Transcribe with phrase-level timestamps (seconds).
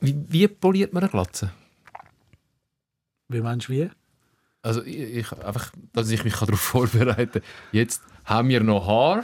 [0.00, 1.50] Wie, wie poliert man eine Glatze?
[3.28, 3.90] Wie meinst du wie?
[4.62, 7.42] Also ich, ich, einfach, dass ich mich darauf vorbereiten kann.
[7.72, 9.22] Jetzt haben wir noch Haar.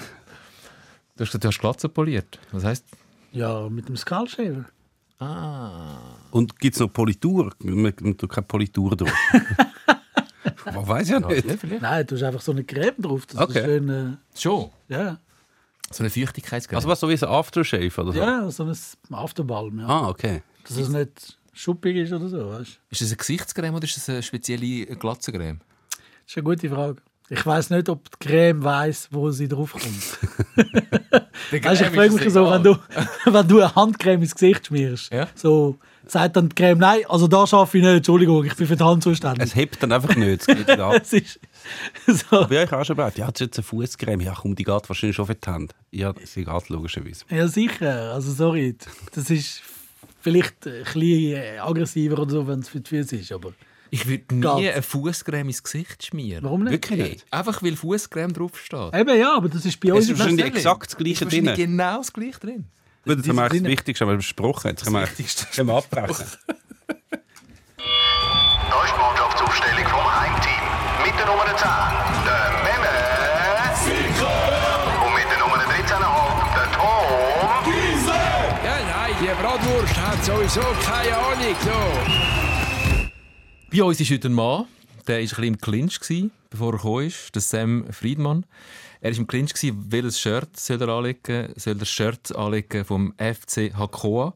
[1.17, 2.39] Du hast gesagt, du hast Glatze poliert.
[2.53, 2.87] Was heisst?
[3.33, 4.65] Ja, mit dem Skullshaver.
[5.19, 5.99] Ah.
[6.31, 7.53] Und gibt es noch Politur?
[7.61, 9.13] Man tut keine Politur drauf.
[10.67, 11.45] Man weiß ja nicht.
[11.47, 11.79] Ja.
[11.81, 13.27] Nein, du hast einfach so eine Creme drauf.
[13.27, 13.59] Das Okay.
[13.61, 14.71] ist schön, äh, Schon.
[14.89, 15.19] ja.
[15.91, 16.77] So eine Feuchtigkeitscreme.
[16.77, 18.19] Also was so wie ein Aftershave oder so?
[18.19, 18.77] ja, so ein
[19.15, 19.81] Afterbalm.
[19.81, 19.87] Ja.
[19.87, 20.43] Ah, okay.
[20.69, 22.49] Dass es nicht schuppig ist oder so.
[22.51, 22.79] Weißt?
[22.91, 25.61] ist das eine Gesichtscreme oder ist das eine spezielle Glatzencreme?
[25.91, 25.99] Das
[26.29, 26.97] ist eine gute Frage.
[27.29, 29.85] Ich weiß nicht, ob die Creme weiß, wo sie draufkommt.
[31.51, 32.77] Weißt, ich frage mich so, wenn du,
[33.25, 35.29] wenn du eine Handcreme ins Gesicht schmierst, Ja.
[35.35, 38.77] so sagt dann die Creme, nein, also da schaffe ich nicht, Entschuldigung, ich bin für
[38.77, 39.43] die Hand zuständig.
[39.45, 40.47] Es hebt dann einfach nicht.
[40.47, 41.01] Es geht ab.
[41.03, 41.39] Es ist
[42.07, 42.47] so.
[42.49, 44.21] Bei euch auch schon gedacht, ja, das ist jetzt eine Fußcreme.
[44.21, 45.75] Ja, komm, die geht wahrscheinlich schon für die Hand.
[45.91, 47.25] Ja, sie geht logischerweise.
[47.31, 48.13] Ja, sicher.
[48.13, 48.77] Also, sorry.
[49.15, 49.63] Das ist
[50.23, 53.33] vielleicht ein bisschen aggressiver oder so, wenn es für die Füße ist.
[53.33, 53.53] Aber
[53.91, 54.73] Ich würde nie Geht.
[54.75, 56.45] eine Fußcreme ins Gesicht schmieren.
[56.45, 56.73] warum nicht?
[56.73, 57.27] Wirklich nicht?
[57.31, 58.95] Einfach weil Fußcreme draufsteht.
[58.95, 61.55] Eben ja, aber das ist bei Es uns ist wahrscheinlich exakt das Ist Gleiche drin.
[61.55, 62.65] genau das gleiche drin.
[63.05, 64.69] Gut, das haben wir das Wichtigste haben wir besprochen.
[64.71, 66.25] Jetzt können wir, können wir abbrechen.
[68.71, 70.63] Da ist die Mannschaftsaufstellung vom Heimteam.
[71.05, 71.69] Mit der Nummer 10,
[72.25, 72.62] der
[80.23, 81.57] sowieso keine Ahnung.
[81.65, 81.71] So.
[83.71, 84.67] Bei uns ist heute ein Mann,
[85.07, 88.47] der war ein bisschen im Clinch, bevor er gekommen ist, der Sam Friedmann.
[89.01, 91.75] Er war im Clinch, welches Shirt soll er anlegen soll.
[91.75, 94.35] er das Shirt anlegen vom FC Hakoa.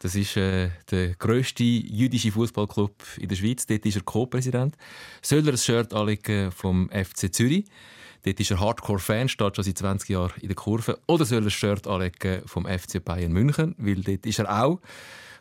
[0.00, 3.64] Das ist äh, der grösste jüdische Fußballclub in der Schweiz.
[3.64, 4.76] Dort ist er Co-Präsident.
[5.22, 7.64] Soll er ein Shirt anlegen vom FC Zürich?
[8.24, 10.98] Dort ist er Hardcore-Fan, steht schon seit 20 Jahren in der Kurve.
[11.06, 13.74] Oder soll er ein Shirt anlegen vom FC Bayern München?
[13.76, 14.80] Weil dort ist er auch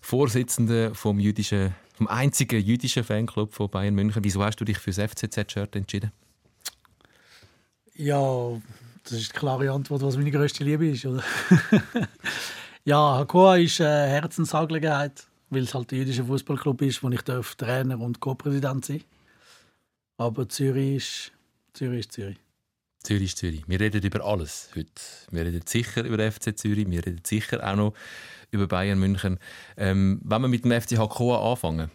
[0.02, 4.22] Vorsitzender vom, jüdischen, vom einzigen jüdischen Fanclub von Bayern München.
[4.26, 6.12] Wieso hast du dich für das FCZ-Shirt entschieden?
[7.96, 8.62] Ja,
[9.04, 11.06] das ist die klare Antwort, was meine grösste Liebe ist.
[11.06, 11.24] Oder?
[12.84, 17.56] ja, Hakoa ist eine Herzensangelegenheit, weil es halt der jüdische Fußballclub ist, wo ich darf
[17.56, 19.04] Trainer und Co-Präsident sein
[20.18, 21.32] Aber Zürich ist
[21.74, 22.00] Zürich.
[22.02, 22.43] Ist Zürich.
[23.04, 23.64] Zürich ist Zürich.
[23.68, 24.90] Wir reden über alles heute.
[25.32, 27.94] Wir reden sicher über den FC Zürich, wir reden sicher auch noch
[28.52, 29.40] über Bayern München.
[29.78, 31.92] Ähm, wenn wir mit dem FC Hakoa anfangen,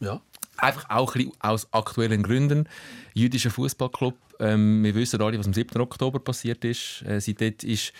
[0.00, 0.20] Ja.
[0.56, 2.68] einfach auch ein bisschen aus aktuellen Gründen.
[3.14, 4.16] Jüdischer Fußballclub.
[4.40, 5.80] Ähm, wir wissen alle, was am 7.
[5.80, 7.02] Oktober passiert ist.
[7.02, 7.92] Äh, seitdem ist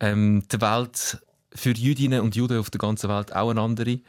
[0.00, 1.18] ähm, die Welt
[1.54, 4.00] für Jüdinnen und Juden auf der ganzen Welt auch eine andere.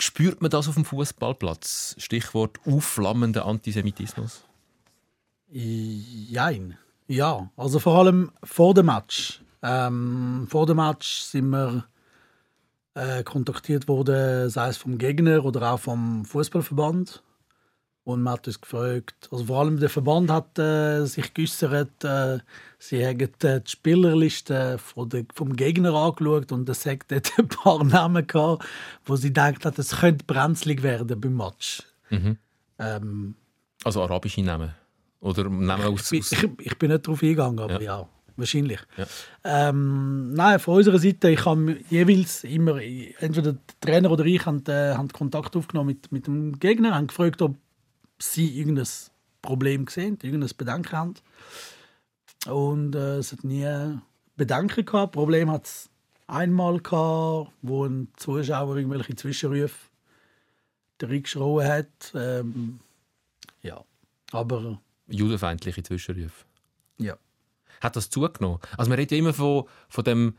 [0.00, 1.94] Spürt man das auf dem Fußballplatz?
[1.98, 4.42] Stichwort aufflammender Antisemitismus.
[5.58, 6.76] Jein.
[7.08, 9.40] Ja, also vor allem vor dem Match.
[9.62, 11.84] Ähm, vor dem Match sind wir
[12.94, 17.22] äh, kontaktiert worden, sei es vom Gegner oder auch vom Fußballverband.
[18.04, 22.38] Und man hat uns gefragt, also vor allem der Verband hat äh, sich geäußert, äh,
[22.78, 27.48] sie haben äh, die Spielerliste von der, vom Gegner angeschaut und es hat dort ein
[27.48, 28.64] paar Namen gehabt,
[29.06, 31.82] wo sie gedacht hat, es könnte brenzlig werden beim Match.
[32.78, 33.34] Ähm,
[33.82, 34.74] Also arabische Namen.
[35.20, 36.12] Oder Namen aus.
[36.12, 37.98] ich, ich, ich bin nicht darauf eingegangen, aber Ja.
[38.00, 38.80] ja, wahrscheinlich.
[38.96, 39.06] Ja.
[39.44, 44.62] Ähm, nein, von unserer Seite, ich habe jeweils immer, entweder der Trainer oder ich, haben,
[44.66, 47.56] äh, haben Kontakt aufgenommen mit, mit dem Gegner, haben gefragt, ob
[48.18, 48.88] sie irgendein
[49.42, 51.14] Problem sehen, irgendein Bedenken haben.
[52.48, 53.66] Und äh, es hat nie
[54.36, 55.12] Bedenken gehabt.
[55.12, 55.90] Problem hat es
[56.26, 59.74] einmal gehabt, wo ein Zuschauer irgendwelche Zwischenrufe
[61.02, 62.12] reingeschrien hat.
[62.14, 62.80] Ähm,
[63.62, 63.82] ja,
[64.32, 66.44] aber judenfeindliche Zwischenrufe.
[66.98, 67.16] ja.
[67.80, 68.58] Hat das zugenommen?
[68.78, 70.34] Also man redet ja immer von, von dem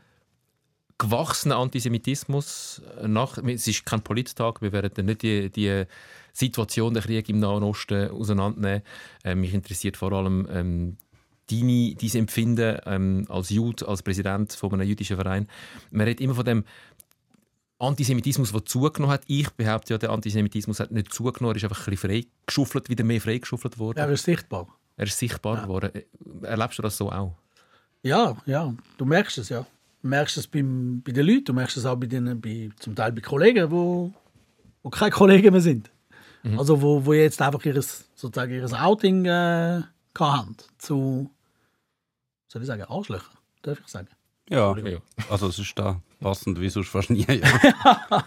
[0.98, 2.82] gewachsenen Antisemitismus.
[3.06, 5.84] Nach, es ist kein Polittag, wir werden nicht die, die
[6.32, 8.82] Situation der Krieg im Nahen Osten auseinandernehmen.
[9.24, 10.96] Ähm, mich interessiert vor allem ähm,
[11.50, 15.48] deine, dein Empfinden ähm, als Jude, als Präsident von einem jüdischen Verein.
[15.90, 16.64] Man redet immer von dem
[17.78, 19.22] Antisemitismus, der zugenommen hat.
[19.26, 23.04] Ich behaupte ja, der Antisemitismus hat nicht zugenommen, er ist einfach ein bisschen freigeschuffelt, wieder
[23.04, 23.98] mehr freigeschuffelt worden.
[23.98, 24.66] Er ist sichtbar.
[24.96, 25.90] Er ist sichtbar geworden.
[26.42, 27.36] Erlebst du das so auch?
[28.02, 29.64] Ja, ja, du merkst es ja.
[30.02, 32.94] Du merkst es beim, bei den Leuten, du merkst es auch bei den, bei, zum
[32.94, 34.12] Teil bei Kollegen, wo,
[34.82, 35.90] wo keine Kollegen mehr sind.
[36.56, 39.82] Also wo, wo jetzt einfach ihres, sozusagen ihres Outing äh,
[40.18, 41.30] haben zu,
[42.48, 43.30] soll ich sagen, Arschlöcher,
[43.62, 44.08] darf ich sagen.
[44.48, 44.98] Ja, Ja.
[45.28, 47.26] also es ist da passend wie sonst fast nie.
[47.26, 48.26] Ja.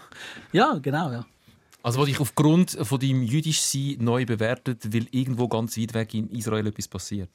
[0.52, 1.26] Ja, genau, ja.
[1.82, 6.30] Also, was dich aufgrund von deinem Jüdischsein neu bewertet, weil irgendwo ganz weit weg in
[6.30, 7.30] Israel etwas passiert.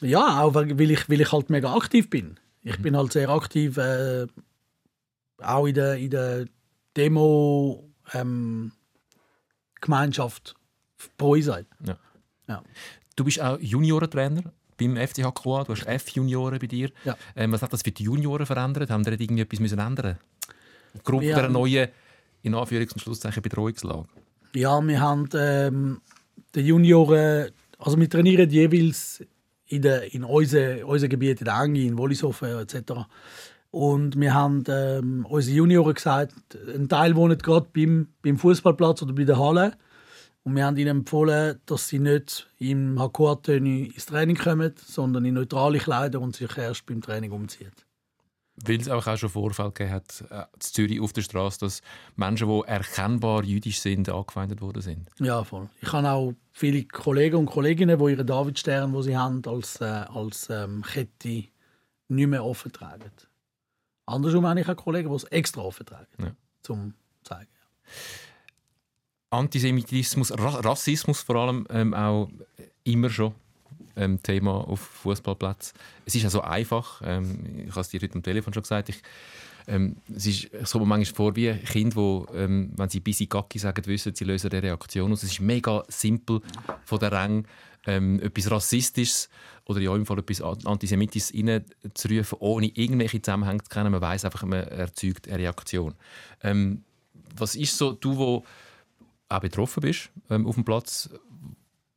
[0.00, 2.38] Ja, auch weil ich, weil ich halt mega aktiv bin.
[2.62, 4.26] Ich bin halt sehr aktiv äh,
[5.38, 6.46] auch in der, in der
[6.96, 8.72] Demo ähm,
[9.80, 10.54] Gemeinschaft
[11.16, 11.66] pro sein.
[11.86, 11.98] Ja.
[12.48, 12.62] Ja.
[13.14, 15.64] Du bist auch Juniorentrainer beim FCH Croix.
[15.66, 16.90] Du hast F-Junioren bei dir.
[17.04, 17.16] Ja.
[17.34, 18.90] Ähm, was hat das für die Junioren verändert?
[18.90, 20.18] Haben die irgendwie etwas müssen ändern
[20.94, 21.88] Aufgrund Wir der neuen,
[22.42, 24.06] in Anführungs- und Schlusszeichen, Betreuungslage?
[24.54, 26.00] Ja, wir haben ähm,
[26.54, 29.22] die Junioren, also wir trainieren jeweils
[29.66, 32.92] in, der, in unseren unser Gebiet, in der Engi, in Wollishofen etc.
[33.70, 36.34] Und wir haben ähm, unsere Junioren gesagt,
[36.74, 39.72] ein Teil wohnt gerade beim, beim Fußballplatz oder bei der Halle.
[40.46, 45.34] Und wir haben ihnen empfohlen, dass sie nicht im HK-Töne ins Training kommen, sondern in
[45.34, 47.72] neutrale Kleider und sich erst beim Training umziehen.
[48.64, 51.82] Weil es auch, auch schon Vorfälle gegeben hat, äh, in Zürich auf der Straße, dass
[52.14, 55.08] Menschen, die erkennbar jüdisch sind, angefeindet worden sind.
[55.18, 55.68] Ja, voll.
[55.80, 59.84] Ich habe auch viele Kollegen und Kolleginnen, die ihren Davidstern, den sie haben, als, äh,
[59.84, 61.48] als ähm, Kette
[62.06, 63.10] nicht mehr offen tragen.
[64.06, 66.30] Andersrum habe ich auch Kollegen, die es extra offen tragen, Ja.
[66.62, 66.94] zum
[67.24, 67.50] zeigen.
[69.36, 72.30] Antisemitismus, Ra Rassismus vor allem ähm, auch
[72.84, 73.34] immer schon
[73.94, 75.76] ähm, Thema auf Fußballplätzen.
[76.04, 77.02] Es ist ja so einfach.
[77.04, 78.88] Ähm, ich habe es dir heute am Telefon schon gesagt.
[78.88, 79.02] Ich,
[79.66, 83.84] ähm, es ist, mir manchmal vor wie Kinder, die, ähm, wenn sie «Bisi Gacki» sagen,
[83.86, 85.22] wissen, sie lösen eine Reaktion aus.
[85.22, 86.40] Es ist mega simpel
[86.84, 87.46] von der Rang,
[87.86, 89.28] ähm, etwas Rassistisches
[89.66, 93.92] oder ja im Fall etwas Antisemitisches reinzurufen, ohne irgendwelche Zusammenhänge zu kennen.
[93.92, 95.94] Man weiß einfach, man erzeugt eine Reaktion.
[96.42, 96.84] Ähm,
[97.36, 98.44] was ist so, du, wo
[99.28, 101.10] auch betroffen bist ähm, auf dem Platz,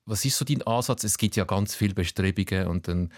[0.06, 1.04] was ist so dein Ansatz?
[1.04, 3.12] Es gibt ja ganz viele Bestrebungen und dann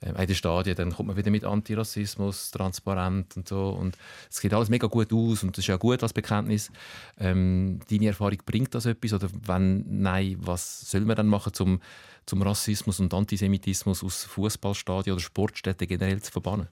[0.00, 3.96] ähm, in den Stadien, dann kommt man wieder mit Antirassismus, transparent und so und
[4.30, 6.70] es geht alles mega gut aus und das ist ja gut als Bekenntnis.
[7.18, 11.80] Ähm, deine Erfahrung bringt das etwas oder wenn nein, was soll man dann machen zum
[12.28, 16.68] zum Rassismus und Antisemitismus aus Fußballstadien oder Sportstätten generell zu verbannen?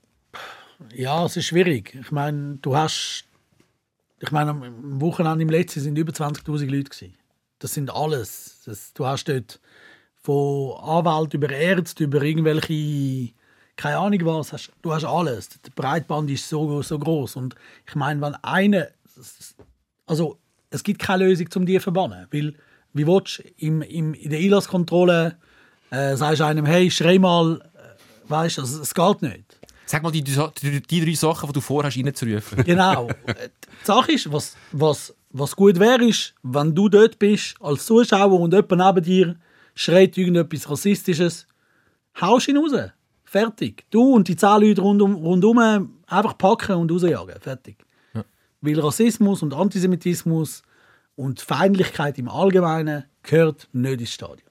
[0.94, 1.94] Ja, es ist schwierig.
[1.94, 3.24] Ich meine, du hast.
[4.20, 6.90] Ich meine, am Wochenende im letzten sind über 20.000 Leute.
[6.90, 7.14] Gewesen.
[7.58, 8.62] Das sind alles.
[8.64, 9.60] Das, du hast dort
[10.22, 13.32] von Anwalt über Ärzte, über irgendwelche.
[13.76, 14.52] Keine Ahnung was.
[14.52, 15.48] Hast, du hast alles.
[15.60, 17.36] Der Breitband ist so, so groß.
[17.36, 17.54] Und
[17.86, 18.88] ich meine, wenn einer.
[20.06, 20.38] Also,
[20.70, 22.26] es gibt keine Lösung, um die zu verbannen.
[22.30, 22.54] Weil,
[22.92, 25.36] wie willst du im, im, in der Einlasskontrolle
[25.90, 29.55] äh, sagst du einem, hey, schrei mal, äh, weißt du, also, es geht nicht.
[29.86, 32.64] Sag mal die, die, die drei Sachen, die du vorhast, reinzurufen.
[32.64, 33.08] Genau.
[33.26, 38.40] Die Sache ist, was, was, was gut wäre, ist, wenn du dort bist als Zuschauer
[38.40, 39.36] und jemand neben dir
[39.76, 41.46] schreit irgendetwas Rassistisches,
[42.20, 42.90] haust ihn raus.
[43.24, 43.84] Fertig.
[43.90, 45.58] Du und die zehn Leute rundum, rundum
[46.06, 47.40] einfach packen und rausjagen.
[47.40, 47.76] Fertig.
[48.60, 50.62] Weil Rassismus und Antisemitismus
[51.14, 54.50] und Feindlichkeit im Allgemeinen gehört nicht ins Stadion.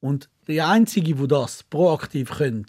[0.00, 2.66] Und die Einzigen, die das proaktiv können,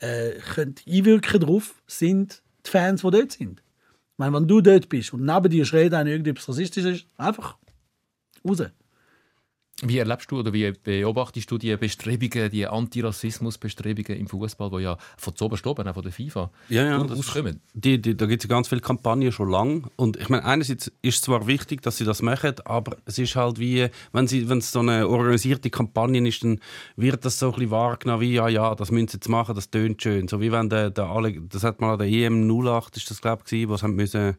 [0.00, 3.60] äh, können einwirken darauf, sind die Fans, die dort sind.
[3.60, 7.56] Ich meine, wenn du dort bist und neben dir schreit einer irgendetwas Rassistisches, einfach
[8.46, 8.62] raus.
[9.82, 14.98] Wie erlebst du oder wie beobachtest du die Bestrebungen, die Antirassismus-Bestrebungen im Fußball, die ja
[15.16, 17.60] von oben oben, auch von der FIFA, Ja, ja, das durchaus kommen?
[17.72, 19.90] Die, die, da gibt es ja ganz viele Kampagnen schon lang.
[19.96, 23.36] Und ich meine, einerseits ist es zwar wichtig, dass sie das machen, aber es ist
[23.36, 26.60] halt wie, wenn sie, wenn es so eine organisierte Kampagne ist, dann
[26.96, 29.70] wird das so ein bisschen wahrgenommen wie, ja, ja, das müssen sie jetzt machen, das
[29.70, 30.28] tönt schön.
[30.28, 33.22] So wie wenn der, der alle, das hat mal an der EM 08, ist das
[33.22, 34.36] glaube ich, was haben müssen,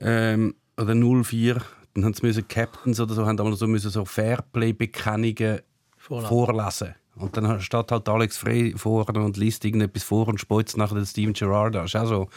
[0.00, 1.62] ähm, oder 04,
[1.96, 5.60] dann haben sie müssen Captains oder so, haben einmal so müssen so Fairplay-Bekennungen
[5.96, 6.28] Vorlesen.
[6.28, 6.94] vorlesen.
[7.18, 11.06] Und dann steht halt Alex Frey vorne und liest irgendetwas vor und speuzt nachher den
[11.06, 11.86] Steven Gerrard an.
[11.86, 12.28] Ist auch so,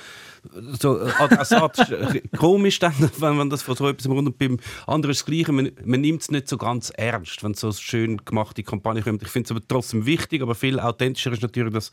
[0.79, 5.19] so äh, komisch, dann, wenn man das von so etwas rund und beim anderen ist
[5.19, 5.51] das Gleiche.
[5.51, 9.21] Man, man nimmt es nicht so ganz ernst, wenn so eine schön gemachte Kampagne kommt.
[9.21, 11.91] Ich finde es aber trotzdem wichtig, aber viel authentischer ist natürlich, dass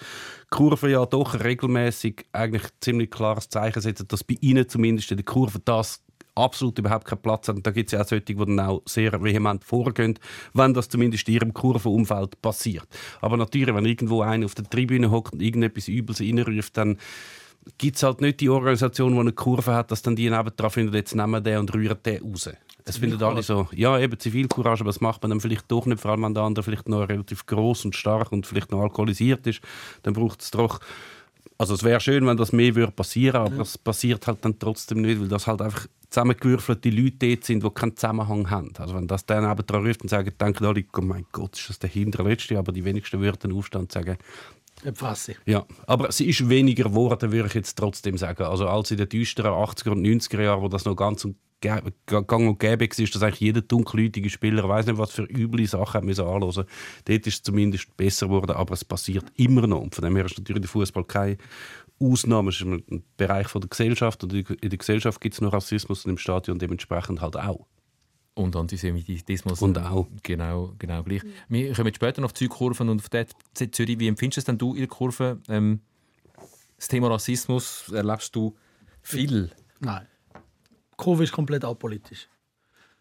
[0.50, 5.25] Kurve ja doch regelmäßig eigentlich ziemlich klares Zeichen setzen, dass bei ihnen zumindest in der
[5.26, 6.05] Kurve das
[6.36, 7.56] absolut überhaupt keinen Platz hat.
[7.56, 10.18] Und da gibt es ja auch solche, die dann auch sehr vehement vorgehen,
[10.54, 12.86] wenn das zumindest in ihrem Kurvenumfeld passiert.
[13.20, 16.98] Aber natürlich, wenn irgendwo einer auf der Tribüne hockt und irgendetwas Übles reinruft, dann
[17.78, 20.94] gibt es halt nicht die Organisation, die eine Kurve hat, dass dann die nebendran findet,
[20.94, 22.50] jetzt nehmen wir den und rühren den raus.
[22.88, 26.00] Es finden alle so, ja, eben Zivilcourage, aber das macht man dann vielleicht doch nicht,
[26.00, 29.44] vor allem wenn der andere vielleicht noch relativ groß und stark und vielleicht noch alkoholisiert
[29.48, 29.60] ist,
[30.04, 30.78] dann braucht es doch
[31.58, 35.00] also es wäre schön, wenn das mehr würde passieren, aber es passiert halt dann trotzdem
[35.00, 38.72] nicht, weil das halt einfach zusammengewürfelte Leute dort sind, die keinen Zusammenhang haben.
[38.78, 41.68] Also wenn das dann eben dran ruft und sagt, denken alle, oh mein Gott, ist
[41.68, 44.16] das der Hinterletzte, aber die wenigsten würden aufstehen und sagen,
[44.84, 45.38] Erfasse ich.
[45.46, 48.42] ja, aber sie ist weniger geworden, würde ich jetzt trotzdem sagen.
[48.42, 52.48] Also als in den düsteren 80er und 90er Jahren, wo das noch ganz und gang
[52.48, 56.26] und gäbe war, dass eigentlich jeder dunkelhäutige Spieler, weiß nicht was für üble Sachen müssen
[56.26, 56.66] anhören.
[57.04, 59.80] Dort ist es zumindest besser geworden, aber es passiert immer noch.
[59.80, 61.38] Und von dem her ist natürlich der Fußball keine
[61.98, 65.52] Ausnahmen, es ist ein Bereich von der Gesellschaft und in der Gesellschaft gibt es noch
[65.52, 67.66] Rassismus und im Stadion dementsprechend halt auch.
[68.34, 69.62] Und Antisemitismus.
[69.62, 70.06] Und auch.
[70.22, 71.22] Genau, genau gleich.
[71.48, 73.98] Wir kommen später noch auf die Südkurven und auf die Zürich.
[73.98, 75.40] Wie empfindest du es denn du in der Kurve?
[75.48, 75.80] Ähm,
[76.76, 78.54] das Thema Rassismus erlebst du
[79.00, 79.50] viel?
[79.80, 80.06] Nein.
[80.96, 82.28] Kurve ist komplett apolitisch.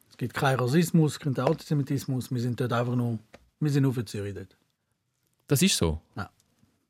[0.10, 2.32] Es gibt keinen Rassismus, keinen Antisemitismus.
[2.32, 3.20] Wir sind dort einfach nur,
[3.60, 4.56] wir sind nur für Zürich dort.
[5.48, 6.02] Das ist so.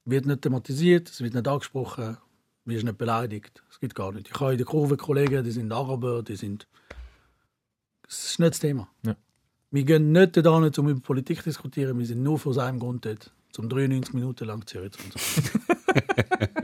[0.05, 2.17] Wird nicht thematisiert, es wird nicht angesprochen,
[2.65, 3.63] wirst nicht beleidigt.
[3.71, 4.29] Es gibt gar nicht.
[4.29, 6.67] Ich habe in der Kurve Kollegen, die sind Araber, die sind.
[8.03, 8.88] Das ist nicht das Thema.
[9.03, 9.15] Ja.
[9.71, 11.97] Wir gehen nicht dort hin, um über Politik zu diskutieren.
[11.97, 15.00] Wir sind nur aus einem Grund dort, um 93 Minuten lang Zürich zu.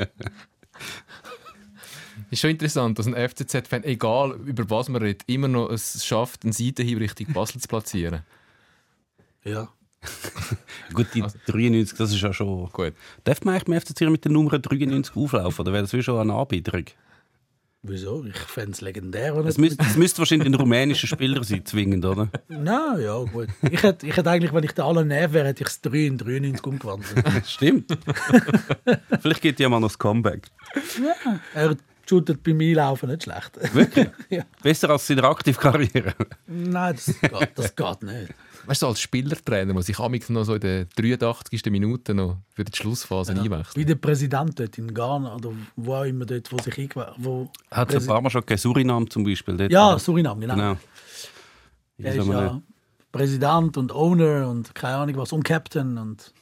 [2.32, 6.44] Ist schon interessant, dass ein FCZ-Fan, egal über was man redet, immer noch es schafft,
[6.44, 8.22] einen Seitenhieb Richtung Basel zu platzieren.
[9.44, 9.68] Ja.
[10.94, 12.70] Gut, die 93, das ist ja schon...
[12.72, 12.94] Gut.
[13.26, 15.62] Darf man eigentlich beim FC Zürich mit der Nummer 93 auflaufen?
[15.62, 16.86] Oder wäre das wie schon eine Anbieterung?
[17.84, 18.24] Wieso?
[18.26, 19.36] Ich fände es legendär.
[19.38, 22.30] Es müsste, es müsste wahrscheinlich ein rumänischer Spieler sein, zwingend, oder?
[22.48, 23.50] Na ja, gut.
[23.70, 25.98] Ich hätte, ich hätte eigentlich, wenn ich der aller Nerv wäre, hätte ich es 3
[25.98, 27.26] in 93 umgewandelt.
[27.48, 27.92] Stimmt.
[29.22, 30.48] Vielleicht gibt ja mal noch das Comeback.
[31.56, 31.76] er
[32.12, 33.74] shootet beim Einlaufen nicht schlecht.
[33.74, 34.10] Wirklich?
[34.30, 34.44] ja.
[34.62, 36.14] Besser als in der Aktivkarriere.
[36.46, 38.34] Nein, das geht, das geht nicht.
[38.66, 41.66] Weißt du, als Spielertrainer muss ich amix noch so in der 83.
[41.72, 43.76] Minute noch für die Schlussphase einwechseln.
[43.76, 47.50] Wie der Präsident dort in Ghana oder wo auch immer dort, wo sich eingewählt wo
[47.72, 48.60] Hat es ein paar Mal schon gegeben.
[48.60, 49.58] Suriname zum Beispiel.
[49.58, 50.00] Dort, Ja, oder?
[50.00, 50.56] Suriname, genau.
[50.56, 50.78] Genau.
[51.98, 52.62] Er Ja, ist ja
[53.12, 56.34] Präsident und Owner und keine Ahnung was und Captain und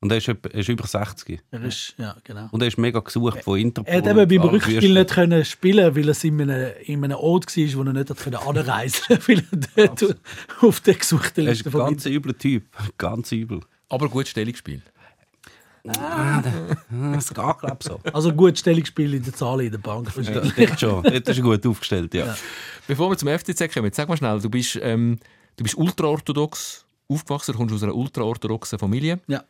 [0.00, 1.40] Und er ist, er ist über 60.
[1.50, 2.48] er ist, ja, genau.
[2.52, 3.92] Und er ist mega gesucht von Interpol.
[3.92, 7.56] Er hat eben beim Rückspiel nicht können spielen, weil es in einem, in einem Ort
[7.56, 9.44] war, wo er nicht hat können anreisen konnte, weil
[9.76, 10.16] er dort
[10.60, 12.64] auf der gesuchten Er ist Liste ein ganz übler Typ.
[12.98, 13.60] Ganz übel.
[13.88, 14.82] Aber gut Stellung gespielt.
[15.82, 18.00] Das geht, glaube ich, so.
[18.12, 20.12] Also gut Stellungsspiel in der Zahl in der Bank.
[20.16, 21.02] Ja, dort schon.
[21.02, 22.36] Dort ist er gut aufgestellt, ja.
[22.86, 25.18] Bevor wir zum FCZ kommen, sag mal schnell, du bist, ähm,
[25.56, 29.20] du bist ultraorthodox aufgewachsen, du kommst aus einer ultraorthodoxen Familie.
[29.28, 29.44] Ja,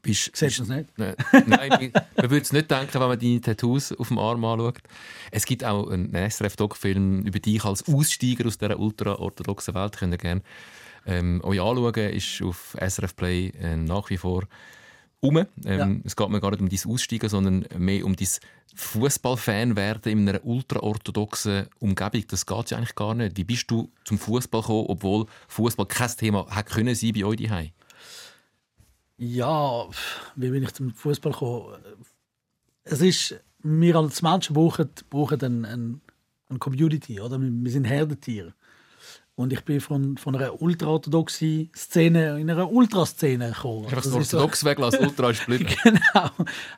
[0.00, 0.88] Bist, siehst du das nicht?
[0.96, 1.14] Nein,
[1.46, 4.78] nein, man würde es nicht denken, wenn man deine Tattoos auf dem Arm anschaut.
[5.30, 9.96] Es gibt auch einen SRF-Doc-Film über dich als Aussteiger aus dieser ultraorthodoxen Welt.
[9.96, 10.42] Könnt ihr gerne
[11.06, 11.94] ähm, euch anschauen.
[11.94, 14.44] Ist auf SRF Play äh, nach wie vor
[15.20, 15.36] um.
[15.36, 15.90] Ähm, Ja.
[16.04, 18.28] Es geht mir gar nicht um dein Aussteigen, sondern mehr um dein
[18.74, 22.24] Fußballfan werden in einer ultraorthodoxen Umgebung.
[22.28, 23.36] Das geht ja eigentlich gar nicht.
[23.36, 27.36] Wie bist du zum Fußball gekommen, obwohl Fußball kein Thema hätte können sein bei euch
[27.36, 27.70] daheim?
[29.24, 29.86] Ja,
[30.34, 31.76] wie bin ich zum Fußball gekommen?
[32.82, 36.00] Es ist, wir als Menschen brauchen, brauchen eine, eine,
[36.48, 37.40] eine Community, oder?
[37.40, 38.52] Wir, sind Herdentiere.
[39.36, 43.84] Und ich bin von, von einer ultraorthodoxen Szene in einer Ultraszene gekommen.
[43.84, 46.30] Einfach Das so- orthodox weglassen, ultra ist genau.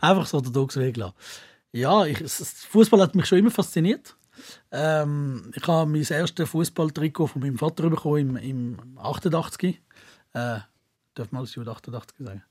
[0.03, 1.17] Einfach das orthodox weglassen.
[1.73, 2.19] Ja, ich,
[2.69, 4.17] Fußball hat mich schon immer fasziniert.
[4.71, 9.81] Ähm, ich habe mein erstes Fußballtrikot von meinem Vater bekommen im, im 88.
[10.35, 10.59] Äh,
[11.15, 12.43] darf man alles über 88 sagen?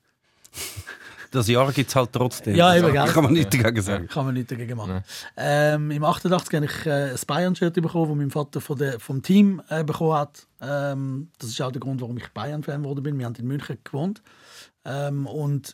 [1.33, 2.55] Das Jahr gibt es halt trotzdem.
[2.55, 3.11] Ja, eben, Da gell?
[3.11, 4.07] kann man nichts dagegen sagen.
[4.07, 5.03] Kann man nichts dagegen machen.
[5.35, 9.23] Ähm, Im 88 habe ich äh, ein Bayern-Shirt bekommen, das mein Vater von der, vom
[9.23, 10.45] Team äh, bekommen hat.
[10.61, 13.17] Ähm, das ist auch der Grund, warum ich Bayern-Fan geworden bin.
[13.17, 14.21] Wir haben in München gewohnt.
[14.85, 15.73] Ähm, und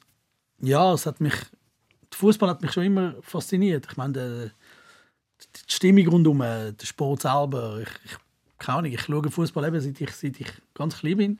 [0.61, 3.85] ja, es hat mich, der Fußball hat mich schon immer fasziniert.
[3.91, 7.81] Ich meine, der, die Stimmung rundum, äh, der Sport selber.
[7.81, 8.17] Ich, ich,
[8.59, 11.39] keine Ahnung, ich schaue Fußball eben, seit ich, seit ich ganz klein bin.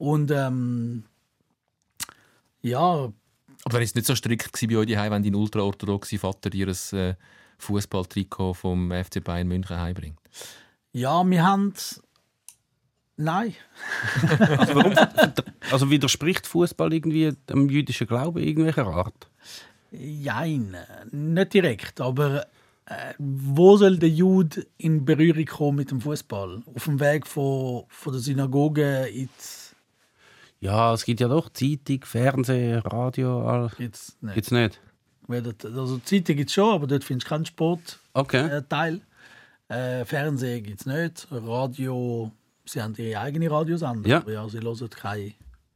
[0.00, 1.04] Und ähm,
[2.62, 6.68] ja, Aber wäre es nicht so strikt bei euch daheim, wenn dein ultraorthodoxe Vater dir
[6.68, 7.14] ein äh,
[7.58, 10.18] Fußballtrikot vom FC Bayern München heimbringt?
[10.92, 11.74] ja, wir haben.
[13.18, 13.54] Nein.
[14.38, 14.94] Also, warum,
[15.70, 19.28] also widerspricht Fußball irgendwie dem jüdischen Glauben irgendwelcher Art?
[19.92, 20.74] Jein,
[21.10, 22.46] nicht direkt, aber
[22.86, 26.62] äh, wo soll der Jude in Berührung kommen mit dem Fußball?
[26.74, 29.59] Auf dem Weg von, von der Synagoge ins.
[30.60, 33.70] Ja, es gibt ja doch Zeitung, Fernsehen, Radio, all.
[33.78, 34.34] ins nicht.
[34.34, 34.80] Gibt's nicht?
[35.28, 37.98] Also Zeitung gibt es schon, aber dort findest du keinen Sportteil.
[38.12, 38.46] Okay.
[38.48, 39.00] Äh, Teil.
[39.68, 41.28] äh, Fernsehen gibt es nicht.
[41.30, 42.30] Radio,
[42.66, 44.18] sie haben ihre eigene Radiosender, Ja.
[44.18, 45.32] aber ja, sie hören kein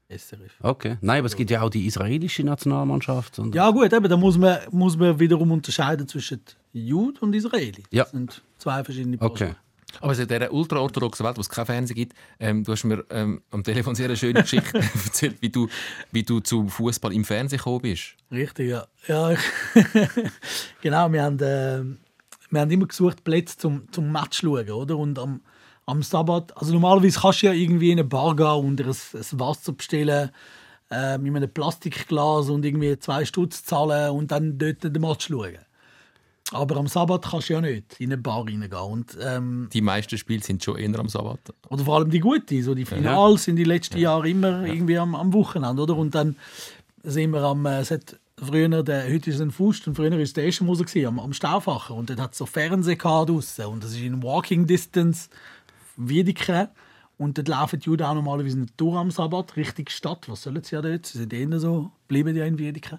[0.08, 0.52] SRF.
[0.60, 0.98] Okay.
[1.00, 3.40] Nein, aber es gibt ja auch die israelische Nationalmannschaft.
[3.54, 6.40] Ja gut, eben, da muss man, muss man wiederum unterscheiden zwischen
[6.72, 7.84] Jude und Israeli.
[7.90, 8.02] Ja.
[8.02, 9.54] Das sind zwei verschiedene Okay.
[10.00, 13.42] Aber in dieser ultraorthodoxen Welt, wo es kein Fernsehen gibt, ähm, du hast mir ähm,
[13.50, 15.68] am Telefon sehr eine schöne Geschichte erzählt, wie du,
[16.12, 18.16] wie du zum Fußball im Fernsehen gekommen bist.
[18.30, 18.86] Richtig, ja.
[19.06, 19.34] ja
[20.82, 21.82] genau, wir haben, äh,
[22.50, 24.96] wir haben immer gesucht Plätze zum, zum Match zu schauen, oder?
[24.96, 25.40] Und am,
[25.86, 29.40] am Sabbat, also normalerweise kannst du ja irgendwie in eine Bar gehen und ein, ein
[29.40, 30.30] Wasser bestellen.
[30.90, 35.58] äh, mit einem Plastikglas und irgendwie zwei Stutz zahlen und dann dort den Match schauen.
[36.52, 38.72] Aber am Sabbat kannst du ja nicht in eine Bar reingehen.
[38.72, 41.40] Und, ähm, Die meisten Spiele sind schon eher am Sabbat.
[41.70, 45.14] oder vor allem die guten, so die Finals sind die letzten Jahre immer irgendwie am,
[45.14, 45.96] am Wochenende, oder?
[45.96, 46.36] Und dann
[47.02, 47.82] sind wir am, äh,
[48.38, 51.06] früher, der, heute ist es ein Fust und früher war es der erste Musik gewesen,
[51.08, 54.66] am, am Stauffacher und dort hat es so Fernsehen draussen und das ist in Walking
[54.66, 55.28] Distance
[55.96, 56.70] Wiedeke
[57.16, 60.62] und dort laufen die Juden auch normalerweise nicht durch am Sabbat, Richtung Stadt, was sollen
[60.62, 62.98] sie ja dort, sie sind eher so, bleiben ja in Wiedeke.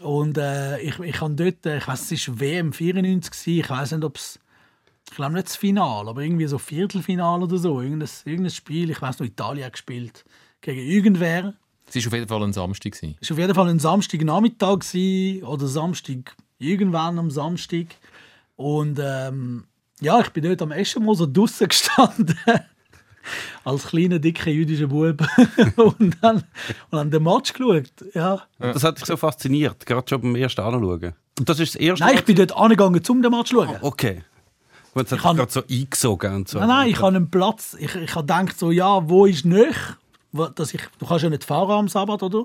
[0.00, 3.70] Und äh, ich, ich habe dort, äh, ich weiß es war WM 94, gewesen, ich
[3.70, 4.38] weiß nicht, ob es
[5.10, 7.80] ich glaube nicht das Finale, aber irgendwie so Viertelfinale oder so.
[7.80, 10.24] Irgendein, irgendein Spiel, ich weiß noch, Italien hat gespielt
[10.60, 11.54] gegen irgendwer.
[11.88, 12.94] Es war auf jeden Fall ein Samstag.
[13.20, 14.84] Es war auf jeden Fall ein Samstagnachmittag
[15.42, 17.86] oder Samstag, irgendwann am Samstag.
[18.54, 19.64] Und ähm,
[20.00, 22.38] ja, ich bin dort am Eschenmoser draussen gestanden.
[23.64, 25.26] Als kleiner, dicker jüdischer Bub.
[25.76, 26.44] und dann und
[26.90, 27.92] dann den Match geschaut.
[28.14, 28.42] Ja.
[28.58, 31.14] Das hat dich so fasziniert, gerade schon beim ersten Anschauen.
[31.38, 33.76] Und das ist das erste Nein, ich bin dort angegangen, um den Match zu schauen.
[33.80, 34.22] Okay.
[34.92, 36.58] Und es hat dich gerade so eingesogen und so.
[36.58, 37.76] Nein, nein, ich habe einen Platz.
[37.78, 39.96] Ich, ich habe gedacht, so, ja, wo ist nöch?
[40.32, 42.44] Wo- Dass ich, du kannst ja nicht fahren am Sabbat, oder?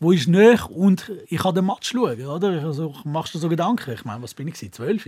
[0.00, 0.66] Wo ist nöch?
[0.68, 2.58] Und ich kann den Match schauen, oder?
[2.58, 3.92] Ich, also, machst du so Gedanken?
[3.94, 4.54] Ich meine, was bin ich?
[4.54, 4.72] gewesen?
[4.72, 5.06] Zwölf.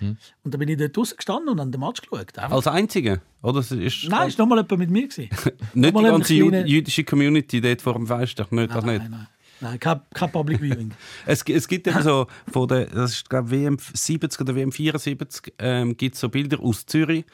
[0.00, 2.38] Und dann bin ich dort draußen gestanden und habe den Match geschaut.
[2.38, 2.52] Einfach.
[2.56, 3.20] Als Einzige?
[3.42, 5.02] Oder es ist nein, ist noch mal jemand mit mir.
[5.08, 5.30] Nicht
[5.74, 8.46] die nochmal ganze kleine- jüdische Community dort vor dem Fenster.
[8.50, 9.08] Nicht, das nicht.
[9.10, 9.26] Nein,
[9.60, 9.78] nein.
[9.80, 10.92] Kein, kein Public Viewing.
[11.26, 15.54] Es, es gibt eben so, von der, das ist glaube WM 70 oder WM 74,
[15.58, 17.24] ähm, gibt es so Bilder aus Zürich,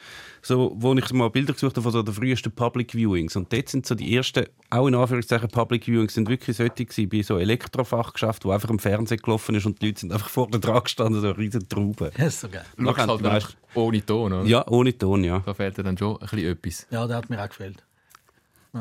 [0.41, 3.35] so, wo ich mal Bilder gesucht habe von so den frühesten Public Viewings.
[3.35, 7.09] Und dort sind so die ersten, auch in Anführungszeichen Public Viewings, sind wirklich solche gewesen,
[7.09, 10.49] bei so Elektrofachgeschäft, wo einfach im Fernsehen gelaufen ist und die Leute sind einfach vor
[10.49, 12.09] der dran gestanden, so riesen Trauben.
[12.17, 12.65] Das ist so geil.
[12.77, 14.45] Schaust halt einfach ohne Ton, oder?
[14.45, 15.39] Ja, ohne Ton, ja.
[15.39, 16.87] Da fehlt dir dann schon ein bisschen etwas.
[16.91, 17.83] Ja, der hat mir auch gefällt.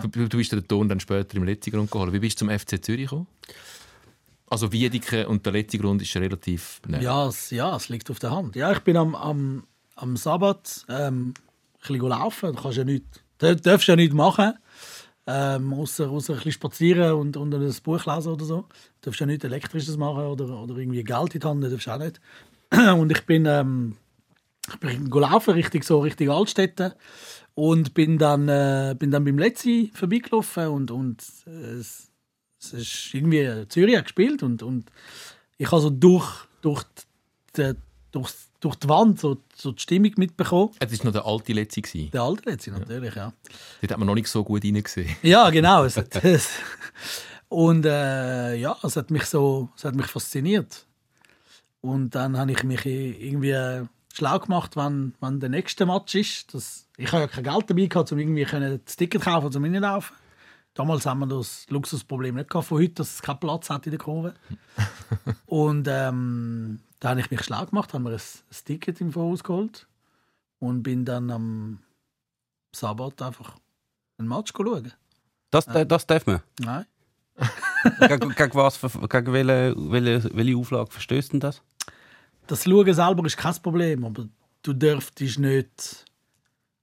[0.01, 2.13] Du, du bist den Ton dann später im letzten Grund geholt.
[2.13, 3.27] Wie bist du zum FC Zürich gekommen?
[4.49, 7.01] Also Wiedeke und der letzte Grund ist relativ nah.
[7.01, 8.57] Ja, es, ja, es liegt auf der Hand.
[8.57, 9.65] Ja, ich bin am, am,
[9.97, 11.35] am Sabbat ähm, ein
[11.81, 12.55] bisschen laufen.
[12.55, 13.05] Du kannst ja nicht,
[13.39, 14.55] du darfst ja nichts machen.
[15.27, 18.57] Ähm, außer, außer ein bisschen spazieren und, und ein Buch lesen oder so.
[18.57, 18.67] Du
[19.03, 22.21] darfst ja nichts Elektrisches machen oder, oder irgendwie Geld in die Hand, darfst auch nicht.
[22.99, 23.97] Und ich bin, ähm,
[24.67, 26.97] ich bin laufen, Richtung, so Richtung Altstädte.
[27.55, 32.09] Und bin dann, äh, bin dann beim Letzi vorbeigelaufen und, und äh, es,
[32.59, 34.91] es ist irgendwie Zürich gespielt und, und
[35.59, 36.85] ich habe so durch, durch,
[37.57, 37.75] die,
[38.11, 40.71] durch, durch die Wand so, so die Stimmung mitbekommen.
[40.79, 41.83] Es war noch der alte Letzi.
[41.83, 42.11] gewesen.
[42.11, 43.33] Der alte Letzi natürlich, ja.
[43.81, 45.15] Dort hat man noch nicht so gut reingesehen.
[45.23, 45.85] Ja, genau.
[45.85, 46.49] Es hat, es,
[47.49, 50.87] und äh, ja, es hat mich so, es hat mich fasziniert.
[51.83, 56.55] Und dann habe ich mich irgendwie schlau gemacht, wann, wann der nächste Match ist.
[56.55, 59.65] Das, ich habe ja kein Geld dabei gehabt, um irgendwie können das Ticket kaufen zum
[59.65, 60.17] Reinlaufen.
[60.75, 63.91] Damals haben wir das Luxusproblem nicht gehabt von heute, dass es keinen Platz hat in
[63.91, 64.35] der Kurve.
[65.47, 69.43] und ähm, da habe ich mich schlau gemacht, habe mir ein, ein Ticket im Voraus
[69.43, 69.87] geholt
[70.61, 71.81] und bin dann am
[72.75, 73.57] Sabbat einfach
[74.19, 74.93] einen Match schauen.
[75.51, 76.41] Das, das darf man.
[76.61, 76.87] Nein.
[78.01, 81.61] gegen, gegen was, gegen welche, welche, welche Auflage verstößt denn das?
[82.47, 84.27] Das Schauen selber ist kein Problem, aber
[84.63, 86.07] du dürftest nicht.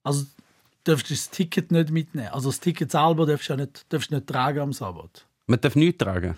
[0.02, 2.28] Also, du dürftest das Ticket nicht mitnehmen.
[2.28, 5.26] Also, das Ticket selber darfst du ja nicht, darfst du nicht tragen am Sabbat.
[5.46, 6.36] Man darf nichts tragen.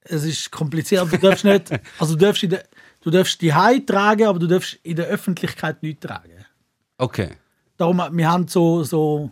[0.00, 1.12] Es ist kompliziert.
[1.12, 1.70] Du darfst nicht.
[1.98, 2.64] Also, du darfst, in der,
[3.00, 6.44] du darfst die Hai tragen, aber du darfst in der Öffentlichkeit nicht tragen.
[6.98, 7.36] Okay.
[7.76, 9.30] Darum, wir haben so, so,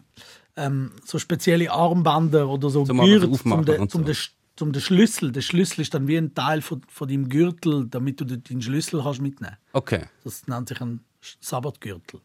[0.57, 4.12] ähm, so spezielle Armbänder oder so Zum Gürtel, zum, den, und zum, so.
[4.12, 4.16] den,
[4.55, 5.33] zum den Schlüssel.
[5.33, 9.03] Der Schlüssel ist dann wie ein Teil von, von deinem Gürtel, damit du deinen Schlüssel
[9.03, 10.05] kannst mitnehmen Okay.
[10.25, 11.01] Das nennt sich ein
[11.40, 12.20] Sabbatgürtel.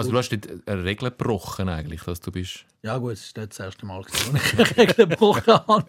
[0.00, 2.64] Also du hast dort eine Regel gebrochen eigentlich, dass du bist.
[2.82, 5.86] Ja gut, es ist nicht das erste Mal, als ich eine Regel gebrochen habe.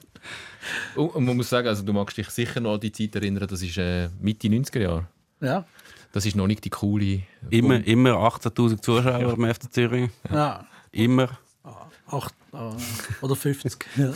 [0.95, 3.61] Und man muss sagen, also du magst dich sicher noch an die Zeit erinnern, das
[3.61, 5.07] ist äh, Mitte 90er Jahre.
[5.41, 5.65] Ja,
[6.11, 7.23] Das ist noch nicht die coole...
[7.49, 10.09] Immer, immer 18.000 Zuschauer im FC Zürich.
[10.31, 10.65] ja.
[10.91, 11.29] Immer.
[12.11, 13.85] Acht, äh, oder 50.
[13.97, 14.13] Ja.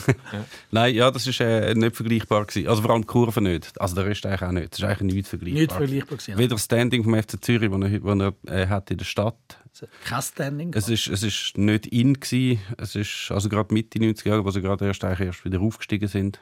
[0.72, 2.68] Nein, ja, das ist äh, nicht vergleichbar gewesen.
[2.68, 3.80] Also vor allem die Kurve nicht.
[3.80, 4.74] Also der Rest eigentlich auch nicht.
[4.74, 5.62] Das ist eigentlich nichts vergleichbar.
[5.62, 6.38] Nicht vergleichbar gewesen.
[6.38, 9.58] Weder das Standing vom FC Zürich, das er, das er äh, hat in der Stadt.
[10.06, 10.74] Kein Standing.
[10.74, 12.60] Es ist, es ist nicht in gewesen.
[12.78, 16.08] Es ist also gerade Mitte 90er Jahre, wo sie gerade erst, eigentlich erst wieder aufgestiegen
[16.08, 16.40] sind.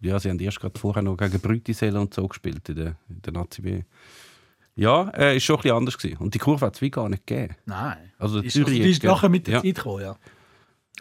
[0.00, 3.22] Ja, sie haben erst gerade vorher noch gegen Brütisel und so gespielt in der, in
[3.22, 3.82] der Nazi B.
[4.76, 6.18] Ja, äh, ist schon ein bisschen anders gewesen.
[6.18, 7.54] Und die Kurve hat es wie gar nicht gegeben.
[7.64, 8.12] Nein.
[8.18, 9.62] Also ist, Zürich also, die ist nachher mit der ja.
[9.62, 10.16] Zeit gekommen, ja.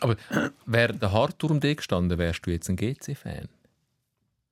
[0.04, 0.18] Aber
[0.66, 3.48] wäre der Hartturm da gestanden, wärst du jetzt ein GC-Fan?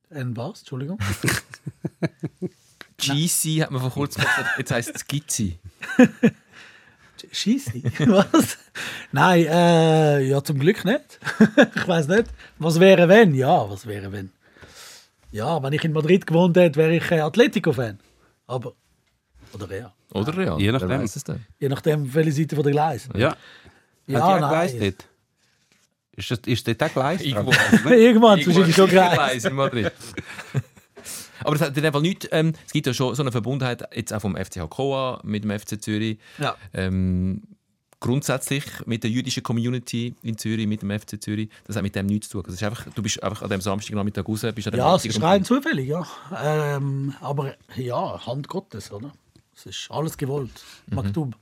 [0.10, 0.60] Ein was?
[0.60, 0.98] Entschuldigung.
[2.98, 5.60] GC hat man vor kurzem gesagt, jetzt heisst es Gizzi.
[7.32, 7.84] Scheisse.
[8.08, 8.58] Was?
[9.12, 11.20] Nein, äh, ja, zum Glück nicht.
[11.76, 12.26] ich weiß nicht.
[12.58, 13.36] Was wäre, wenn?
[13.36, 14.32] Ja, was wäre, wenn?
[15.32, 18.00] Ja, wenn ich in Madrid gewohnt hätte, wäre ich äh, Atletico-Fan.
[18.48, 18.74] Aber.
[19.54, 19.94] Oder Real.
[20.14, 20.60] Oder Real?
[20.62, 21.06] Je nachdem.
[21.60, 23.10] Je nachdem, welche Seite von der Gleis.
[23.16, 23.36] Ja.
[24.08, 24.50] Ja, Hat nein.
[24.50, 25.11] Gleis dort?
[26.16, 27.22] Ist, das, ist dort auch Gleis?
[27.22, 27.52] Irgendwo.
[27.90, 29.46] Irgendwann ist wahrscheinlich schon Irgendwo Gleis.
[29.46, 29.92] in Madrid.
[31.44, 33.84] Aber es hat in dem Fall nichts, ähm, es gibt ja schon so eine Verbundenheit
[33.96, 36.20] jetzt auch vom FCH Coa mit dem FC Zürich.
[36.38, 36.56] Ja.
[36.74, 37.42] Ähm,
[38.00, 42.08] grundsätzlich mit der jüdischen Community in Zürich, mit dem FC Zürich, das hat mit dem
[42.08, 42.44] nichts zu tun.
[42.46, 45.06] Das ist einfach, du bist einfach an dem Samstagnachmittag raus, bist an dem Ja, es
[45.06, 46.06] ist rein zufällig, ja.
[46.44, 49.14] Ähm, aber ja, Hand Gottes, oder?
[49.56, 50.64] Es ist alles gewollt.
[50.88, 51.36] Maktub.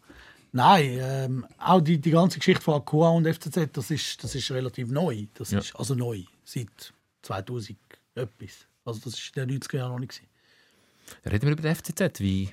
[0.51, 4.49] Nein, ähm, auch die, die ganze Geschichte von AQA und FCZ, das ist, das ist
[4.51, 5.25] relativ neu.
[5.35, 5.59] Das Ja.
[5.59, 7.77] ist also neu, seit 2000
[8.15, 8.65] etwas.
[8.83, 10.21] Also das ist in den 90er Jahren noch nicht.
[11.25, 12.19] Reden wir über den FCZ.
[12.19, 12.49] Wie,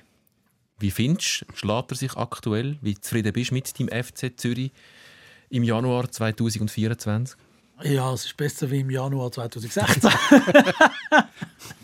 [0.79, 2.77] wie findest du, schlägt er sich aktuell?
[2.81, 4.71] Wie zufrieden bist du mit deinem FC Zürich
[5.49, 7.35] im Januar 2024?
[7.83, 10.11] Ja, es ist besser wie im Januar 2016.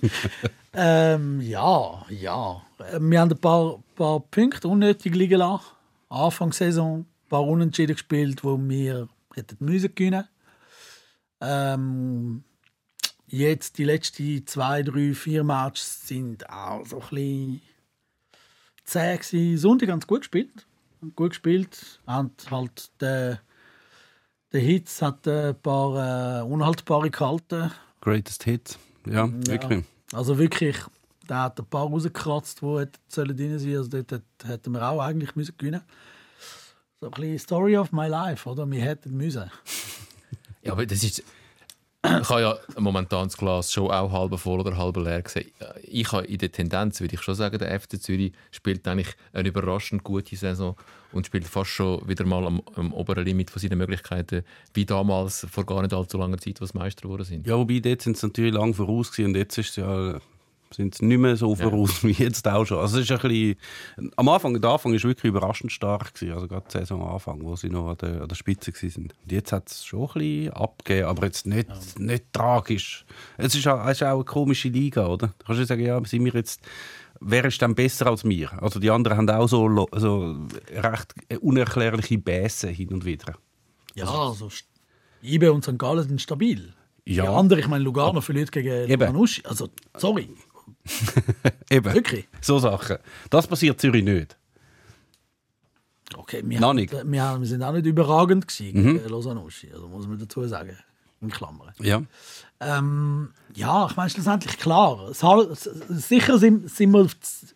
[0.73, 2.62] ähm, ja, ja.
[2.80, 5.65] Äh, Wir haben ein paar, paar Punkte unnötig liegen lassen.
[6.13, 10.28] Anfang der Saison ein paar Unentschieden gespielt, wo wir hätten müssen gewinnen.
[11.41, 12.43] Ähm,
[13.28, 17.62] jetzt die letzten zwei, drei, vier Matches sind auch so ein bisschen
[18.86, 19.58] zäh gewesen.
[19.58, 20.67] Sonntag sie gut gespielt.
[21.15, 21.99] Gut gespielt.
[22.06, 23.39] Haben halt den
[24.54, 27.71] der Hitz hat ein paar äh, unhaltbare gehalten.
[28.02, 28.78] Greatest Hit.
[29.08, 29.84] Ja, wirklich.
[30.12, 30.78] Also wirklich,
[31.29, 33.77] der hat ein paar rausgekratzt, die hätten sollen drin sein.
[33.77, 35.81] Also dort hätt- hätten wir auch eigentlich müssen gewinnen.
[36.99, 38.69] So ein bisschen Story of my life, oder?
[38.69, 39.49] Wir hätten müssen.
[40.62, 41.23] Ja, aber das ist.
[42.05, 45.49] Ich habe ja momentan das Glas schon auch halb voll oder halb leer gesehen.
[45.83, 49.47] Ich habe in der Tendenz, würde ich schon sagen, der FC Zürich spielt eigentlich eine
[49.47, 50.75] überraschend gute Saison
[51.13, 55.47] und spielt fast schon wieder mal am, am oberen Limit von seinen Möglichkeiten, wie damals
[55.49, 57.47] vor gar nicht allzu langer Zeit, als Meister geworden sind.
[57.47, 60.19] Ja, wobei dort sind sie natürlich lang voraus gewesen und jetzt ist es ja,
[60.73, 62.79] sind sie nicht mehr so voraus wie jetzt auch schon.
[62.79, 63.55] Also es ist ein bisschen,
[64.15, 67.69] am Anfang, der Anfang ist wirklich überraschend stark gewesen, also gerade die Saisonanfang, wo sie
[67.69, 69.13] noch an der, an der Spitze sind.
[69.23, 73.05] Und jetzt hat es schon ein bisschen abgegeben, aber jetzt nicht, nicht tragisch.
[73.38, 75.27] Es ist, auch, es ist auch eine komische Liga, oder?
[75.27, 76.62] Da kannst du sagen, ja, sind wir jetzt
[77.25, 78.51] wer ist dann besser als wir?
[78.62, 80.36] Also die anderen haben auch so, so
[80.71, 83.36] recht unerklärliche Bässe hin und wieder.
[83.95, 84.49] Ja, also
[85.23, 85.77] IBE und St.
[85.77, 86.73] Gallen sind stabil.
[87.05, 87.23] Ja.
[87.23, 89.13] Die anderen, ich meine, Lugano verliert gegen Eben.
[89.13, 89.25] Lugano.
[89.45, 90.29] Also, sorry,
[91.69, 91.93] Eben.
[91.93, 92.28] wirklich.
[92.41, 92.97] So Sachen.
[93.30, 94.38] Das passiert Zürich nicht.
[96.15, 96.91] Okay, wir, haben- nicht.
[96.93, 98.97] wir, haben- wir sind auch nicht überragend gewesen Mhm.
[98.97, 99.41] gegen Lausanne.
[99.41, 100.78] Also muss man dazu sagen.
[101.21, 101.71] In Klammern.
[101.80, 102.04] Ja.
[102.60, 105.13] Ähm, ja, ich meine, schlussendlich klar.
[105.13, 107.08] Sicher sind, sind wir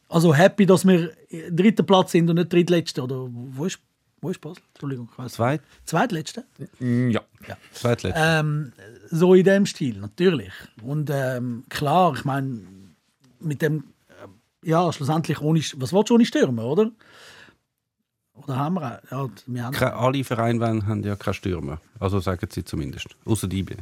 [0.08, 1.12] also happy, dass wir
[1.52, 3.04] dritter Platz sind und nicht drittletzter.
[3.04, 3.80] Oder wo ist,
[4.22, 4.64] wo ist Basel?
[4.70, 5.34] Entschuldigung, ich.
[5.34, 6.44] Zweit, Zweitletzter?
[6.80, 7.22] Ja.
[7.74, 8.18] zweitletzte.
[8.18, 8.72] Ähm,
[9.12, 10.54] so in dem Stil, natürlich.
[10.82, 12.62] Und ähm, klar, ich meine,
[13.40, 16.92] mit dem, äh, ja, schlussendlich ohne, was willst du ohne Stürmer, oder?
[18.34, 19.02] Oder haben wir?
[19.10, 21.82] Ja, wir haben, Alle Vereine haben ja keine Stürmer.
[22.00, 23.08] Also sagen sie zumindest.
[23.26, 23.76] Außer die IB.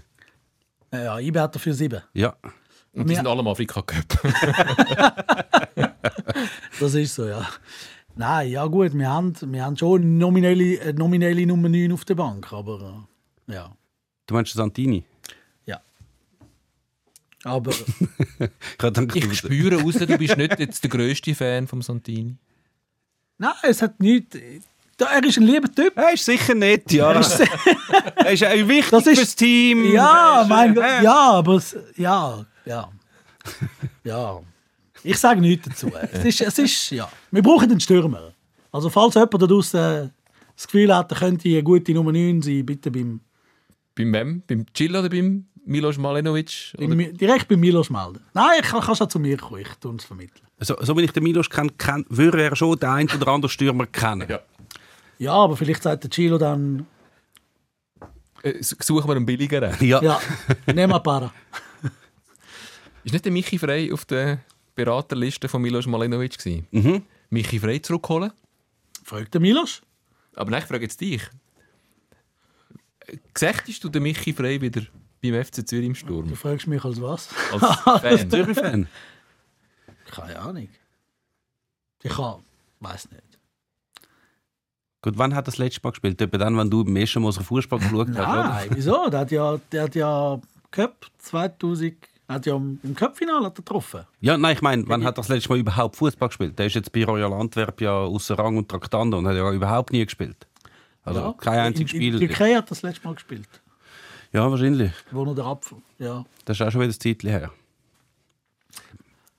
[0.93, 2.01] ja, IB hat dafür sieben.
[2.13, 2.35] Ja.
[2.93, 4.05] Und die Wir- sind alle im Afrika Cup.
[6.79, 7.47] Das ist so, ja.
[8.15, 12.15] Nein, ja gut, wir haben, wir haben schon nominelle, äh, nominelle Nummer 9 auf der
[12.15, 13.05] Bank, aber
[13.47, 13.71] äh, ja.
[14.27, 15.05] Du meinst Santini?
[17.45, 17.51] Ja.
[17.51, 17.71] Aber
[19.13, 22.35] Ich, Ich du- spüre raus, du bist nicht jetzt der grösste Fan vom Santini.
[23.37, 24.37] nein, es hat nichts.
[24.97, 25.95] Da, er ist ein lieber Typ.
[25.97, 27.11] Er ist sicher nicht, ja.
[27.11, 27.19] Er
[28.31, 29.91] ist, er ist wichtig Das ist- fürs Team.
[29.93, 32.89] ja, ist, mein äh, Gott, ja, aber es, ja, ja.
[34.03, 34.41] Ja.
[35.03, 35.91] Ich sage nichts dazu.
[36.11, 37.11] Es ist, es ist, ja.
[37.29, 38.33] Wir brauchen einen Stürmer.
[38.71, 40.11] Also, falls jemand da draußen
[40.55, 43.19] das Gefühl hat, er könnte eine gute Nummer 9 sein, bitte beim,
[43.93, 44.43] Beim Mem?
[44.47, 46.73] Beim Chill oder beim Milos Malenovic?
[46.77, 48.21] Direkt bei Milos melden.
[48.33, 50.45] Nein, ich kann, kannst auch zu mir kommen, ich tue es vermitteln.
[50.59, 53.49] So, so wie ich den Milos kenne, kenn, würde er schon den einen oder anderen
[53.49, 54.27] Stürmer kennen.
[54.29, 54.39] Ja.
[55.17, 56.85] Ja, aber vielleicht sagt der Chilo dann,
[58.43, 59.75] Äh, suchen wir einen billigeren.
[59.79, 60.01] Ja.
[60.03, 60.21] ja,
[60.67, 61.33] nehmen wir Para.
[63.03, 64.39] Ist nicht der Michi Frey auf der
[64.75, 66.67] Beraterliste von Milos Malenovic gewesen?
[66.71, 67.03] Mhm.
[67.29, 68.31] Michi Frey zurückholen?
[69.03, 69.81] Fragt der Milos?
[70.35, 71.21] Aber nein, ich frage jetzt dich.
[73.33, 74.81] Gesagt du den Michi Frey wieder
[75.31, 76.27] beim FC Zürich im Sturm?
[76.27, 77.29] Du fragst mich als was?
[77.51, 78.29] Als Fan?
[78.29, 78.87] Zürich-Fan.
[80.11, 80.69] Keine Ahnung.
[82.03, 82.43] Ich kann,
[82.79, 83.23] weiß nicht.
[85.01, 86.19] Gut, wann hat er das letzte Mal gespielt?
[86.21, 88.43] Etwa dann, wenn du beim ersten Mal so Fußball geschaut hast, oder?
[88.49, 89.09] Nein, wieso?
[89.09, 90.39] Der hat ja, der hat ja
[90.71, 91.95] Cup 2000,
[92.27, 94.01] Er hat ja im im Cup-Finale hat er getroffen.
[94.19, 96.57] Ja, nein, ich meine, wann hat er das letzte Mal überhaupt Fußball gespielt?
[96.57, 99.91] Der ist jetzt bei Royal Antwerp ja außer Rang und Traktando und hat ja überhaupt
[99.93, 100.47] nie gespielt.
[101.03, 101.33] Also Ja.
[101.37, 102.19] kein einziges In- in- Spiel.
[102.19, 103.47] Die Türkei hat das letzte Mal gespielt.
[104.35, 104.91] Ja, wahrscheinlich.
[105.11, 105.77] Wo noch der Apfel.
[105.97, 106.25] Ja.
[106.43, 107.51] Das ist auch schon wieder ein Zeitchen her.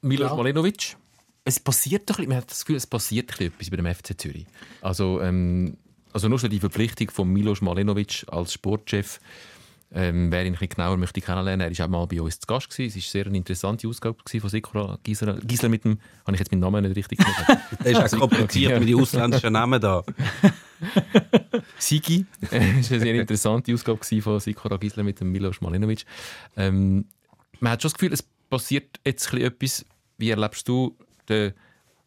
[0.00, 0.36] Milos Ja.
[0.36, 0.96] Malenovic.
[1.44, 3.76] Es passiert doch, ein bisschen- man hat das Gefühl, es passiert ein bisschen etwas bei
[3.76, 4.46] dem FC Zürich.
[4.80, 5.76] Also, ähm,
[6.12, 9.20] also nur schon die Verpflichtung von Milos Malenovic als Sportchef.
[9.92, 12.46] Ähm, wer ihn ein bisschen genauer möchte kennenlernen, er war auch mal bei uns zu
[12.46, 12.70] Gast.
[12.70, 12.98] Gewesen.
[12.98, 15.38] Es war sehr eine interessante Ausgabe von Sikora Gisela.
[15.44, 17.84] Gisela mit dem, habe ich jetzt meinen Namen nicht richtig gesagt?
[17.84, 20.02] Der ist auch kompliziert mit den ausländischen Namen da.
[21.78, 22.26] Sigi.
[22.40, 26.04] Es war eine sehr interessante Ausgabe von Sikora Gisela mit dem Milos Malenovic.
[26.56, 27.06] Ähm,
[27.60, 29.86] man hat schon das Gefühl, es passiert jetzt ein bisschen etwas.
[30.18, 30.96] Wie erlebst du
[31.28, 31.52] den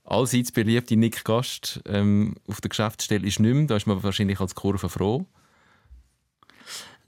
[0.10, 3.68] allseits beliebten Nick Gast ähm, auf der Geschäftsstelle ist nicht mehr.
[3.68, 5.26] Da ist man wahrscheinlich als Kurve froh.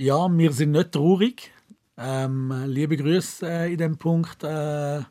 [0.01, 1.51] Ja, wir sind nicht traurig.
[1.95, 5.01] Ähm, liebe Grüße äh, in dem Punkt äh,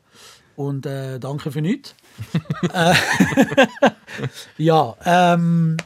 [0.57, 1.95] und äh, danke für nichts.
[2.73, 2.93] äh,
[4.57, 5.77] ja, ähm,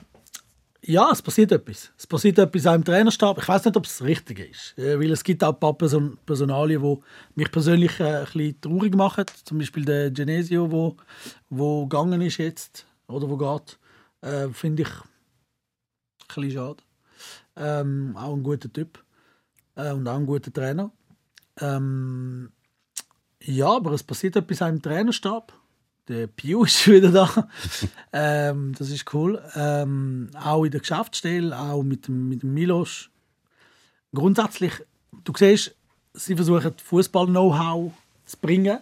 [0.81, 1.91] ja, es passiert etwas.
[1.95, 3.37] Es passiert etwas auch im Trainerstab.
[3.37, 5.77] Ich weiß nicht, ob es das Richtige ist, äh, weil es gibt auch ein paar
[5.77, 6.97] Person Personalien, die
[7.35, 9.25] mich persönlich äh, ein bisschen traurig machen.
[9.43, 10.97] Zum Beispiel der Genesio, wo,
[11.51, 13.77] wo gegangen ist jetzt oder wo geht,
[14.53, 16.77] finde ich ein bisschen schade.
[17.55, 19.03] Ähm, auch ein guter Typ.
[19.75, 20.91] Äh, und auch ein guter Trainer.
[21.59, 22.51] Ähm,
[23.41, 25.53] ja, aber es passiert etwas auch im Trainerstab.
[26.07, 27.49] Der Piu ist wieder da.
[28.13, 29.41] ähm, das ist cool.
[29.55, 33.09] Ähm, auch in der Geschäftsstelle, auch mit dem, mit dem Milos.
[34.13, 34.73] Grundsätzlich,
[35.23, 35.75] du siehst,
[36.13, 37.91] sie versuchen Fußball-Know-how
[38.25, 38.79] zu bringen.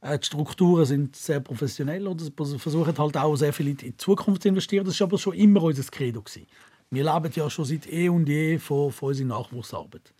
[0.00, 3.96] Äh, die Strukturen sind sehr professionell oder sie versuchen halt auch sehr viel in die
[3.96, 4.84] Zukunft zu investieren.
[4.84, 6.22] Das war aber schon immer unser Credo.
[6.22, 6.46] Gewesen.
[6.90, 10.12] Wir leben ja schon seit eh und je von, von unserer Nachwuchsarbeit.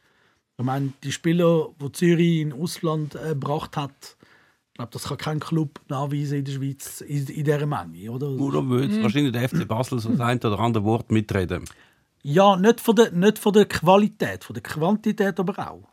[0.59, 4.17] Ich meine, die Spieler, die Zürich in Ausland äh, gebracht hat,
[4.73, 8.11] ich glaube, das kann kein Club nachweisen in der Schweiz in, in dieser Menge.
[8.11, 8.29] Oder?
[8.29, 11.65] Oder würde wahrscheinlich der FC Basel so das ein oder andere Wort mitreden.
[12.23, 15.89] Ja, nicht von, der, nicht von der Qualität, von der Quantität aber auch.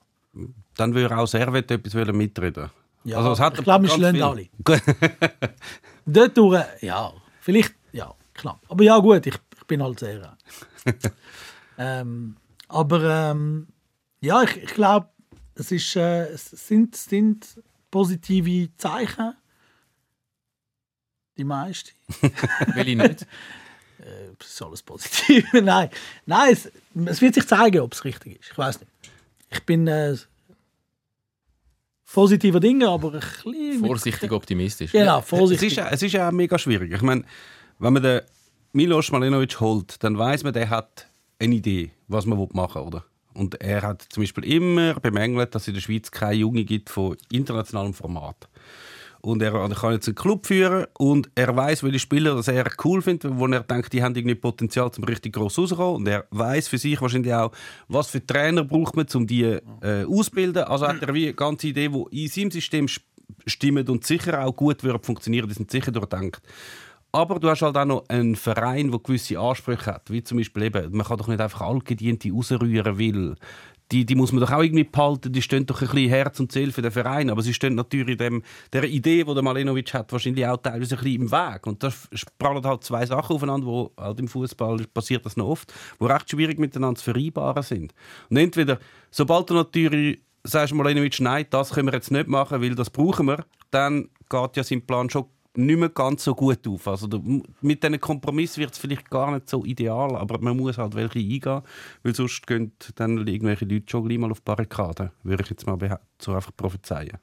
[0.75, 2.69] Dann würde auch Servet etwas wollen mitreden
[3.05, 4.47] Ja, also es hat ich glaube, wir schlagen alle.
[6.05, 8.59] Dort durch, ja, vielleicht, ja, klar.
[8.67, 9.35] Aber ja, gut, ich
[9.67, 10.37] bin halt sehr.
[11.77, 13.67] ähm, aber ähm,
[14.21, 15.09] ja, ich, ich glaube,
[15.55, 19.33] es, ist, äh, es sind, sind positive Zeichen.
[21.37, 21.91] Die meisten.
[22.75, 23.27] Will ich nicht.
[24.37, 25.45] Es ist alles positiv.
[25.53, 25.89] Nein,
[26.25, 26.69] Nein es,
[27.05, 28.51] es wird sich zeigen, ob es richtig ist.
[28.51, 28.91] Ich weiß nicht.
[29.49, 30.15] Ich bin äh,
[32.11, 33.79] positiver Dinge, aber ein bisschen...
[33.79, 34.91] Vorsichtig optimistisch.
[34.91, 35.77] Genau, Es vorsichtig.
[35.77, 36.91] ist, es ist ja auch mega schwierig.
[36.91, 37.23] Ich meine,
[37.79, 38.21] wenn man den
[38.75, 41.07] Milos Malenovic holt, dann weiß man, der hat
[41.39, 43.05] eine Idee, was man machen will, oder?
[43.33, 46.89] Und er hat zum Beispiel immer bemängelt, dass es in der Schweiz keine Junge gibt
[46.89, 48.49] von internationalem Format.
[49.21, 53.01] Und er, kann jetzt einen Club führen und er weiß, welche Spieler das er cool
[53.01, 55.95] findet, wo er denkt, die haben irgendwie Potenzial zum richtig groß rauszukommen.
[55.95, 57.53] Und er weiß für sich wahrscheinlich auch,
[57.87, 60.65] was für Trainer braucht man, um die äh, auszubilden.
[60.65, 63.01] Also hat er wie eine ganze Idee, die in seinem System st-
[63.47, 65.47] stimmt und sicher auch gut wird funktionieren.
[65.47, 66.41] Die sind sicher durchdenkt.
[67.15, 70.11] Aber du hast halt auch noch einen Verein, der gewisse Ansprüche hat.
[70.11, 73.35] Wie zum Beispiel eben, man kann doch nicht einfach Altgediente rausrühren, weil
[73.89, 75.31] die, die muss man doch auch irgendwie behalten.
[75.31, 77.29] Die stehen doch ein bisschen Herz und Seele für den Verein.
[77.29, 81.03] Aber sie stehen natürlich dem, der Idee, die der Malenovic hat, wahrscheinlich auch teilweise ein
[81.03, 81.65] bisschen im Weg.
[81.65, 81.89] Und da
[82.37, 86.29] prallen halt zwei Sachen aufeinander, wo halt im Fußball passiert das noch oft, wo recht
[86.29, 87.93] schwierig miteinander zu vereinbaren sind.
[88.29, 88.77] Und entweder,
[89.09, 93.27] sobald du natürlich sagst Malenovic, nein, das können wir jetzt nicht machen, weil das brauchen
[93.27, 96.87] wir, dann geht ja sein Plan schon nicht mehr ganz so gut auf.
[96.87, 97.07] Also
[97.61, 101.19] mit diesen Kompromiss wird es vielleicht gar nicht so ideal, aber man muss halt welche
[101.19, 101.61] eingehen,
[102.03, 105.65] weil sonst gehen dann irgendwelche Leute schon gleich mal auf die Barrikaden, würde ich jetzt
[105.65, 107.17] mal so einfach prophezeien.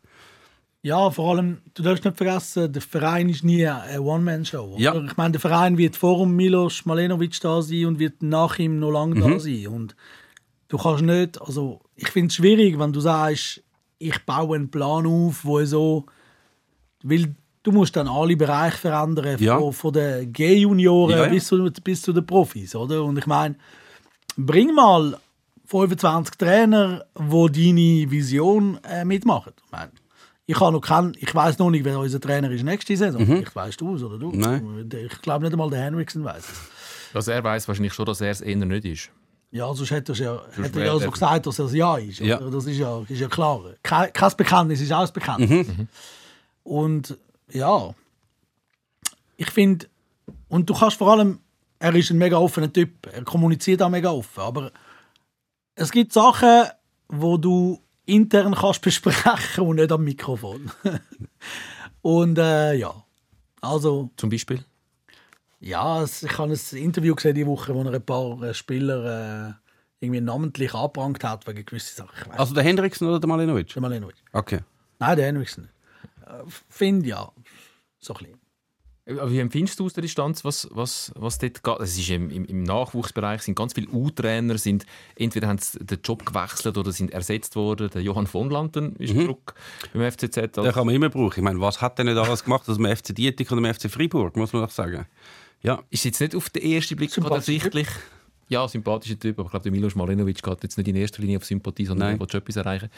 [0.85, 4.75] Ja, vor allem, du darfst nicht vergessen, der Verein ist nie eine One-Man-Show.
[4.79, 4.95] Ja.
[5.05, 8.81] Ich meine, der Verein wird vor dem Milos Malenovic da sein und wird nach ihm
[8.81, 9.21] noch lange Mhm.
[9.21, 9.69] da sein.
[9.69, 9.95] Und
[10.67, 13.63] du kannst nicht, also ich finde es schwierig, wenn du sagst,
[13.99, 16.07] ich baue einen Plan auf, wo so,
[17.05, 19.59] weil du musst dann alle Bereiche verändern, Ja.
[19.59, 21.31] von, von den G-Junioren Ja, ja.
[21.31, 23.03] bis, zu, bis zu den Profis, oder?
[23.05, 23.55] Und ich meine,
[24.37, 25.19] bring mal
[25.67, 29.53] 25 Trainer, die deine Vision äh, mitmachen.
[29.65, 29.91] Ich, meine,
[30.47, 33.25] ich, habe noch kein, ich weiß noch nicht, wer unser Trainer ist nächste Saison.
[33.25, 34.31] Vielleicht weißt du es oder du.
[34.33, 34.41] Mhm.
[34.41, 34.91] Nein.
[35.11, 36.61] Ich glaube nicht einmal der Henriksen weiß es.
[37.15, 39.11] Also er weiß wahrscheinlich schon, dass er es eher nicht ist.
[39.51, 42.21] Ja, sonst hätte er ja, hätte er ja so gesagt, dass er es ja ist.
[42.21, 42.39] Ja.
[42.39, 43.61] Das ist ja, ist ja klar.
[43.83, 45.69] Kein, kein Bekenntnis ist auch ein Bekenntnis.
[45.69, 45.89] Mhm.
[46.65, 47.19] Und
[47.51, 47.95] ja,
[49.37, 49.87] ich finde,
[50.49, 51.41] und du kannst vor allem,
[51.79, 54.73] er ist ein mega offener Typ, er kommuniziert auch mega offen, aber
[55.75, 56.67] es gibt Sachen,
[57.09, 60.71] wo du intern kannst besprechen und nicht am Mikrofon.
[62.03, 62.95] und äh, ja,
[63.61, 64.65] also Zum Beispiel?
[65.61, 69.53] ja, ich habe ein Interview gesehen die Woche, wo er ein paar äh, Spieler äh,
[70.01, 72.33] irgendwie namentlich angeprangert hat wegen gewissen Sachen.
[72.33, 73.67] Also der Hendrickson oder der Malinovic?
[73.67, 74.17] nicht, Malinovic.
[74.33, 74.61] Okay.
[74.99, 75.75] Nein, der Henriksen nicht.
[76.69, 77.31] Finde ja,
[77.99, 78.43] so ein bisschen.
[79.05, 81.81] Aber Wie empfindest du aus der Distanz, was, was, was dort geht?
[81.81, 85.99] Es ist im, im, Im Nachwuchsbereich sind ganz viele U-Trainer, sind entweder haben sie den
[86.05, 87.91] Job gewechselt oder sind ersetzt worden.
[87.93, 89.55] Der Johann von Landen ist zurück
[89.93, 90.37] beim FCZ.
[90.57, 91.41] Den kann man immer brauchen.
[91.41, 93.91] Ich meine, was hat er nicht alles gemacht aus dem FC Dietik und dem FC
[93.91, 95.07] Freiburg, muss man doch sagen.
[95.63, 97.89] Ja, ist jetzt nicht auf den ersten Blick ersichtlich.
[98.49, 101.39] Ja, sympathischer Typ, aber ich glaube, der Milos Malinovic geht jetzt nicht in erster Linie
[101.39, 102.91] auf Sympathie, sondern er will schon etwas erreichen.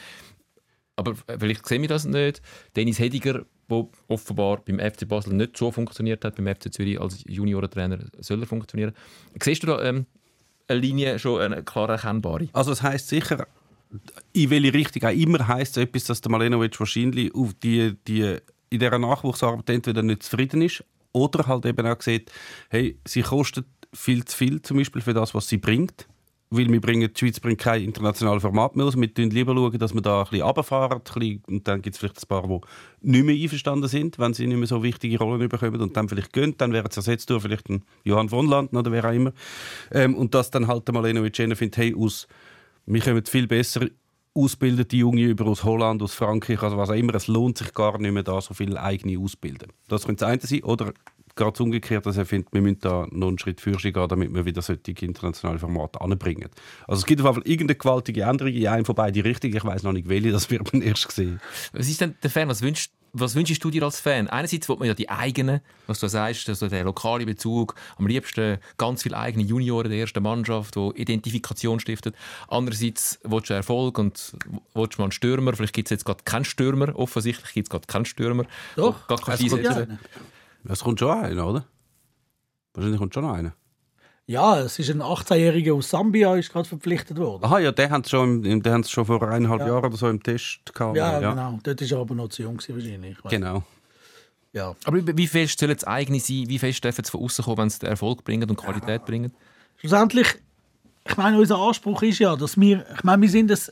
[0.95, 2.41] Aber vielleicht sehen wir das nicht.
[2.75, 7.23] Dennis Hediger, der offenbar beim FC Basel nicht so funktioniert hat, beim FC Zürich als
[7.27, 8.93] Juniorentrainer soll er funktionieren.
[9.41, 10.05] Siehst du da ähm,
[10.67, 12.47] eine Linie schon eine klar erkennbare?
[12.53, 13.47] also es heißt sicher,
[14.33, 18.37] in welche Richtung auch immer heißt es etwas, dass der Malinovic wahrscheinlich auf die, die
[18.69, 22.31] in dieser Nachwuchsarbeit entweder nicht zufrieden ist oder halt eben auch sieht,
[22.69, 26.07] hey, sie kostet viel zu viel zum Beispiel für das, was sie bringt.
[26.51, 28.95] Weil wir bringen, die Schweiz bringt kein internationales Format mehr aus.
[28.95, 31.01] Wir schauen lieber, dass wir da ein bisschen runterfahren.
[31.47, 32.47] Und dann gibt es vielleicht ein paar,
[33.01, 36.07] die nicht mehr einverstanden sind, wenn sie nicht mehr so wichtige Rollen bekommen und dann
[36.07, 36.55] vielleicht gehen.
[36.57, 39.33] Dann wäre es ersetzt durch vielleicht ein Johann von Landen oder wer auch immer.
[39.91, 42.27] Ähm, und dass dann halt Malenovic einer findet, hey, aus,
[42.85, 43.87] wir kommen viel besser
[44.35, 47.15] ausgebildete Junge über aus Holland, aus Frankreich, also was auch immer.
[47.15, 49.71] Es lohnt sich gar nicht mehr, da so viele eigene ausbilden.
[49.87, 50.63] Das könnte das eine sein.
[50.63, 50.93] Oder
[51.35, 54.45] gerade umgekehrt, dass er findet, wir müssen da noch einen Schritt für gehen, damit wir
[54.45, 56.49] wieder solche internationale Formate anbringen.
[56.87, 59.55] Also es gibt auf jeden Fall irgendeine gewaltige Änderung in einem von beiden Richtungen.
[59.55, 61.41] Ich weiß noch nicht, welche, das wird man erst sehen.
[61.73, 62.47] Was ist denn der Fan?
[62.47, 64.27] Was wünschst, was wünschst du dir als Fan?
[64.27, 68.57] Einerseits will man ja die eigenen, was du sagst, also der lokale Bezug, am liebsten
[68.77, 72.15] ganz viele eigene Junioren der ersten Mannschaft, die Identifikation stiftet.
[72.49, 74.37] Andererseits willst du Erfolg und
[74.73, 75.53] willst mal einen Stürmer.
[75.53, 76.93] Vielleicht gibt es jetzt gerade keinen Stürmer.
[76.95, 78.45] Offensichtlich gibt es gerade keinen Stürmer.
[78.75, 79.99] Doch, Gar keinen
[80.73, 81.01] es kommt.
[81.01, 81.65] Ja, Es schon einer, oder?
[82.73, 83.53] Wahrscheinlich kommt schon noch einer.
[84.27, 87.43] ja es ist ein 18-Jähriger aus Sambia ist gerade verpflichtet worden.
[87.43, 89.95] Aha, ja, den haben sie schon, im- den haben sie schon vor eineinhalb Jahren oder
[89.97, 90.97] so im Test gehabt.
[90.97, 91.59] Ja, genau.
[91.63, 93.17] Dort ist er aber noch zu jung gewesen, wahrscheinlich.
[93.29, 93.63] Genau.
[94.53, 94.75] Ja.
[94.85, 96.45] Aber wie- fest soll es eigene sein?
[96.47, 99.33] Wie fest dürfen sie von außen kommen, wenn sie den Erfolg bringen und Qualität bringen?
[99.77, 100.27] Schlussendlich,
[101.07, 103.69] ich meine, unser Anspruch ist ja, dass wir, ich meine, wir sind, das,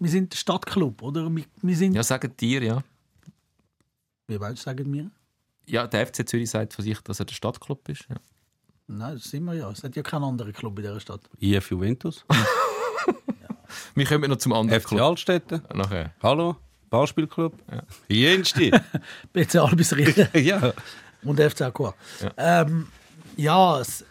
[0.00, 1.30] wir sind der Stadtclub, oder?
[1.34, 2.82] Wir, wir sind, Ja, sagen dir, ja.
[4.26, 5.10] wie weit sagen wir?
[5.66, 8.06] Ja, der FC Zürich sagt von sich, dass er der Stadtclub ist.
[8.08, 8.16] Ja.
[8.86, 9.70] Nein, das sind wir ja.
[9.70, 11.22] Es hat ja keinen anderen Club in dieser Stadt.
[11.40, 12.24] IF Juventus,
[13.94, 15.00] Wir kommen noch zum anderen FC Club.
[15.00, 16.12] Altstädte, Nachher.
[16.22, 16.56] hallo,
[16.90, 17.54] Ballspielclub.
[18.08, 18.70] Jensti.
[19.32, 20.72] BC Albisrieden ja.
[21.22, 21.94] und FC Aqua.
[22.20, 22.86] Ja, ähm,
[23.36, 24.04] ja, es,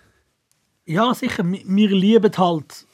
[0.86, 1.44] ja, sicher.
[1.46, 2.86] Wir lieben halt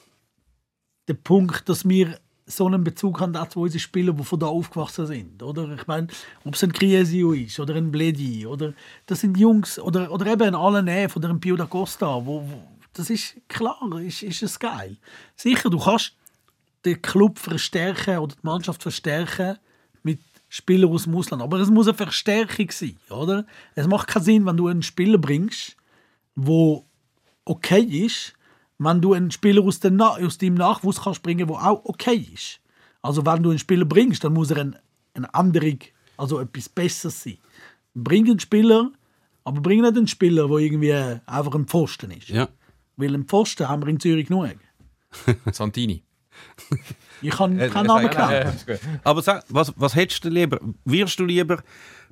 [1.08, 2.18] den Punkt, dass wir
[2.50, 5.42] so einen Bezug haben zu unseren Spielern, die von da aufgewachsen sind.
[5.42, 5.72] Oder?
[5.74, 6.08] Ich meine,
[6.44, 8.74] ob es ein Criesio ist oder ein Bledi oder
[9.06, 12.42] das sind Jungs oder, oder eben ein Alain Neff oder ein Pio da Costa, wo,
[12.42, 14.96] wo, das ist klar, ist, ist es geil.
[15.36, 16.14] Sicher, du kannst
[16.84, 19.58] den Club verstärken oder die Mannschaft verstärken
[20.02, 23.46] mit Spielern aus dem Ausland, aber es muss eine Verstärkung sein, oder?
[23.74, 25.76] Es macht keinen Sinn, wenn du einen Spieler bringst,
[26.34, 26.84] wo
[27.44, 28.34] okay ist,
[28.82, 32.26] wenn du einen Spieler aus, dem Na aus deinem Nachwuchs kannst bringen, der auch okay
[32.32, 32.60] ist.
[33.02, 34.76] Also wenn du einen Spieler bringst, dann muss er ein,
[35.14, 35.76] eine andere,
[36.16, 37.38] also etwas Besseres sein.
[37.94, 38.90] Bring einen Spieler,
[39.44, 42.28] aber bring nicht einen Spieler, der irgendwie einfach ein Pfosten ist.
[42.30, 42.48] ja.
[42.96, 44.56] Weil einen Pfosten haben wir in Zürich genug.
[45.52, 46.02] Santini.
[47.22, 49.00] Ich kann Äh, keinen äh, Namen sag- kennen.
[49.04, 50.58] Aber sag, was, was hättest du lieber?
[50.84, 51.62] Wirst du lieber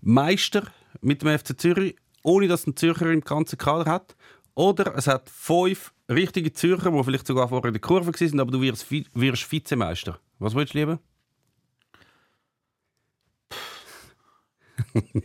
[0.01, 0.63] Meister
[1.01, 4.17] mit dem FC Zürich, ohne dass ein Zürcher im ganzen Kader hat?
[4.59, 8.51] Oder es hat fünf richtige Zürcher, die vielleicht sogar vorher in der Kurve waren, aber
[8.51, 10.19] du wirst, wirst Vizemeister.
[10.41, 10.99] Was willst du lieber?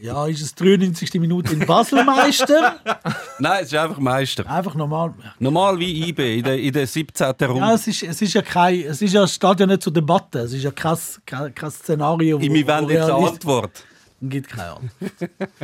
[0.02, 1.14] Ja, ist es 93.
[1.16, 2.80] Minute in Basel Meister?
[3.40, 4.48] Nein, es ist einfach Meister.
[4.48, 5.16] Einfach normal.
[5.40, 7.26] Normal wie IB in der, in der 17.
[7.26, 7.60] Runde.
[7.60, 10.40] Ja, es ist, es ist ja kein, es ist ja, ja nicht zur Debatte.
[10.40, 13.84] Es ist ja kein, kein, kein Szenario, wo, Im Event wo jetzt eine Antwort.
[14.30, 14.90] Gibt keine Ahnung.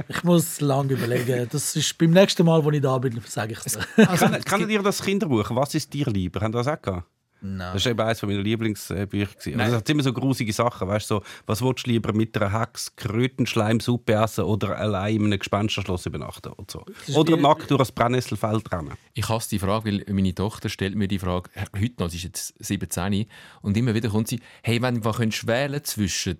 [0.09, 1.47] Ich muss lange überlegen.
[1.49, 3.79] Das ist beim nächsten Mal, wo ich da bin, sage ich es.
[3.95, 5.49] Kennt kennt ihr das Kinderbuch?
[5.51, 6.41] Was ist dir lieber?
[6.41, 7.07] Haben das auch gehabt?
[7.41, 7.73] Nein.
[7.73, 9.29] Das war eben eines meiner Lieblingsbücher.
[9.59, 10.87] Also, es hat immer so grusige Sachen.
[10.87, 15.39] Weißt, so, was willst du lieber mit einer Hex Krötenschleimsuppe essen oder allein in einem
[15.39, 16.49] Gespensterschloss übernachten?
[16.49, 17.15] Oder, so.
[17.15, 18.93] oder nackt durch ein Brennnesselfeld rennen.
[19.13, 22.17] Ich hasse die Frage, weil meine Tochter stellt mir die Frage, äh, heute noch, sie
[22.17, 23.25] ist jetzt 17,
[23.61, 26.37] und immer wieder kommt sie, hey, wenn du könntest wählen zwischen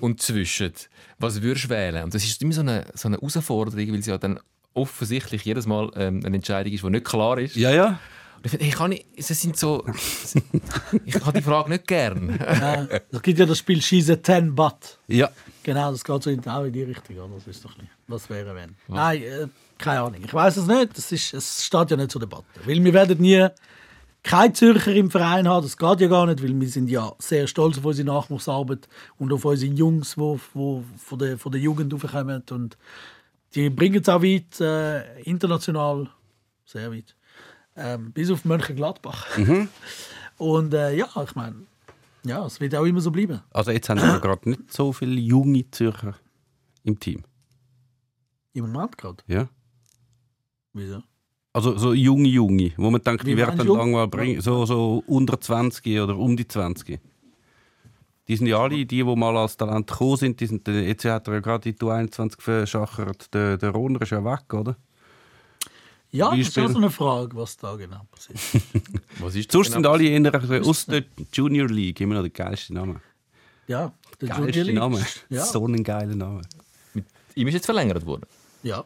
[0.00, 0.72] und zwischen,
[1.18, 2.04] was würdest du wählen?
[2.04, 4.38] Und das ist immer so eine, so eine Herausforderung, weil sie ja dann
[4.74, 7.56] offensichtlich jedes Mal ähm, eine Entscheidung ist, die nicht klar ist.
[7.56, 7.98] Ja, ja.
[8.44, 9.84] Ich kann nicht, sie sind so,
[11.04, 12.38] ich habe die Frage nicht gern.
[12.38, 14.98] Äh, es gibt ja das Spiel Schieße 10 But.
[15.08, 15.30] Ja.
[15.62, 17.16] Genau, das geht so in, auch in die Richtung.
[17.16, 17.34] Oder?
[17.36, 17.90] Das ist doch nicht.
[18.06, 18.76] Was wäre, wenn?
[18.86, 19.46] Nein, äh,
[19.78, 20.20] keine Ahnung.
[20.22, 20.96] Ich weiß es nicht.
[20.96, 22.44] Das ist, es steht ja nicht zur Debatte.
[22.66, 23.48] Weil wir werden nie
[24.22, 25.64] kein Zürcher im Verein haben.
[25.64, 28.88] Das geht ja gar nicht, weil wir sind ja sehr stolz auf unsere Nachwuchsarbeit
[29.18, 32.42] und auf unsere Jungs, die, die von, der, von der Jugend aufkommen.
[32.50, 32.76] Und
[33.54, 36.10] die bringen es auch weit, äh, international
[36.66, 37.14] sehr weit.
[37.76, 39.26] Ähm, bis auf Mönchengladbach.
[40.38, 41.66] Und äh, ja, ich meine,
[42.24, 43.40] ja, es wird auch immer so bleiben.
[43.50, 46.14] Also jetzt haben wir gerade nicht so viele junge Zürcher
[46.82, 47.22] im Team.
[48.52, 49.22] Im Moment gerade.
[49.26, 49.48] Ja.
[50.72, 51.02] Wieso?
[51.52, 54.40] Also so junge Junge, wo man denkt, Wie die werden mal bringen.
[54.40, 56.98] So, so unter 20 oder um die 20.
[58.26, 61.28] Die sind ja alle, die, die mal als Talent gekommen sind, die sind, jetzt hat
[61.28, 63.32] er ja gerade die U21 verschachert.
[63.34, 64.76] Der, der Rohner ist ja weg, oder?
[66.16, 68.38] Ja, das ist auch so eine Frage, was da genau passiert.
[69.18, 69.92] Was ist das Sonst sind genau?
[69.94, 71.02] alle eher aus der
[71.32, 73.00] Junior League, immer noch der geilste Name.
[73.66, 74.98] Ja, der Geilste Junior Name.
[74.98, 75.26] League.
[75.30, 76.42] Ja, So ein geiler Name.
[77.34, 78.26] Ihm ist jetzt verlängert worden.
[78.62, 78.84] ja,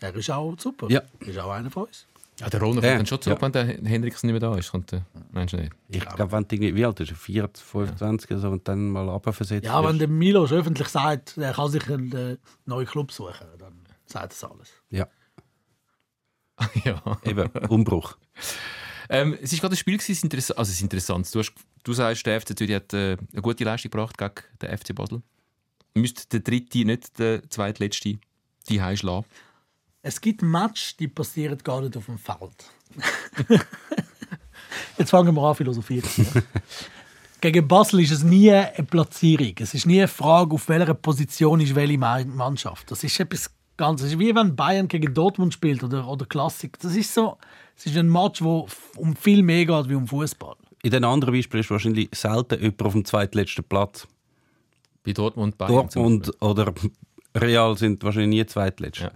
[0.00, 0.88] er ist auch super.
[0.90, 1.02] Ja.
[1.20, 2.06] Ist auch einer von uns.
[2.38, 3.42] Ja, der Roner Ja, kommt dann schon zurück, ja.
[3.42, 4.70] wenn der Henriksen nicht mehr da ist.
[4.70, 5.02] Kommt der,
[5.32, 5.72] meinst du nicht?
[5.90, 7.16] Ich glaube, wenn du irgendwie, wie alt ist er?
[7.16, 11.52] 24, 25 oder so, und dann mal runterversetzt Ja, wenn der Milos öffentlich sagt, er
[11.52, 13.74] kann sich einen äh, neuen Club suchen, dann
[14.06, 14.70] sagt das alles.
[14.88, 15.06] Ja,
[16.84, 17.02] ja.
[17.24, 18.16] eben, Umbruch.
[19.08, 21.34] Ähm, es war gerade ein Spiel, gewesen, es ist interess also es ist interessant.
[21.34, 21.52] Du, hast,
[21.82, 25.22] du sagst, der FC Zürich hat äh, eine gute Leistung gebracht gegen den FC Basel.
[25.94, 28.18] Müsste der dritte, nicht der zweitletzte,
[28.68, 29.24] die heimschlagen.
[30.02, 32.70] Es gibt Matches, die passieren gar nicht auf dem Feld.
[34.98, 36.08] Jetzt fangen wir an philosophieren.
[37.40, 39.54] Gegen Basel ist es nie eine Platzierung.
[39.58, 42.90] Es ist nie eine Frage, auf welcher Position ist welche Ma- Mannschaft.
[42.90, 43.50] Das ist etwas
[43.80, 44.02] ganz.
[44.02, 46.78] Es ist wie wenn Bayern gegen Dortmund spielt oder, oder Klassik.
[46.80, 47.36] Das ist so.
[47.76, 50.54] Es ist ein Match, wo um viel mehr geht wie um Fußball.
[50.82, 54.06] In den anderen Beispielen ist wahrscheinlich selten jemand auf dem zweitletzten Platz.
[55.04, 56.72] Bei Dortmund, Bayern Dortmund oder
[57.34, 59.00] Real sind wahrscheinlich nie zweitletzt.
[59.00, 59.12] Ja.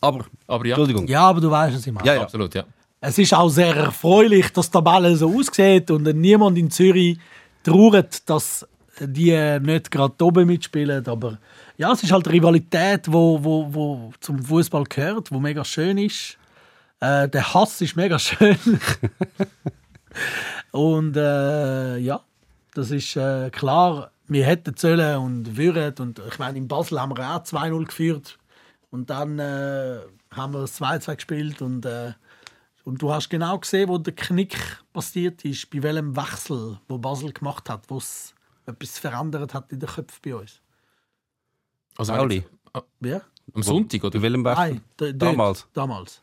[0.00, 1.08] Aber, Aber ja, Entschuldigung.
[1.08, 2.06] Ja, aber du weißt, was ich meine.
[2.06, 2.22] Ja, ja.
[2.22, 2.64] absolut, ja.
[3.00, 7.18] Es ist auch sehr erfreulich, dass die Tabelle so aussieht und niemand in Zürich
[7.62, 8.66] trauert, dass
[9.00, 11.06] die nicht gerade oben mitspielen.
[11.06, 11.38] Aber
[11.76, 15.98] ja, es ist halt eine Rivalität, wo, wo, wo zum Fußball gehört, wo mega schön
[15.98, 16.38] ist.
[17.00, 18.58] Äh, der Hass ist mega schön.
[20.70, 22.20] und äh, ja,
[22.74, 24.10] das ist äh, klar.
[24.28, 25.94] Wir hätten sollen und würden.
[25.98, 28.38] Und ich meine, in Basel haben wir auch 2-0 geführt.
[28.90, 29.98] Und dann äh,
[30.30, 31.62] haben wir das 2-2 gespielt.
[31.62, 32.12] Und, äh,
[32.84, 34.56] und du hast genau gesehen, wo der Knick
[34.92, 39.80] passiert ist, bei welchem Wechsel, wo Basel gemacht hat, wo es etwas verändert hat in
[39.80, 40.60] den Köpfen bei uns.
[41.96, 42.44] Also Pauli.
[43.00, 43.20] Ja?
[43.54, 44.18] Am Sonntag, oder?
[44.18, 44.42] Bei welchem?
[44.42, 44.80] Nein.
[45.14, 45.66] Damals.
[45.72, 46.20] Damals.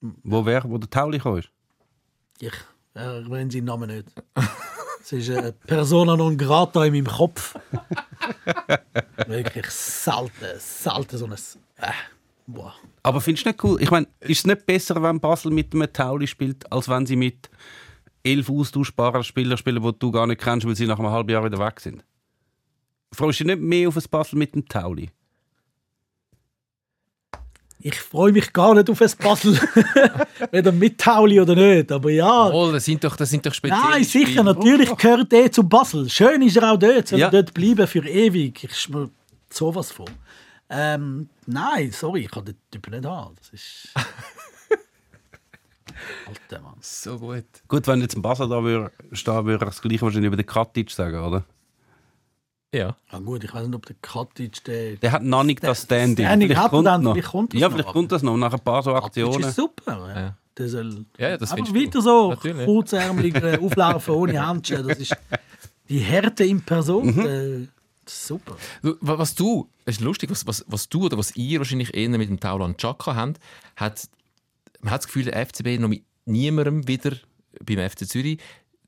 [0.00, 1.38] Wo, wer, wo der Tauli kam?
[1.38, 1.50] ist?
[2.40, 2.52] Ich
[2.94, 4.12] erwähne seinen Namen nicht.
[5.02, 7.54] Es ist eine Persona non grata in meinem Kopf.
[9.26, 11.32] Wirklich selten, selten so ein.
[11.32, 11.92] Äh,
[12.46, 12.74] boah.
[13.02, 13.80] Aber findest du nicht cool?
[13.80, 17.16] Ich meine, ist es nicht besser, wenn Basel mit einem Tauli spielt, als wenn sie
[17.16, 17.48] mit
[18.24, 21.44] elf austauschbaren Spielern spielen, die du gar nicht kennst, weil sie nach einem halben Jahr
[21.44, 22.04] wieder weg sind?
[23.16, 25.08] Freust du dich nicht mehr auf ein Basel mit dem Tauli?
[27.80, 29.58] Ich freue mich gar nicht auf ein Basel.
[30.50, 31.90] Weder mit Tauli oder nicht.
[31.92, 32.48] Aber ja.
[32.50, 34.44] Oh, das sind doch, das sind doch spezielle Nein, sicher, Spiele.
[34.44, 36.10] natürlich gehört er zu Basel.
[36.10, 37.28] Schön ist er auch dort, soll Ja.
[37.28, 38.64] er dort bleiben für ewig.
[38.64, 39.08] Ich schwör
[39.50, 40.06] sowas vor.
[40.68, 43.34] Ähm, nein, sorry, ich kann den Typen nicht haben.
[43.36, 43.88] Das ist.
[46.26, 46.74] Alter Mann.
[46.80, 47.44] So gut.
[47.68, 50.44] Gut, wenn jetzt ein Basel da würde stehen, würde er das gleiche wahrscheinlich über den
[50.46, 51.44] Katic sagen, oder?
[52.76, 52.96] Ja.
[53.12, 54.96] Ja, gut, ich weiß nicht, ob der Katic der.
[54.96, 56.26] Der hat noch nicht das Standing.
[56.26, 57.12] Standing Vielleicht hat er kommt dann, noch.
[57.14, 59.04] vielleicht kommt das ja, noch, vielleicht aber- kommt das noch nach ein paar so Katic
[59.24, 59.48] Aktionen.
[59.48, 60.08] ist super.
[60.14, 60.20] Ja.
[60.20, 60.36] Ja.
[60.58, 64.82] Der soll Ja, ja, das aber weiter so äh, auflaufen ohne Handschuhe.
[64.82, 65.14] Das ist
[65.88, 67.14] die Härte in Person.
[68.04, 68.56] das ist super.
[69.00, 72.28] Was du, es ist lustig, was, was, was du oder was ihr wahrscheinlich eher mit
[72.28, 73.38] dem Taulan Chaka habt,
[73.76, 74.08] hat,
[74.80, 77.12] man hat das Gefühl, der FCB noch mit niemandem wieder
[77.62, 78.38] beim FC Zürich.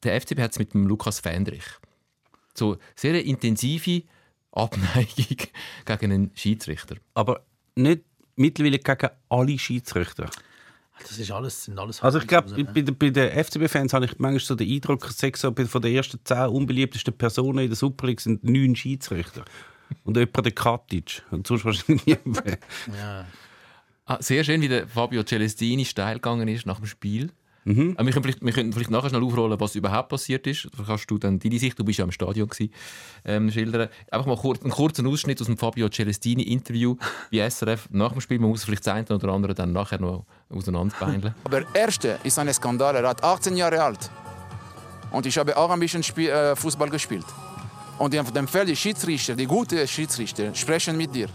[0.04, 1.64] Der FCB hat es mit dem Lukas Fendrich.
[2.58, 4.02] So sehr intensive
[4.52, 5.36] Abneigung
[5.86, 6.96] gegen einen Schiedsrichter.
[7.14, 7.44] Aber
[7.76, 8.02] nicht
[8.36, 10.28] mittlerweile gegen alle Schiedsrichter.
[11.00, 14.18] Das ist alles, sind alles Also ich glaube, bei, den- bei den FCB-Fans habe ich
[14.18, 17.76] manchmal so den Eindruck, sei so, bei- von den ersten zehn unbeliebtesten Personen in der
[17.76, 19.44] Super League sind neun Schiedsrichter.
[20.02, 21.22] Und jemand der Katic.
[21.30, 22.42] Und sonst wahrscheinlich niemand.
[22.98, 23.26] Ja.
[24.06, 27.30] Ah, sehr schön, wie der Fabio Celestini steil gegangen ist nach dem Spiel.
[27.96, 30.68] Aber wir, können vielleicht, wir können vielleicht nachher schnell aufrollen, was überhaupt passiert ist.
[30.76, 32.72] Da kannst du dann deine Sicht, du bist ja im Stadion gewesen,
[33.24, 33.88] ähm, schildern.
[34.10, 36.96] Einfach mal kurz, einen kurzen Ausschnitt aus dem Fabio Celestini-Interview
[37.32, 38.38] bei SRF nach dem Spiel.
[38.38, 41.34] Man muss vielleicht das eine oder andere dann nachher noch auseinanderbeineln.
[41.44, 42.96] Aber erste ist ein Skandal.
[42.96, 44.10] Er hat 18 Jahre alt.
[45.10, 47.26] Und ich habe auch ein bisschen Spiel, äh, Fußball gespielt.
[47.98, 51.28] Und auf dem Feld die Schiedsrichter, die guten Schiedsrichter, sprechen mit dir.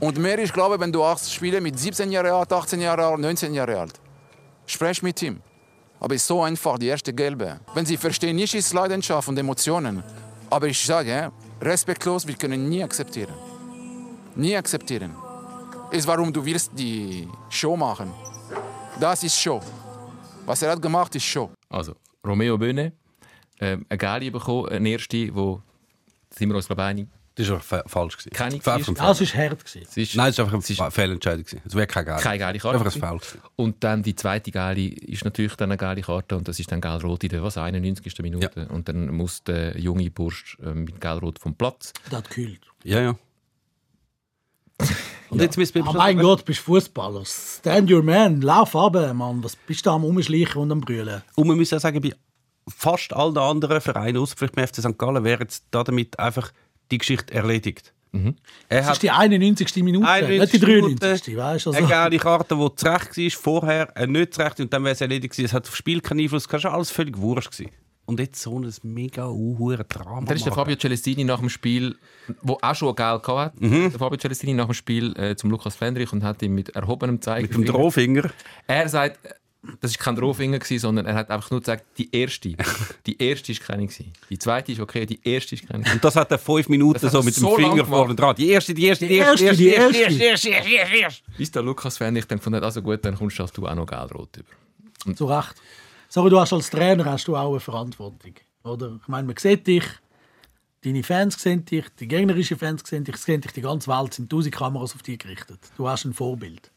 [0.00, 3.20] Und mehr, ich glaube, wenn du auch Spiele mit 17 Jahre alt, 18 Jahre alt,
[3.20, 4.00] 19 Jahre alt,
[4.66, 5.40] sprech mit ihm.
[6.00, 7.60] Aber ist so einfach, die erste Gelbe.
[7.74, 10.02] Wenn sie verstehen, nicht ist Leidenschaft und Emotionen.
[10.50, 13.34] Aber ich sage, respektlos, wir können nie akzeptieren.
[14.34, 15.14] Nie akzeptieren.
[15.90, 18.12] Ist warum du willst die Show machen.
[19.00, 19.60] Das ist Show.
[20.46, 21.50] Was er hat gemacht, ist Show.
[21.68, 21.94] Also,
[22.26, 22.92] Romeo Böhne,
[23.60, 25.62] ähm, eine Gali bekommen, eine erste, wo,
[26.30, 28.16] sind wir uns glaube ich einig, Das war fa- falsch.
[28.16, 28.30] Gewesen.
[28.32, 28.80] Keine Ja, Foul.
[28.80, 29.18] es war hart.
[29.64, 29.82] Gewesen.
[29.88, 31.44] es ist Nein, es war einfach eine Fehlentscheidung.
[31.44, 31.62] gewesen.
[31.66, 32.20] Es wäre kein Geil.
[32.20, 32.78] keine geile Karte.
[32.78, 33.00] Einfach ein.
[33.00, 33.40] Foul.
[33.56, 36.80] Und dann die zweite Gali ist natürlich dann eine geile Karte und das ist dann
[36.80, 38.18] gelb-rot in der was, 91.
[38.22, 38.68] Minute.
[38.68, 41.92] Und dann muss der junge Bursch äh, mit gelb-rot vom Platz.
[42.10, 42.60] Der hat gekühlt.
[42.84, 43.16] Ja, ja.
[45.30, 47.24] Und jetzt müssen wir Ah, mein Gott, du bist Fußballer.
[47.24, 48.40] Stand your man.
[48.40, 49.42] Lauf runter, Mann.
[49.42, 51.22] Was bist du am Umschleichen und am Brüllen?
[51.34, 52.12] Und man muss auch sagen, bei
[52.68, 54.96] fast allen anderen Vereinen, außer vielleicht beim FC St.
[54.98, 56.52] Gallen, wäre jetzt damit einfach
[56.94, 57.92] die Geschichte erledigt.
[58.68, 59.82] Er Das ist die 91.
[59.82, 61.26] Minute, 91 nicht die 93.
[61.34, 64.84] Minuten, Weißt, Eine also, geile Karte, die zurecht war, vorher eine nicht zurecht und dann
[64.84, 65.46] wäre es erledigt gewesen.
[65.46, 67.50] Es hat auf das Spiel keinen Einfluss, es war alles völlig wurscht.
[67.50, 67.72] Gewesen.
[68.06, 70.18] Und jetzt so ein mega unhuren Drama.
[70.18, 70.52] Und dann ist der.
[70.52, 71.96] Fabio Celestini nach dem Spiel,
[72.42, 73.90] wo auch schon Geld hatte, Mhm.
[73.90, 77.20] der Fabio Celestini nach dem Spiel äh, zum Lukas Fendrich und hat ihm mit erhobenem
[77.22, 77.58] Zeigefinger...
[77.58, 78.30] Mit dem Drohfinger.
[78.66, 79.18] Er sagt,
[79.80, 82.54] das war kein Drohfinger, gewesen, sondern er hat einfach nur gesagt, die erste.
[83.06, 83.86] Die erste ist keine.
[83.86, 84.12] gewesen.
[84.30, 85.80] Die zweite ist okay, die erste ist keine.
[85.80, 85.94] gewesen.
[85.96, 88.34] Und das hat er fünf Minuten so mit dem so lang Finger vorne dran.
[88.36, 90.18] Die erste, die erste, die Die erste, erste, die erste, erste.
[90.18, 91.00] die erste, die erste, die erste, die
[91.38, 91.52] erste.
[91.52, 95.14] Der Lukas Fendrich dann gefunden hat, also gut, dann kommst du auch noch Geld-Rot über.
[95.16, 95.54] zu Recht.
[96.08, 98.34] Sorry, du hast als Trainer hast du auch eine Verantwortung.
[98.62, 98.98] Oder?
[99.02, 99.84] Ich meine, man sieht dich,
[100.84, 104.10] deine Fans sehen dich, die gegnerischen Fans sehen dich, es sehen dich die ganze Welt,
[104.10, 105.58] es sind tausend Kameras auf dich gerichtet.
[105.76, 106.70] Du hast ein Vorbild.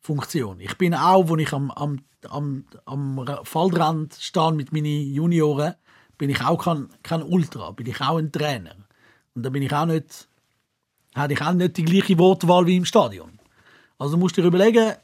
[0.00, 0.60] Funktion.
[0.60, 5.74] Ich bin auch, wo ich am, am, am, am Fallrand stehe mit meinen Junioren,
[6.16, 8.74] bin ich auch kein, kein Ultra, bin ich auch ein Trainer.
[9.34, 10.28] Und da bin ich auch nicht,
[11.14, 13.38] habe ich auch nicht die gleiche Wortwahl wie im Stadion.
[13.98, 14.94] Also musst du dir überlegen,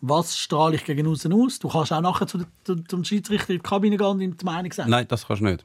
[0.00, 1.58] was strahle ich gegen außen aus.
[1.58, 4.44] Du kannst auch nachher zu, zu, zum Schiedsrichter in die Kabine gehen und ihm die
[4.44, 4.90] Meinung sagen.
[4.90, 5.64] Nein, das kannst du nicht.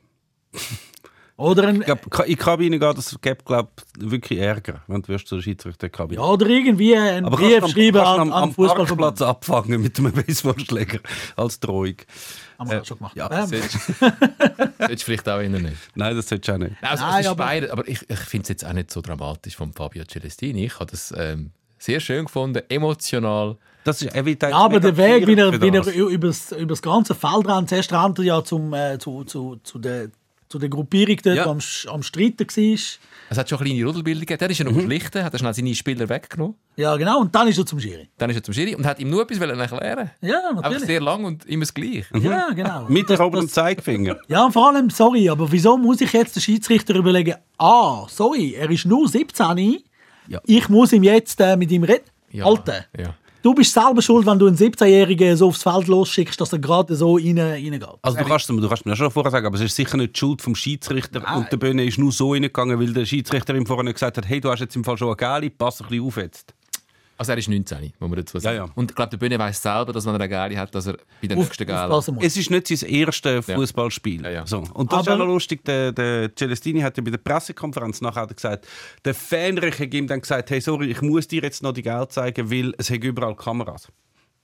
[1.37, 3.69] Oder, ein, Ich glaub, in die Kabine gehen, das gibt glaub,
[3.99, 6.19] wirklich Ärger, wenn du wirst zur Schiedsrichterkabine.
[6.19, 8.53] ja, oder irgendwie einen Aber Brief kannst schreiben kannst an, am, am.
[8.55, 10.99] Parkplatz abfangen mit einem Baseballschläger
[11.35, 11.93] als Drohung.
[12.57, 13.15] Haben wir auch schon gemacht.
[13.15, 13.79] ja, Ähm, Solltest
[14.79, 15.77] solltest vielleicht auch innen nicht.
[15.93, 16.75] Nein, das solltest du auch nicht.
[16.81, 19.55] Also, Nein, ist aber- beide, aber ich, ich finde es jetzt auch nicht so dramatisch
[19.55, 20.65] von Fabio Celestini.
[20.65, 23.57] Ich habe das ähm, sehr schön gefunden, emotional.
[23.83, 24.21] Das ist, ja,
[24.53, 28.25] aber der Weg, wie er, wie er über das ganze Feld rennt, zuerst rennt er
[28.25, 30.09] ja zum, äh, zu, zu, zu, der,
[30.49, 31.43] zu der Gruppierung dort, Ja.
[31.43, 31.59] die am,
[31.93, 32.79] am Streiten war.
[33.29, 34.39] Es hat schon kleine Rudelbilder gegeben.
[34.39, 34.85] Der ist ja noch Mhm.
[34.85, 36.55] schlichten, hat er schnell seine Spieler weggenommen.
[36.77, 37.19] Ja, genau.
[37.19, 38.07] Und dann ist er zum Schiri.
[38.17, 40.85] Dann ist er zum Schiri und hat ihm nur etwas wollen erklären Ja, Einfach natürlich.
[40.85, 42.05] sehr lang und immer das Gleiche.
[42.21, 42.85] Ja, genau.
[42.89, 44.17] Mit der oberen Zeigefinger.
[44.29, 48.53] Ja, und vor allem, sorry, aber wieso muss ich jetzt den Schiedsrichter überlegen, ah, sorry,
[48.53, 49.79] er ist nur 17,
[50.29, 50.39] Ja.
[50.45, 52.05] ich muss ihm jetzt äh, mit ihm reden?
[52.31, 53.13] Ja, Alter, ja.
[53.47, 56.93] Du bist selber schuld, wenn du einen 17-Jährigen so aufs Feld losschickst, dass er gerade
[56.97, 57.81] so rein, reingeht.
[58.01, 60.15] Also du kannst, du kannst mir das schon vorher sagen, aber es ist sicher nicht
[60.15, 63.65] die Schuld vom Schiedsrichter und der Böhne ist nur so reingegangen, weil der Schiedsrichter ihm
[63.65, 66.05] vorher gesagt hat, hey, du hast jetzt im Fall schon eine Geile, pass ein bisschen
[66.05, 66.53] auf jetzt.
[67.19, 68.55] Also er ist 19, muss man dazu sagen.
[68.57, 68.71] Ja, ja.
[68.75, 70.97] Und ich glaube, der Böhne weiß selber, dass wenn er eine Geile hat, dass er
[71.21, 72.23] bei der Auf, nächsten muss.
[72.23, 74.23] Es ist nicht sein erstes Fußballspiel.
[74.23, 74.45] Ja, ja.
[74.45, 74.59] So.
[74.73, 78.01] Und das ist Aber- auch noch lustig, der, der Celestini hat ja bei der Pressekonferenz
[78.01, 78.67] nachher gesagt,
[79.03, 82.11] der Fähnrich hat ihm dann gesagt, hey, sorry, ich muss dir jetzt noch die Geld
[82.11, 83.87] zeigen, weil es hat überall Kameras.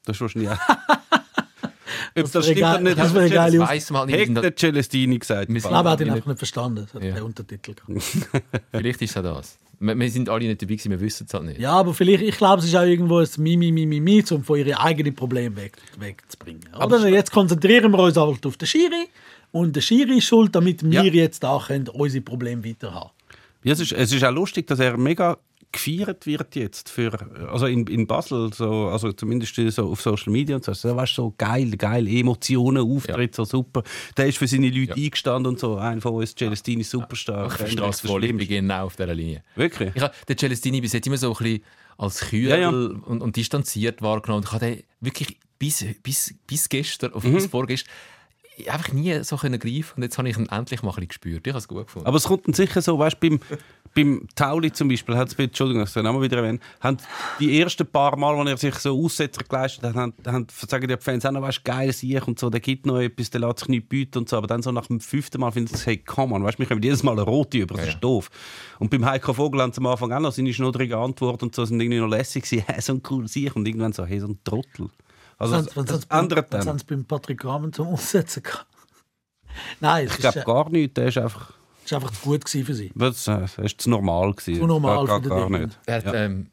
[0.05, 0.49] Das ist wahrscheinlich.
[2.15, 4.35] Ob das, wäre stimmt oder nicht, das Das weiss man halt nicht.
[4.37, 5.49] hat der Celestini gesagt.
[5.49, 7.13] Wir Ich glaube, er hat ihn einfach nicht verstanden, das hat Ja.
[7.15, 8.03] der Untertitel gehabt.
[8.71, 9.57] Vielleicht ist auch das.
[9.85, 11.59] Wir, wir sind alle nicht dabei gewesen, wir wissen es halt nicht.
[11.59, 14.57] Ja, aber vielleicht, ich glaube, es ist auch irgendwo ein Mimi, Mimi, Mimi, um von
[14.57, 16.61] ihren eigenen Problemen weg, wegzubringen.
[16.79, 17.07] Oder?
[17.09, 19.07] Jetzt konzentrieren wir uns halt auf den Schiri
[19.51, 21.03] und der Schiri ist schuld, damit wir Ja.
[21.03, 23.09] jetzt da können, unsere Probleme weiter haben.
[23.63, 25.37] Ja, es, ist, es ist auch lustig, dass er mega
[25.73, 27.11] gefeiert wird jetzt für
[27.51, 31.15] also in, in Basel so also zumindest so auf Social Media und so so weißt,
[31.15, 33.83] so geil geil Emotionen Auftritt so super
[34.15, 37.85] der ist für seine Leute eingestanden und so einer von uns Celestini Superstar Ich verstehe
[37.89, 38.47] es voll, ich Schlimmste.
[38.47, 39.43] bin genau auf dieser Linie.
[39.55, 41.63] wirklich Ich habe den Celestini bis jetzt immer so ein bisschen
[41.97, 42.69] als kühl Ja, ja.
[42.69, 44.43] Und, und distanziert wahrgenommen.
[44.45, 47.15] Ich habe den wirklich bis, bis, bis gestern, Mhm.
[47.17, 47.91] auf bis vorgestern,
[48.69, 51.47] einfach nie so können greifen und jetzt habe ich ihn endlich mal ein bisschen gespürt.
[51.47, 52.07] Ich habe es gut gefunden.
[52.07, 53.39] Aber es kommt dann sicher so, weißt beim,
[53.95, 56.97] beim Tauli zum Beispiel, hat's, Entschuldigung, das wir wieder erwähnen, haben
[57.39, 60.97] die ersten paar Mal, als er sich so Aussetzer geleistet hat, haben, haben, sagen die
[60.97, 63.67] Fans auch noch, weißt geil sich und so, der gibt noch etwas, der lässt sich
[63.69, 66.33] nicht bieten und so, aber dann so nach dem fünften Mal finden sie, hey, come
[66.35, 67.91] on, weißt wir kommen jedes Mal eine rote über, das Ja.
[67.93, 68.29] ist doof.
[68.79, 71.65] Und beim Heiko Vogel haben sie am Anfang auch noch seine schnurrige Antwort und so,
[71.65, 74.27] sind irgendwie noch lässig gewesen, hey, so ein cooler Sieg und irgendwann so, hey, so
[74.27, 74.89] ein Trottel.
[75.37, 76.67] Also, Was das, haben das ändert dann.
[76.67, 78.65] haben sie beim Patrick Rahmen zum Aussetzen gehabt?
[79.79, 81.53] Nein, es Ich glaube äh, gar nicht, der ist einfach,
[81.83, 82.87] ist einfach zu gut für sie.
[82.87, 84.59] äh, das ist zu normal gewesen.
[84.61, 85.77] Zu normal gar, gar, gar nicht.
[85.85, 86.13] Er, hat, Ja.
[86.13, 86.49] ähm,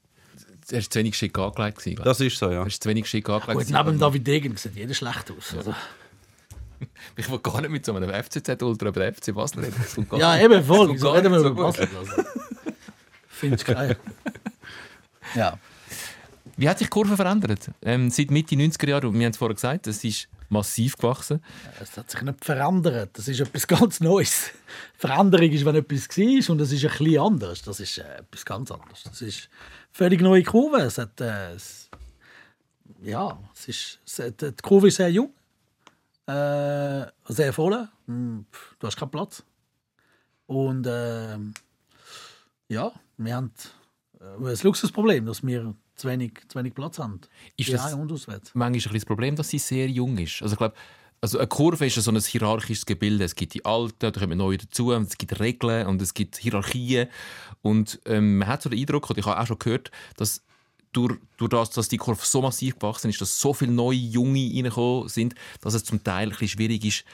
[0.70, 1.78] er ist zu wenig schick angelegt.
[1.78, 2.02] gewesen.
[2.04, 2.60] Das ist so, ja.
[2.60, 3.66] Er ist zu wenig schick angelegt.
[3.68, 5.54] Gut, neben David Degen sieht jeder schlecht aus.
[5.56, 5.74] Also.
[7.14, 10.06] Ich will gar nicht mit so einem FCZ-Ultra über den FC Basel reden.
[10.16, 10.90] Ja, eben voll.
[10.90, 11.64] Wieso reden wir über.
[11.64, 11.86] Basel?
[11.98, 12.22] Also.
[13.28, 13.96] Finde ich geil.
[15.34, 15.58] Ja.
[16.60, 17.70] Wie hat sich die Kurve verändert?
[17.80, 21.42] Ähm, seit Mitte 90er Jahre, wir haben es vorher gesagt, es ist massiv gewachsen.
[21.80, 23.16] Es hat sich nicht verändert.
[23.16, 24.50] Das ist etwas ganz Neues.
[24.98, 27.62] Veränderung ist, wenn etwas war und es ist ein bisschen anders.
[27.62, 29.04] Das ist äh, etwas ganz anderes.
[29.04, 29.48] Das ist
[29.90, 30.82] völlig neue Kurve.
[30.82, 31.88] Es hat, äh, es,
[33.00, 35.32] ja, es ist, es hat, die Kurve ist sehr jung,
[36.26, 37.88] äh, sehr voll.
[38.06, 38.44] Hm,
[38.78, 39.42] Du hast keinen Platz.
[40.44, 41.54] Und ähm,
[42.68, 43.50] ja, wir haben
[44.20, 47.20] äh, ein Luxusproblem, dass wir zu wenig, zu wenig Platz haben.
[47.56, 48.50] Ist Ja, das- und auswärts.
[48.54, 50.42] Manchmal ist ein das Problem, dass sie sehr jung ist.
[50.42, 50.74] Also ich glaube,
[51.20, 53.24] also eine Kurve ist so ein hierarchisches Gebilde.
[53.24, 57.08] Es gibt die Alten, da kommen neue dazu, es gibt Regeln und es gibt Hierarchien.
[57.62, 60.42] Und ähm, man hat so den Eindruck, und ich habe auch schon gehört, dass
[60.92, 64.40] durch, durch das, dass die Kurve so massiv gewachsen ist, dass so viele neue Junge
[64.40, 67.04] reingekommen sind, dass es zum Teil ein bisschen schwierig ist,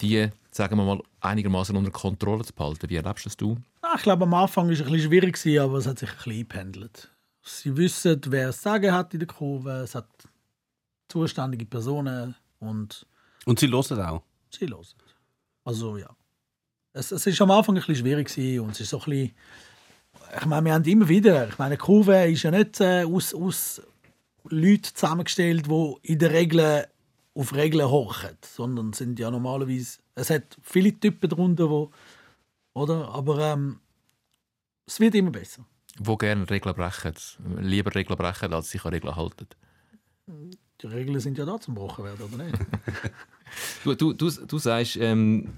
[0.00, 2.90] die, sagen wir mal, einigermaßen unter Kontrolle zu behalten.
[2.90, 3.56] Wie erlebst das du?
[3.82, 6.16] Ah, Ich glaube, am Anfang war es ein bisschen schwierig, aber es hat sich ein
[6.16, 7.10] bisschen eingependelt.
[7.46, 9.70] Sie wissen, wer es sagen hat in der Kurve.
[9.70, 10.08] Es hat
[11.08, 13.06] zuständige Personen und
[13.44, 14.22] Und sie hören auch.
[14.50, 14.84] sie hören.
[15.64, 16.08] Also ja.
[16.94, 19.34] Es, es ist am Anfang ein bisschen schwierig gewesen und es ist so ein bisschen...
[20.40, 21.48] Ich meine, wir haben immer wieder...
[21.48, 23.82] Ich meine, eine Kurve ist ja nicht äh, aus, aus
[24.44, 26.86] Leuten zusammengestellt, die in der Regel
[27.34, 29.98] auf Regeln horchen, sondern es sind ja normalerweise...
[30.14, 31.90] Es hat viele Typen darunter, wo,
[32.72, 33.08] oder?
[33.08, 33.80] Aber ähm,
[34.86, 35.66] es wird immer besser.
[35.98, 37.14] Wo gerne Regeln brechen,
[37.58, 39.46] lieber Regeln brechen, als sich an Regeln halten.
[40.80, 42.58] Die Regeln sind ja da zum Brochen werden, oder nicht?
[43.84, 45.48] Du, du, du, du sagst, ähm,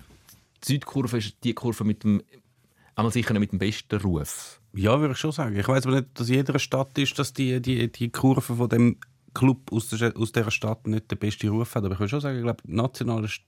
[0.62, 2.22] die Südkurve ist die Kurve mit dem,
[2.94, 4.60] einmal sicher mit dem besten Ruf.
[4.74, 5.56] Ja, würde ich schon sagen.
[5.56, 8.68] Ich weiß aber nicht, dass in jeder Stadt ist, dass die, die, die Kurve von
[8.68, 8.98] dem
[9.32, 11.84] Club aus, der, aus dieser Stadt nicht den besten Ruf hat.
[11.84, 13.40] Aber ich würde schon sagen, ich glaube, national ist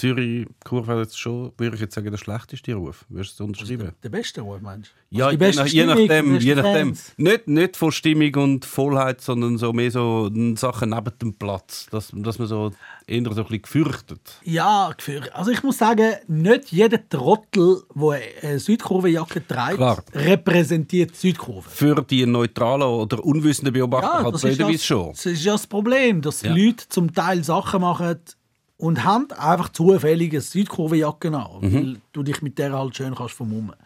[0.00, 3.04] Zürich Kurve hat jetzt schon, würde ich jetzt sagen, der schlechteste Ruf.
[3.10, 3.92] Würdest du unterschreiben?
[4.02, 5.18] Der beste Ruf, meinst du?
[5.18, 6.38] Ja, Also je, nach, je nachdem.
[6.38, 6.96] Je nachdem.
[7.18, 11.86] Nicht, nicht von Stimmung und Vollheit, sondern so mehr so Sachen neben dem Platz.
[11.90, 12.70] Dass, dass man so
[13.06, 14.20] eher so ein bisschen gefürchtet.
[14.44, 15.28] Ja, Gefühl.
[15.34, 20.02] Also ich muss sagen, nicht jeder Trottel, der eine Südkurvenjacke trägt, Klar.
[20.14, 21.68] repräsentiert Südkurve.
[21.68, 25.10] Für die neutralen oder unwissenden Beobachter ist blöderweise das, schon.
[25.12, 26.54] das ist ja das Problem, dass Ja.
[26.54, 28.16] Leute zum Teil Sachen machen
[28.80, 31.74] und haben einfach zufällig eine Südkurvenjacke an, Mhm.
[31.74, 33.76] weil du dich mit der halt schön kannst vermummen.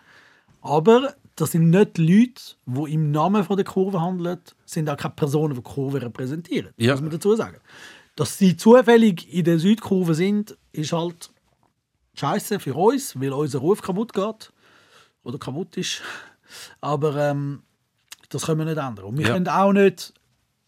[0.63, 5.15] Aber das sind nicht Leute, die im Namen von der Kurve handeln, sind auch keine
[5.15, 6.71] Personen, die die Kurve repräsentieren.
[6.77, 6.93] Ja.
[6.93, 7.57] muss man dazu sagen.
[8.17, 11.31] Dass sie zufällig in der Südkurve sind, ist halt
[12.15, 14.53] scheiße für uns, weil unser Ruf kaputt geht
[15.25, 16.03] oder kaputt ist.
[16.81, 17.63] Aber ähm,
[18.29, 19.05] das können wir nicht ändern.
[19.07, 19.33] Und wir Ja.
[19.35, 20.13] können auch nicht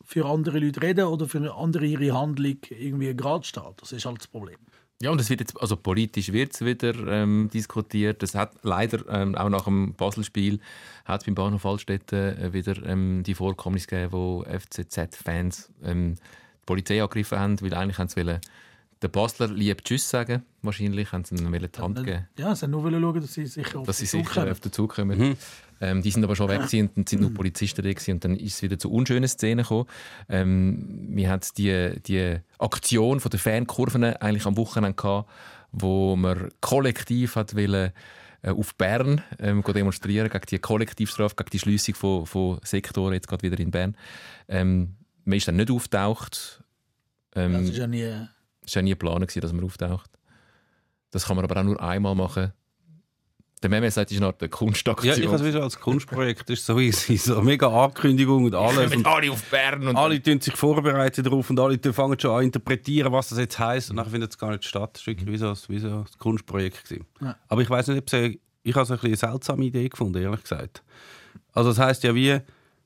[0.07, 3.75] für andere Leute reden oder für andere ihre Handlung irgendwie gerade stehen.
[3.77, 4.57] Das ist halt das Problem.
[5.03, 8.23] Ja, und es wird jetzt, also politisch wird es wieder ähm, diskutiert.
[8.23, 10.59] Es hat leider ähm, auch nach dem Basel-Spiel
[11.05, 16.21] hat es beim Bahnhof Altstädte äh, wieder ähm, die Vorkommnisse gegeben, wo FCZ-Fans ähm, die
[16.65, 18.41] Polizei angegriffen haben, weil eigentlich haben sie wollen,
[19.03, 20.43] den Basler lieb Tschüss sagen.
[20.63, 22.27] Wahrscheinlich haben sie ihnen wollen die Hand geben.
[22.39, 24.41] Ja, sie haben nur wollen schauen, dass sie sicher auf dass sie den Zug sicher
[24.41, 24.53] kommen.
[24.53, 25.37] auf den Zug kommen.
[25.81, 28.37] Ähm, die sind aber schon weg und dann sind nur Polizisten da gewesen und dann
[28.37, 29.87] ist es wieder zu unschönen Szenen gekommen.
[30.29, 35.29] Ähm, wir hatten die, die Aktion von der Fankurven eigentlich am Wochenende gehabt,
[35.73, 37.93] wo man kollektiv hat wollen,
[38.43, 43.29] äh, auf Bern ähm, demonstrieren gegen die Kollektivstrafe, gegen die Schließung von, von Sektoren jetzt
[43.29, 43.97] gerade wieder in Bern.
[44.49, 46.63] Ähm, man ist dann nicht auftaucht.
[47.35, 48.05] Ähm, Das ist ja nie...
[48.05, 48.29] war
[48.75, 50.11] ja nie geplant, dass man auftaucht.
[51.11, 52.53] Das kann man aber auch nur einmal machen.
[53.63, 55.19] Der Meme sagt, es ist eine Art Ja, Kunstaktion.
[55.19, 56.51] ich habe es wieder als Kunstprojekt.
[56.51, 57.17] Das ist so easy.
[57.17, 58.93] So mega Ankündigung und alles.
[58.97, 62.41] Und alle auf Bern und alle tun sich vorbereiten darauf und alle fangen schon an
[62.41, 63.91] zu interpretieren, was das jetzt heisst.
[63.91, 64.91] Und dann findet es gar nicht statt.
[64.95, 66.95] Das war wirklich wie so, wie so ein Kunstprojekt.
[67.21, 67.37] Ja.
[67.49, 70.43] Aber ich weiß nicht, ob sie, ich habe so ein eine seltsame Idee gefunden, ehrlich
[70.43, 70.83] gesagt.
[71.53, 72.39] Also das heisst ja wie,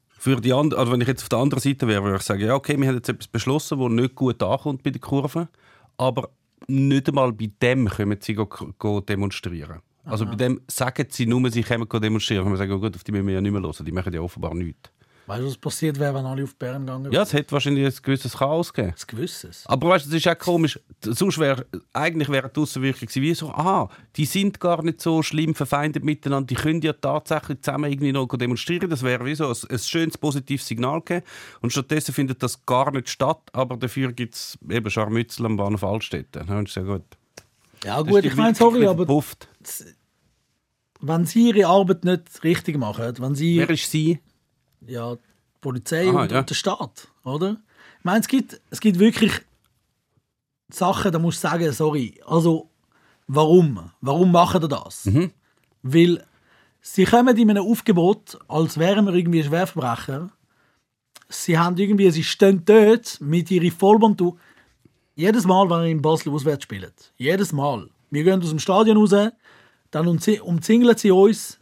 [0.09, 2.41] für die and, also wenn ich jetzt auf der anderen Seite wäre, würde ich sagen,
[2.43, 5.49] ja okay, wir haben jetzt etwas beschlossen, das nicht gut ankommt bei der Kurve,
[5.97, 6.29] aber
[6.69, 8.47] nicht einmal bei dem kommen sie go,
[8.79, 9.81] go demonstrieren.
[10.05, 12.47] Also bei dem sagen sie nur, sie kommen demonstrieren.
[12.47, 13.85] Und wir sagen, oh gut, auf die müssen wir ja nicht mehr hören.
[13.85, 14.91] Die machen ja offenbar nichts.
[15.27, 17.23] Weißt du, was passiert wäre, wenn alle auf Bern gegangen Ja, wären?
[17.23, 18.95] es hätte wahrscheinlich ein gewisses Chaos gegeben.
[18.97, 19.63] Das Gewisses.
[19.67, 20.81] Aber weißt du, das ist auch komisch.
[21.05, 25.55] Sonst wäre, eigentlich wäre die Aussenwirkung wie so, aha, die sind gar nicht so schlimm
[25.55, 28.91] verfeindet miteinander, die können ja tatsächlich zusammen irgendwie noch demonstrieren.
[28.91, 31.25] Das wäre wie so ein, ein schönes, positives Signal gegeben.
[31.61, 35.85] Und stattdessen findet das gar nicht statt, aber dafür gibt es eben Scharmützel am Bahnhof
[35.85, 36.49] Altstetten.
[36.49, 37.03] Ja, ist ja gut.
[37.85, 39.49] Ja gut, ich meine, sorry, aber Pufft.
[41.01, 44.21] Wenn sie ihre Arbeit nicht richtig machen, wenn sie Wer ist sie?
[44.87, 45.21] ja, die
[45.61, 46.43] Polizei Aha, und, ja.
[46.43, 47.61] der Staat, oder?
[47.99, 49.33] Ich meine, es gibt, es gibt wirklich
[50.73, 52.71] Sachen, da musst du sagen, sorry, also
[53.27, 53.91] warum?
[54.01, 55.07] Warum machen ihr das?
[55.07, 55.33] Mhm.
[55.83, 56.25] Weil
[56.81, 60.31] sie kommen in einem Aufgebot, als wären wir irgendwie Schwerverbrecher.
[61.29, 64.37] Sie haben irgendwie, sie stehen dort mit ihrer Vollmontur.
[65.15, 67.89] Jedes Mal, wenn ihr in Basel auswärts spielt, jedes Mal.
[68.11, 69.15] Wir gehen aus dem Stadion raus,
[69.91, 71.59] dann umzi- umzingeln sie uns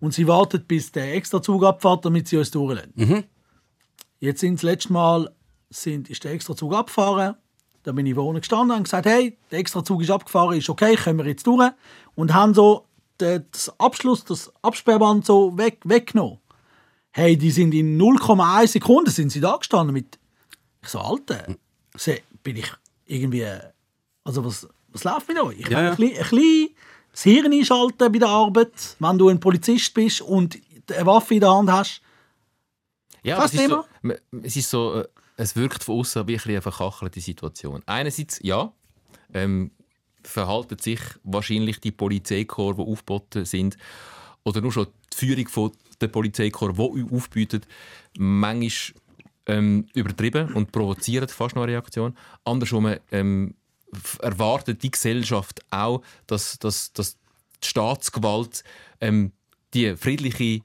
[0.00, 2.92] und sie warten, bis der extra Zug abfährt, damit sie uns durchlassen.
[4.20, 5.34] Jetzt sind das letzte Mal
[5.70, 7.34] sind, ist der extra Zug abgefahren.
[7.82, 10.94] Da bin ich wohnen gestanden und gesagt, hey, der extra Zug ist abgefahren, ist okay,
[10.96, 11.70] können wir jetzt durch.
[12.14, 12.86] Und haben so
[13.18, 16.38] das Abschluss, das Absperrband so weg, weggenommen.
[17.10, 20.18] Hey, die sind in 0,1 Sekunden sind sie da gestanden mit.
[20.82, 21.54] Ich so, Alter,
[21.96, 22.72] se, bin ich
[23.06, 23.46] irgendwie.
[24.24, 25.58] Also, was, was läuft mit euch?
[25.60, 25.90] Ich Ja, ja.
[25.92, 26.68] ein, bisschen, ein bisschen
[27.14, 30.58] das Hirn einschalten bei der Arbeit, wenn du ein Polizist bist und
[30.92, 32.02] eine Waffe in der Hand hast.
[33.22, 33.84] Ja, Fast es ist, so,
[34.42, 35.04] es ist so,
[35.36, 37.82] es wirkt von außen wie ein eine verkachelte Situation.
[37.86, 38.72] Einerseits, ja,
[39.32, 39.70] ähm,
[40.24, 43.76] verhalten sich wahrscheinlich die Polizeikorps, die aufgeboten sind,
[44.42, 47.68] oder nur schon die Führung von der Polizeikorps, die aufbietet,
[48.18, 49.00] manchmal
[49.46, 52.16] ähm, übertrieben und provozieren fast noch eine Reaktion.
[52.44, 53.54] Andersrum ähm,
[54.20, 57.16] erwartet die Gesellschaft auch, dass, dass, dass
[57.62, 58.64] die Staatsgewalt
[59.00, 59.32] ähm,
[59.72, 60.60] die friedliche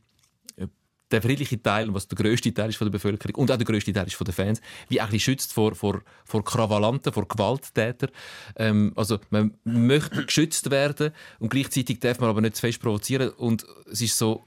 [1.12, 3.92] der friedliche Teil, was der grösste Teil ist von der Bevölkerung und auch der grösste
[3.92, 8.12] Teil ist von den Fans, wie bisschen schützt vor, vor, vor Krawallanten, vor Gewalttätern.
[8.56, 13.30] Ähm, also man möchte geschützt werden und gleichzeitig darf man aber nicht zu fest provozieren
[13.30, 14.46] und es ist so,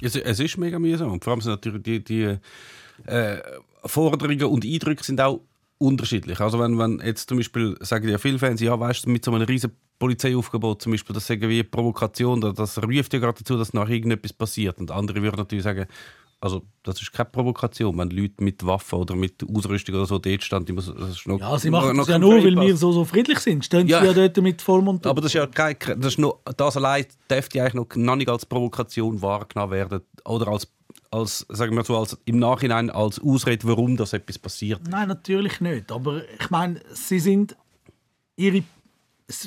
[0.00, 1.12] Es, es ist mega mühsam.
[1.12, 2.38] Und vor allem sind natürlich die, die
[3.06, 3.38] äh,
[3.84, 5.40] Forderungen und Eindrücke sind auch
[5.82, 6.40] unterschiedlich.
[6.40, 9.32] Also wenn, wenn jetzt zum Beispiel, sagen ja viele Fans, ja weißt du, mit so
[9.32, 13.56] einem riesen Polizeiaufgebot zum Beispiel, das sagen wie eine Provokation, das ruft ja gerade dazu,
[13.56, 14.78] dass nach irgendetwas passiert.
[14.78, 15.86] Und andere würden natürlich sagen,
[16.40, 20.68] also das ist keine Provokation, wenn Leute mit Waffen oder mit Ausrüstung oder so dort
[20.70, 23.04] muss- Das ist noch, Ja, sie machen noch das ja nur, weil wir so, so
[23.04, 23.64] friedlich sind.
[23.64, 24.00] Stehen Ja.
[24.00, 25.08] sie ja dort mit Vollmontur.
[25.10, 28.28] Aber das ist ja kein, das, ist noch, das allein dürfte eigentlich noch, noch nicht
[28.28, 30.66] als Provokation wahrgenommen werden oder als,
[31.12, 34.80] als, sagen wir so, als, im Nachhinein als Ausrede, warum das etwas passiert.
[34.88, 35.92] Nein, natürlich nicht.
[35.92, 37.56] Aber ich meine, sie sind
[38.36, 38.62] ihre.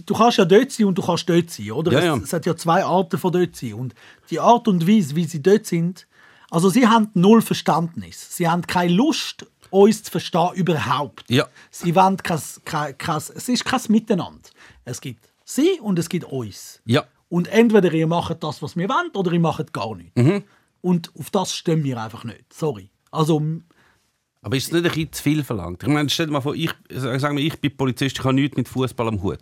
[0.05, 1.91] Du kannst ja dort sein und du kannst dort sein, oder?
[1.91, 2.18] Ja, es, ja.
[2.18, 3.74] es hat ja zwei Arten von dort sein.
[3.74, 3.95] Und
[4.30, 6.07] die Art und Weise, wie sie dort sind,
[6.49, 8.36] also sie haben null Verständnis.
[8.36, 11.30] Sie haben keine Lust, uns zu verstehen überhaupt.
[11.30, 11.47] Ja.
[11.70, 14.49] Sie wollen kein, kein, kein, es ist kein Miteinander.
[14.86, 16.82] Es gibt sie und es gibt uns.
[16.86, 17.03] Ja.
[17.30, 20.16] Und entweder ihr macht das, was wir wollen, oder ihr macht gar nichts.
[20.16, 20.43] Mhm.
[20.86, 22.53] Und auf das stimmen wir einfach nicht.
[22.53, 22.91] Sorry.
[23.09, 23.41] Also,
[24.43, 25.81] Aber ist es nicht ein bisschen zu viel verlangt?
[25.81, 28.69] Ich meine, stell dir mal vor, ich, wir, ich bin Polizist, ich habe nichts mit
[28.69, 29.39] Fußball am Hut.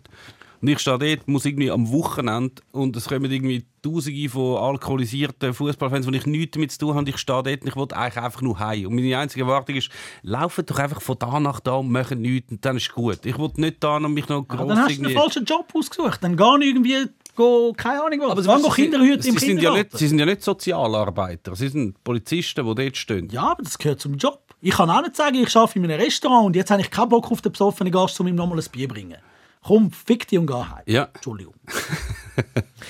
[0.62, 5.52] Und ich stehe dort, muss irgendwie am Wochenende und es kommen irgendwie Tausende von alkoholisierten
[5.52, 7.10] Fußballfans, die ich nichts damit zu tun habe.
[7.10, 8.86] Ich stehe dort und ich will eigentlich einfach nur heim.
[8.86, 9.90] Und meine einzige Erwartung ist,
[10.22, 13.26] laufen doch einfach von da nach da und machen nichts und dann ist gut.
[13.26, 15.70] Ich will nicht da noch mich noch Ja, gross dann hast du einen falschen Job
[15.74, 16.24] ausgesucht.
[16.24, 17.04] Dann gar nicht irgendwie,
[17.34, 18.30] go, keine Ahnung was.
[18.30, 21.54] Aber sie- Wann go Kinderhüte sie, im sind ja nicht, sie sind ja nicht Sozialarbeiter,
[21.56, 23.28] sie sind Polizisten, die dort stehen.
[23.30, 24.40] Ja, aber das gehört zum Job.
[24.60, 27.08] Ich kann auch nicht sagen, ich arbeite in einem Restaurant und jetzt habe ich keinen
[27.10, 29.16] Bock auf den besoffenen Gast, um ihm nochmal ein Bier zu bringen.
[29.62, 30.82] Komm, fick dich und geh heim.
[30.86, 31.08] Ja.
[31.14, 31.54] Entschuldigung.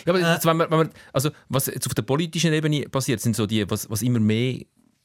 [0.06, 3.20] Ja, aber jetzt, wenn man, wenn man, also, was jetzt auf der politischen Ebene passiert,
[3.20, 4.60] sind so die, was, was immer mehr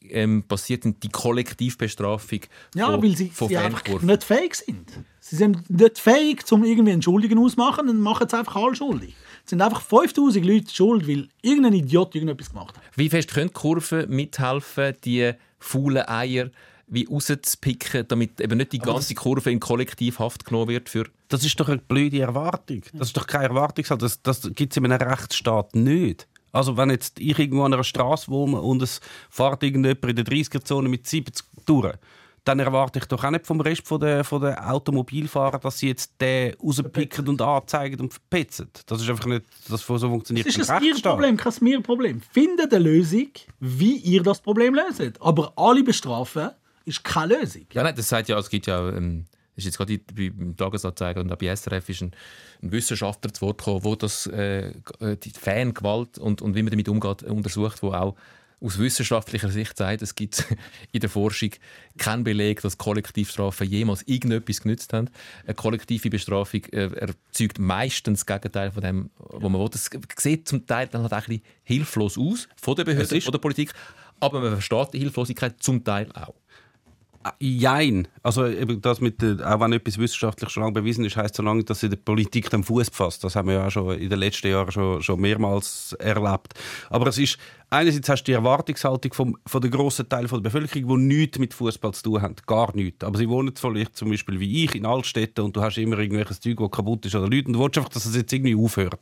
[0.10, 2.40] ähm, passiert, sind die Kollektivbestrafung
[2.76, 4.90] Ja, von, weil sie, von sie einfach nicht fähig sind.
[5.20, 9.14] Sie sind nicht fähig, um irgendwie einen Schuldigen auszumachen, dann machen sie einfach alle schuldig.
[9.50, 12.84] Es sind einfach 5000 Leute schuld, weil irgendein Idiot irgendetwas gemacht hat.
[12.96, 16.52] Wie fest können Kurven mithelfen, die faulen Eier
[16.86, 21.60] wie rauszupicken, damit eben nicht die ganze Kurve in Kollektivhaft genommen wird für Das ist
[21.60, 22.84] doch eine blöde Erwartung.
[22.94, 24.08] Das ist doch keine Erwartungshaltung.
[24.08, 26.28] Das, das gibt es in einem Rechtsstaat nicht.
[26.52, 30.26] Also wenn jetzt ich irgendwo an einer Straße wohne und es fährt irgendjemand in der
[30.26, 31.96] 30er-Zone mit 70 durch,
[32.50, 35.88] dann erwarte ich doch auch nicht vom Rest von der, von der Automobilfahrer, dass sie
[35.90, 38.70] jetzt den rauspicken und anzeigen und verpetzen.
[38.88, 41.12] Das ist einfach nicht, das so funktioniert Das ist kein ein ihr.
[41.12, 42.22] Problem, kein mir Problem.
[42.22, 43.30] Findet eine Lösung,
[43.60, 45.22] wie ihr das Problem löst.
[45.22, 46.50] Aber alle bestrafen
[46.86, 47.66] ist keine Lösung.
[47.72, 49.26] Ja, nein, das sagt ja, es gibt ja ähm,
[49.56, 52.12] ist jetzt gerade bei- beim Tagesanzeiger und auch bei SRF ist ein,
[52.64, 54.72] ein Wissenschaftler zu Wort gekommen, der das, äh,
[55.24, 58.16] die Fangewalt und, und wie man damit umgeht, untersucht, wo auch
[58.62, 60.46] aus wissenschaftlicher Sicht sagt, es gibt
[60.92, 61.52] in der Forschung
[61.98, 65.10] keinen Beleg, dass Kollektivstrafen jemals irgendetwas genützt haben.
[65.46, 69.70] Eine kollektive Bestrafung äh, erzeugt meistens das Gegenteil von dem, was man will.
[69.70, 73.32] Das sieht zum Teil dann halt auch ein bisschen hilflos aus von der Behörde, von
[73.32, 73.74] der Politik,
[74.20, 76.36] aber man versteht die Hilflosigkeit zum Teil auch.
[77.22, 78.08] Ah, Jein.
[78.24, 81.44] Also eben das mit der, auch wenn etwas wissenschaftlich schon lange bewiesen ist, heißt so
[81.44, 83.26] lange, dass in der Politik den Fuß fasst.
[83.26, 86.54] Das haben wir ja auch schon in den letzten Jahren schon, schon mehrmals erlebt.
[86.90, 87.38] Aber es ist
[87.70, 91.54] einerseits hast du die Erwartungshaltung vom, von der grossen Teil der Bevölkerung, die nichts mit
[91.54, 93.04] Fußball zu tun haben, gar nichts.
[93.04, 96.40] Aber sie wohnen vielleicht zum Beispiel wie ich in Altstädten und du hast immer irgendwelches
[96.40, 99.00] Zeug, das kaputt ist oder Leute und du willst einfach, dass es jetzt irgendwie aufhört.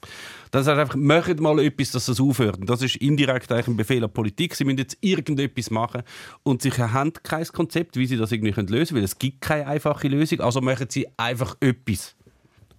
[0.52, 2.60] Das heißt einfach, macht mal etwas, dass es aufhört.
[2.60, 4.56] Und das ist indirekt eigentlich ein Befehl an Politik.
[4.56, 6.04] Sie müssen jetzt irgendetwas machen
[6.44, 9.68] und sie haben kein Konzept, wie sie das irgendwie lösen können, weil es gibt keine
[9.68, 10.42] einfache Lösung.
[10.42, 12.16] Also machen sie einfach etwas.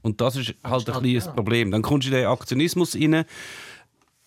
[0.02, 1.70] Und das ist halt ein das Problem.
[1.70, 3.24] Dann kommst du in den Aktionismus rein.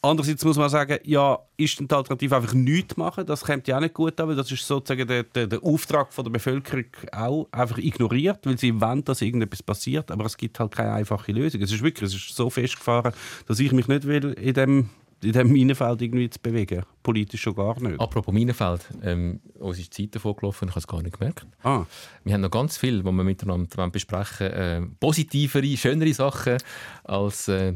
[0.03, 3.23] Andererseits muss man sagen, ja, ist die Alternative einfach nichts machen?
[3.25, 6.11] Das kommt ja auch nicht gut an, weil das ist sozusagen der, der, der Auftrag
[6.11, 10.59] von der Bevölkerung auch einfach ignoriert, weil sie wollen, dass irgendetwas passiert, aber es gibt
[10.59, 11.61] halt keine einfache Lösung.
[11.61, 13.13] Es ist wirklich es ist so festgefahren,
[13.45, 14.89] dass ich mich nicht will, in dem
[15.23, 16.83] in diesem Minenfeld irgendwie zu bewegen.
[17.03, 17.99] Politisch schon gar nicht.
[17.99, 21.45] Apropos Minenfeld, ähm, uns ist die Zeit davon gelaufen, ich habe es gar nicht gemerkt.
[21.61, 21.85] Ah,
[22.23, 26.57] Wir haben noch ganz viel, was wir miteinander wollen besprechen äh, Positivere, schönere Sachen
[27.03, 27.73] als äh,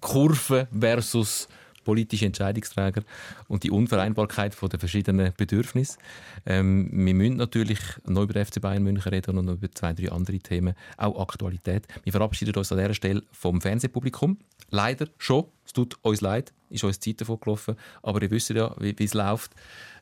[0.00, 1.48] Kurven versus
[1.86, 3.02] politische Entscheidungsträger
[3.46, 5.98] und die Unvereinbarkeit von der verschiedenen Bedürfnisse.
[6.44, 9.92] Ähm, wir müssen natürlich noch über den FC Bayern München reden und noch über zwei,
[9.92, 11.86] drei andere Themen, auch Aktualität.
[12.02, 14.36] Wir verabschieden uns an dieser Stelle vom Fernsehpublikum.
[14.70, 18.74] Leider schon, es tut uns leid, ist uns Zeit davon gelaufen, aber ihr wisst ja,
[18.80, 19.52] wie wie es läuft.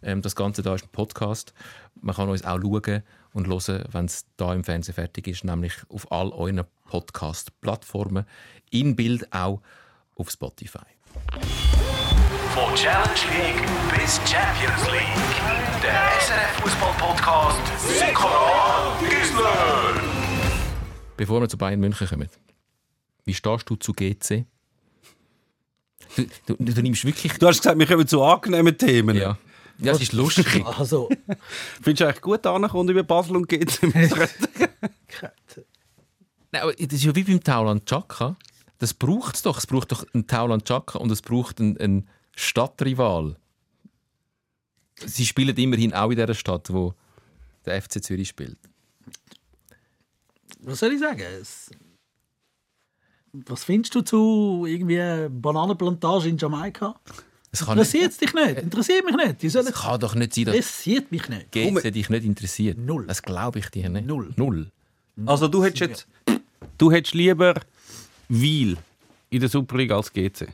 [0.03, 1.53] Ähm, das Ganze da ist ein Podcast.
[2.01, 3.03] Man kann uns auch schauen
[3.35, 8.25] und hören, wenn es da im Fernsehen fertig ist, nämlich auf all euren Podcast-Plattformen,
[8.71, 9.61] in Bild auch
[10.17, 10.79] auf Spotify.
[12.55, 13.63] Von Challenge League
[13.99, 15.83] bis Champions League.
[15.83, 17.61] Der SRF Fußball Podcast
[17.99, 20.01] Sikora Gisler.
[21.17, 22.29] Bevor wir zu Bayern München kommen,
[23.25, 24.47] wie stehst du zu GC?
[26.17, 27.33] Du, du, du nimmst wirklich.
[27.39, 29.17] du hast gesagt, wir kommen zu angenehmen Themen.
[29.17, 29.39] Ja.
[29.79, 30.65] Ja, es ist lustig.
[30.79, 31.09] Also,
[31.83, 33.83] Findest du eigentlich gut angekommen über Basel und GC?
[36.53, 38.37] Nein, aber das ist ja wie beim Tauland Chaka.
[38.79, 39.59] Das braucht es doch.
[39.59, 43.37] Es braucht doch einen Tauland Chaka und es braucht einen, einen Stadtrival.
[45.07, 46.95] Sie spielen immerhin auch in der Stadt, wo
[47.65, 48.59] der FC Zürich spielt.
[50.61, 51.23] was soll ich sagen?
[51.41, 51.71] Es,
[53.33, 56.95] was findest du zu irgendwie Bananenplantage in Jamaika?
[57.51, 58.63] Es kann, nicht, Interessiert dich nicht?
[58.63, 59.43] Interessiert mich nicht.
[59.43, 61.53] Die sollen es kann doch nicht sein, dass interessiert mich nicht.
[61.53, 62.79] GC dich nicht interessiert.
[62.79, 63.07] Null.
[63.07, 64.07] Das glaube ich dir nicht.
[64.07, 64.33] Null.
[64.37, 64.73] Null.
[65.27, 66.07] Also du hättest jetzt,
[66.79, 67.55] du hättest lieber
[68.29, 68.77] Wiel
[69.31, 70.49] in der Superliga als GC.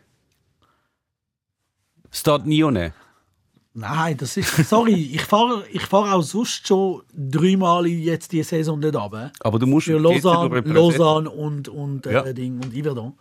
[2.11, 2.93] Stade Nione.
[3.73, 4.69] Nein, das ist.
[4.69, 9.33] Sorry, ich fahre ich fahr auch sonst schon dreimal jetzt die Saison nicht runter.
[9.41, 10.61] Aber du musst Für Lausanne.
[10.61, 12.33] Lausanne und, und, äh, Ja.
[12.33, 13.13] Ding und Yverdon.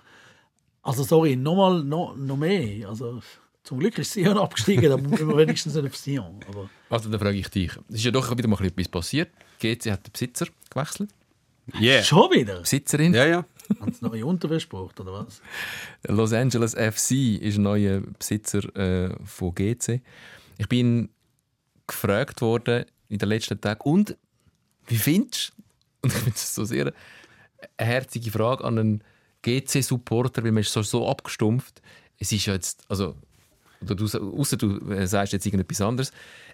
[0.82, 2.90] Also, sorry, nochmal noch, noch mehr.
[2.90, 3.22] Also,
[3.64, 6.40] zum Glück ist Sion abgestiegen, da müssen wir wenigstens nicht auf Sion.
[6.48, 7.72] Aber Also, dann frage ich dich.
[7.90, 9.30] Es ist ja doch wieder mal etwas passiert.
[9.60, 11.12] GC hat den Besitzer gewechselt.
[11.80, 12.02] Yeah.
[12.02, 12.62] schon wieder?
[12.62, 13.14] Besitzerin.
[13.14, 13.46] Ja, ja.
[13.80, 15.42] Haben sie neue Unterwäsche gebraucht, oder was?
[16.08, 20.02] Los Angeles FC ist neuer Besitzer äh, von GC.
[20.58, 21.10] Ich bin
[21.88, 24.18] gefragt worden in den letzten Tagen, und
[24.88, 25.60] wie findest du?
[26.02, 26.94] Und ich finde es so sehr
[27.78, 29.04] eine herzige Frage an einen
[29.42, 31.82] GC-Supporter, weil man ist so, so abgestumpft.
[32.18, 33.16] Es ist ja jetzt, also,
[33.82, 36.12] oder du, außer du äh, sagst jetzt irgendetwas anderes,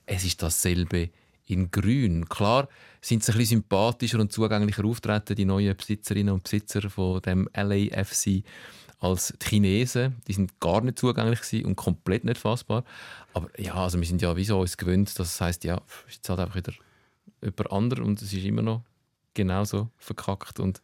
[0.08, 1.10] es ist dasselbe
[1.48, 2.28] in Grün.
[2.28, 2.68] Klar
[3.02, 7.48] sind sie ein bisschen sympathischer und zugänglicher auftreten, die neuen Besitzerinnen und Besitzer von dem
[7.56, 8.44] LAFC,
[9.00, 10.16] als die Chinesen.
[10.28, 12.84] Die sind gar nicht zugänglich und komplett nicht fassbar.
[13.34, 15.76] Aber ja, also wir sind ja wie so uns gewöhnt, dass es heisst, ja,
[16.08, 16.74] ist jetzt halt einfach wieder
[17.44, 18.82] jemand anderes und es ist immer noch
[19.34, 20.82] genauso verkackt und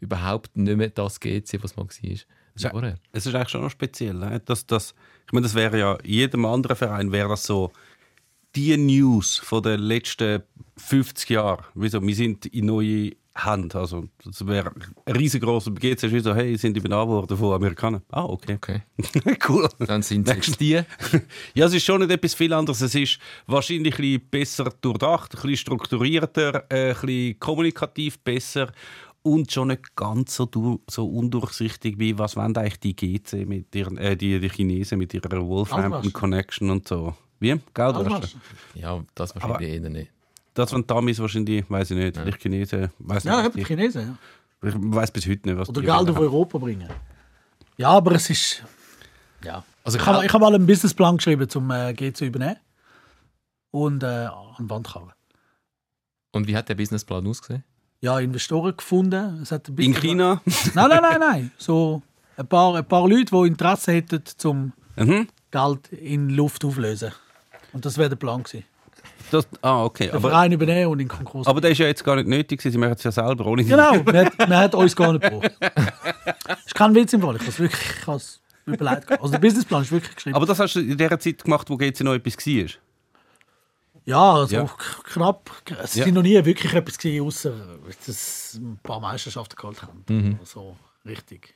[0.00, 1.88] überhaupt nicht mehr das GC, was mal war.
[1.88, 2.26] Das ist
[2.62, 2.70] Ja.
[2.70, 2.98] vorher.
[3.12, 4.14] Es ist eigentlich schon noch speziell.
[4.14, 4.40] ne?
[4.44, 4.94] Dass, dass,
[5.26, 7.72] ich meine, das wäre ja jedem anderen Verein wäre das so
[8.56, 10.42] die News von den letzten
[10.76, 11.64] 50 Jahren.
[11.74, 12.02] Wieso?
[12.02, 13.74] Wir sind in neue Hand.
[13.74, 14.72] Also, das wäre
[15.06, 18.02] ein riesengroßer ist wie so, hey, sind übernommen worden von Amerikanern.
[18.10, 18.54] Ah, okay.
[18.54, 18.82] Okay.
[19.48, 19.68] cool.
[19.80, 20.80] Dann sind es die.
[21.54, 22.80] Ja, es ist schon nicht etwas viel anderes.
[22.80, 28.72] Es ist wahrscheinlich ein bisschen besser durchdacht, ein bisschen strukturierter, äh, ein bisschen kommunikativ besser
[29.22, 30.48] und schon nicht ganz so,
[30.88, 35.14] so undurchsichtig wie was wollen eigentlich die GC mit ihren, äh, die, die Chinesen mit
[35.14, 36.12] ihrer Wolfhampton.
[36.12, 37.14] Connection und so.
[37.44, 37.60] Wie?
[37.74, 38.08] Geldwäsche?
[38.08, 38.40] Geldwaschen.
[38.74, 40.10] Ja, das wahrscheinlich eher nicht.
[40.54, 43.46] Das waren Tamis wahrscheinlich, weiß ich nicht, vielleicht Chinesen, weiß Ja, nicht.
[43.46, 44.18] eben, die Chinesen.
[44.62, 44.68] Ja.
[44.68, 46.18] ich weiß bis heute nicht, was Oder die Geld auf haben.
[46.18, 46.88] Europa bringen.
[47.76, 48.62] Ja, aber es ist.
[49.44, 49.62] Ja.
[49.82, 52.56] Also Ich habe ich hab mal einen Businessplan geschrieben, um äh, G zu übernehmen.
[53.72, 55.10] Und äh, an die Wand gehauen.
[56.32, 57.64] Und wie hat der Businessplan ausgesehen?
[58.00, 59.40] Ja, Investoren gefunden.
[59.42, 60.40] Es hat ein In China?
[60.74, 61.50] Nein, nein, nein, nein.
[61.58, 62.02] So
[62.36, 65.26] ein paar, ein paar Leute, die Interesse hätten, zum Mhm.
[65.50, 67.10] Geld in Luft auflösen.
[67.74, 68.64] Und das wäre der Plan gewesen.
[69.30, 70.06] Das, ah, okay.
[70.06, 71.46] Den Aber, Verein übernehmen und in Konkurs.
[71.46, 73.64] aber das ist ja jetzt gar nicht nötig, gewesen, sie machen es ja selber ohne
[73.64, 75.50] genau, man hat, man hat uns gar nicht gebraucht.
[75.60, 77.34] Das ist kein Witz im Fall.
[77.36, 79.10] Ich habe es wirklich ich habe es überlegt.
[79.10, 80.36] Also der Businessplan ist wirklich geschrieben.
[80.36, 82.66] Aber das hast du in der Zeit gemacht, wo GC noch etwas war.
[84.04, 84.66] Ja, also Ja.
[85.04, 85.50] knapp.
[85.82, 86.04] Es Ja.
[86.04, 87.52] sind noch nie wirklich etwas gewesen, außer
[88.06, 90.04] dass sie ein paar Meisterschaften geholt haben.
[90.08, 90.38] Mhm.
[90.44, 91.54] So richtig.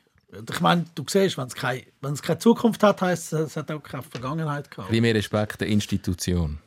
[0.50, 1.82] Ich meine, du siehst, wenn es keine,
[2.22, 4.88] keine Zukunft hat, heißt es, es hat auch keine Vergangenheit gehabt.
[4.88, 6.58] Ein bisschen mehr Respekt der Institution.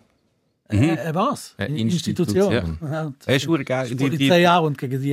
[0.68, 1.54] Äh, äh, was?
[1.58, 2.78] Äh, In- Institution.
[2.82, 3.90] Ja, Er ist verdammt geil.
[3.90, 5.10] die, Die, die die, zehn Jahre und gegen die,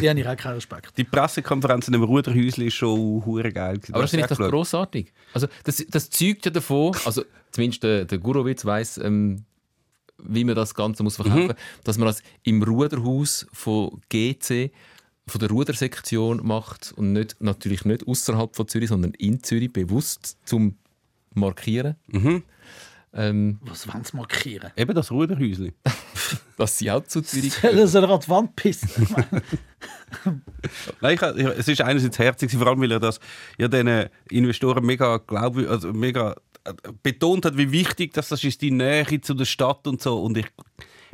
[0.00, 0.92] die habe ich auch keinen Respekt.
[0.98, 3.80] die Pressekonferenz in dem Ruderhäusli ist schon hure geil.
[3.90, 5.12] Aber das finde ich doch grossartig.
[5.32, 9.44] Also das, das zeugt ja davon, also zumindest der, der Gurowitz weiss, ähm,
[10.18, 14.70] wie man das Ganze muss verkaufen muss, dass man das im Ruderhaus von GC,
[15.28, 20.36] von der Rudersektion macht und nicht, natürlich nicht außerhalb von Zürich, sondern in Zürich, bewusst
[20.44, 20.76] zum
[21.34, 21.96] Markieren.
[23.14, 24.70] Ähm, Was wollen sie markieren?
[24.76, 25.72] Eben das Ruderhäusli.
[26.58, 28.52] dass sie auch zu Zürich Sollen sie an die Wand
[29.16, 29.42] meine,
[31.00, 33.18] Nein, ich, ich, es ist einerseits herzig, vor allem weil er das
[33.56, 36.72] ja den Investoren mega glaub, also mega äh,
[37.02, 40.22] betont hat, wie wichtig dass das ist die Nähe zu der Stadt und so.
[40.22, 40.46] Und ich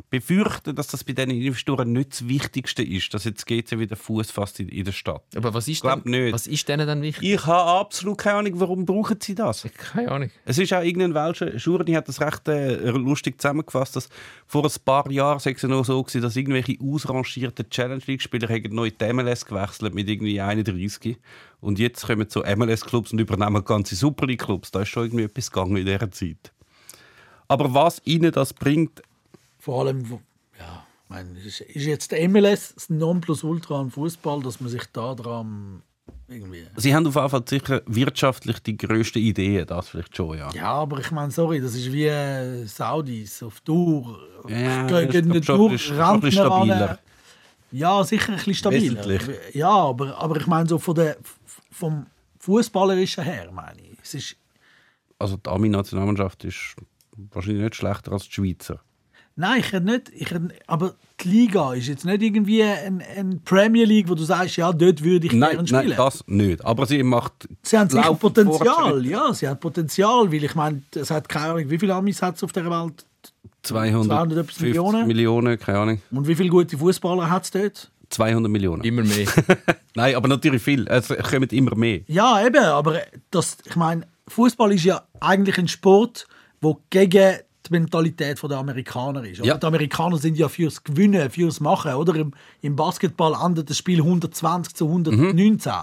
[0.09, 4.31] befürchte, dass das bei diesen Investoren nicht das Wichtigste ist, dass jetzt GC wieder Fuß
[4.31, 5.23] fasst in, in der Stadt.
[5.35, 6.33] Aber was ist, denn, nicht.
[6.33, 7.33] was ist denen dann wichtig?
[7.33, 9.67] Ich habe absolut keine Ahnung, warum brauchen sie das.
[9.77, 10.31] Keine Ahnung.
[10.45, 14.09] Es ist auch irgendein Welscher, Schurni hat das recht äh, lustig zusammengefasst, dass
[14.47, 18.75] vor ein paar Jahren sei es noch so gewesen, dass irgendwelche ausrangierten Challenge League-Spieler haben
[18.75, 21.17] neu die MLS gewechselt mit irgendwie 31
[21.61, 24.71] und jetzt kommen so MLS-Clubs und übernehmen ganze Super League-Clubs.
[24.71, 26.53] Da ist schon irgendwie etwas gegangen in dieser Zeit.
[27.47, 29.01] Aber was ihnen das bringt,
[29.65, 30.03] Vor allem,
[30.59, 34.83] ja, ich meine, ist, ist jetzt der MLS das Nonplusultra am Fußball, dass man sich
[34.93, 35.81] da dran
[36.27, 36.67] irgendwie.
[36.75, 40.51] sie haben auf jeden Fall sicher wirtschaftlich die grössten Ideen, das vielleicht schon, ja.
[40.53, 44.19] Ja, aber ich meine, sorry, das ist wie äh, Saudis auf Tour.
[44.47, 46.31] Ja, bisschen Rentner an.
[46.31, 46.99] stabiler.
[47.71, 49.19] Ja, sicher ein bisschen stabiler.
[49.53, 51.17] Ja, aber, aber ich meine, so von der,
[51.71, 52.05] vom
[52.37, 53.97] Fußballerischen her, meine ich.
[54.03, 54.35] Es ist,
[55.17, 56.75] Also die Ami-Nationalmannschaft ist
[57.31, 58.79] wahrscheinlich nicht schlechter als die Schweizer.
[59.35, 63.41] Nein, ich hätte nicht, ich hätte, aber die Liga ist jetzt nicht irgendwie eine ein
[63.43, 65.97] Premier League, wo du sagst, ja, dort würde ich Nein, gerne nein, spielen.
[65.97, 66.65] das nicht.
[66.65, 70.81] Aber sie macht Sie haben sicher laufend Potenzial, ja, sie haben Potenzial, weil ich meine,
[70.93, 73.05] es hat keine Ahnung, wie viele Amis hat es auf der Welt
[73.63, 75.07] 200 200 etwas Millionen?
[75.07, 76.01] Millionen, keine Ahnung.
[76.11, 77.91] und wie viele gute Fußballer hat es dort?
[78.09, 78.83] 200 Millionen.
[78.83, 79.25] Immer mehr.
[79.95, 80.87] Nein, aber natürlich viel.
[80.87, 82.01] Es kommen immer mehr.
[82.07, 86.27] Ja, eben, aber das, ich meine, Fußball ist ja eigentlich ein Sport,
[86.61, 89.43] wo gegen die Mentalität der Amerikaner ist.
[89.43, 89.57] Ja.
[89.57, 92.15] Die Amerikaner sind ja fürs Gewinnen, fürs Machen, oder?
[92.15, 95.73] Im, im Basketball endet das Spiel 120 zu 119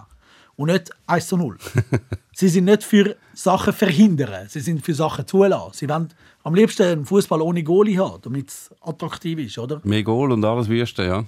[0.56, 1.56] und nicht 1 zu 0.
[2.34, 5.72] sie sind nicht für Sachen verhindern, sie sind für Sachen zulassen.
[5.74, 6.08] Sie wollen
[6.42, 9.80] am liebsten einen Fußball ohne Goalie haben, damit es attraktiv ist, oder?
[9.84, 11.24] Mehr Goal und alles Wüste, ja.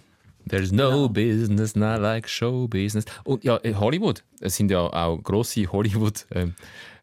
[0.46, 3.06] There's no business not like show business.
[3.24, 4.22] Und ja, in Hollywood.
[4.40, 6.93] Es sind ja auch grosse Hollywood-Figuren Das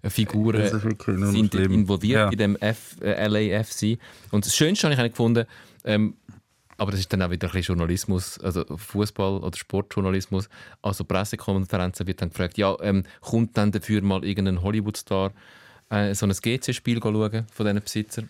[0.83, 2.29] wirklich nur sind involviert Ja.
[2.29, 3.97] in dem F äh, LAFC.
[4.31, 5.45] Und das Schönste habe ich eigentlich gefunden,
[5.85, 6.15] ähm,
[6.77, 10.49] aber das ist dann auch wieder ein bisschen Journalismus, also Fußball- oder Sportjournalismus.
[10.81, 15.31] Also Pressekonferenzen wird dann gefragt, ja, ähm, kommt dann dafür mal irgendein Hollywood-Star
[15.91, 18.29] äh, so ein GC-Spiel schauen von diesen Besitzern?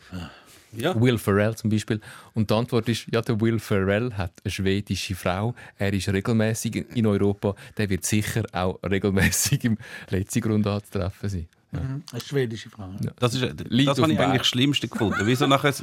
[0.73, 0.99] Ja.
[0.99, 1.99] Will Ferrell zum Beispiel.
[2.33, 5.53] Und die Antwort ist, ja, der Will Ferrell hat eine schwedische Frau.
[5.77, 7.55] Er ist regelmäßig in Europa.
[7.77, 9.77] Der wird sicher auch regelmäßig im
[10.09, 11.47] letzten Grund anzutreffen sein.
[11.71, 12.89] Eine schwedische Frau.
[13.01, 13.11] Ja.
[13.19, 15.19] Das, ist, Liegt das habe ich eigentlich das Schlimmste gefunden.
[15.23, 15.73] Wieso nachher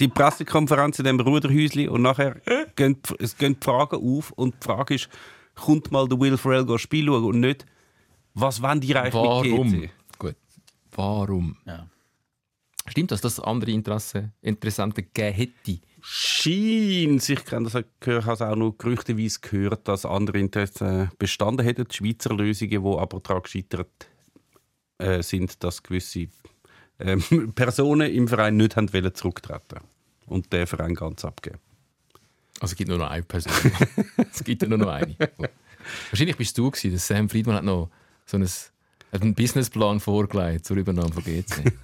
[0.00, 2.36] die Pressekonferenz in dem Ruderhäusli und nachher
[2.76, 5.08] gehen, die- es gehen die Fragen auf und die Frage ist,
[5.54, 7.66] kommt mal der Will Ferrell gehen Spiel schauen und nicht,
[8.34, 9.70] was wollen die eigentlich Warum?
[9.70, 9.90] mit GC?
[10.18, 10.36] Gut.
[10.92, 11.56] Warum?
[11.66, 11.86] Ja.
[12.86, 15.80] Stimmt das, dass es andere Interesse, Interessenten gegeben hätte?
[16.00, 21.66] Scheint, ich kenne das gehört, habe es auch noch gerüchteweise gehört, dass andere Interessen bestanden
[21.66, 24.08] hätten, die Schweizer Lösungen, die aber daran gescheitert
[24.98, 26.28] äh, sind, dass gewisse
[26.98, 29.80] ähm, Personen im Verein nicht haben wollen zurücktreten
[30.26, 31.58] und den Verein ganz abgeben.
[32.60, 33.52] Also es gibt nur noch eine Person.
[34.32, 35.16] es gibt ja nur noch eine.
[36.10, 37.90] Wahrscheinlich bist du gewesen, dass Sam Friedman hat noch
[38.26, 38.48] so einen,
[39.12, 41.72] hat einen Businessplan vorgelegt zur Übernahme von GC.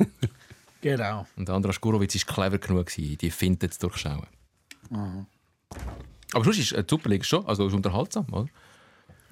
[0.84, 1.26] Genau.
[1.36, 4.26] Und der Andras Gurowitz war clever genug, gewesen, die Finte zu durchschauen.
[4.90, 8.48] Aber sonst ist äh, die Super League schon also ist unterhaltsam, oder?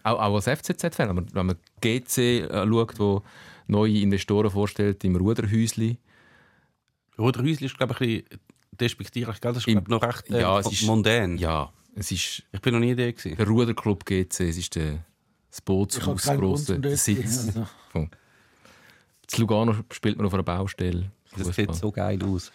[0.03, 3.22] Auch, auch als FCZ-Fan, wenn man, wenn man GC äh, schaut, wo
[3.72, 5.98] neue Investoren vorstellt im Ruderhäusli.
[7.18, 8.40] Ruderhäusli ist, glaube ich, ein bisschen
[8.80, 9.40] despektierlich.
[9.40, 9.52] gell?
[9.52, 11.36] Das ist, Im- glaube ich, noch recht äh, Ja, es ist- mondän.
[11.38, 13.36] Ja, es ist Ich bin noch nie da gewesen.
[13.36, 15.04] der Ruderclub GC, es ist der,
[15.50, 17.52] das Bootshaus, Grund, grosse Sitz.
[17.90, 18.10] Von.
[19.34, 21.10] In Lugano spielt man auf einer Baustelle.
[21.32, 21.54] Das Fußball.
[21.54, 22.52] sieht so geil aus.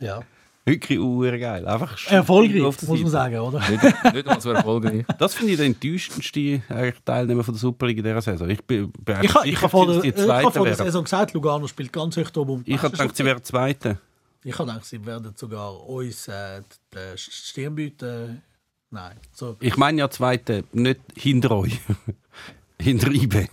[0.00, 0.22] Ja.
[0.64, 1.66] Wirklich urgeil.
[1.66, 3.58] Einfach Erfolgreich, muss man sagen, oder?
[3.68, 3.82] Nicht,
[4.14, 5.04] nicht mal so erfolgreich.
[5.18, 6.62] Das finde ich der enttäuschendste
[7.04, 8.48] Teilnehmer von der Super League in dieser Saison.
[8.48, 10.76] Ich bin, bin Ich habe ich sicher, hab vor der, die ich hab vor der.
[10.76, 13.98] Saison gesagt, Lugano spielt ganz hoch oben um die Ich habe gedacht, sie wären Zweite.
[14.44, 16.62] Ich habe gedacht, sie werden sogar uns äh,
[16.94, 18.42] die Stirn bieten.
[18.90, 19.16] Nein.
[19.32, 21.80] So, Ich meine ja Zweite, nicht hinter euch.
[22.80, 23.48] hinter IB.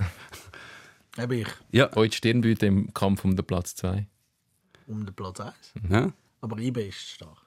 [1.18, 1.90] eben ich Ja.
[1.96, 4.06] Heute Stirnbüte im Kampf um den Platz 2.
[4.88, 5.54] um den Platz 1.
[5.90, 6.12] ja.
[6.42, 7.38] Aber IB ist stark.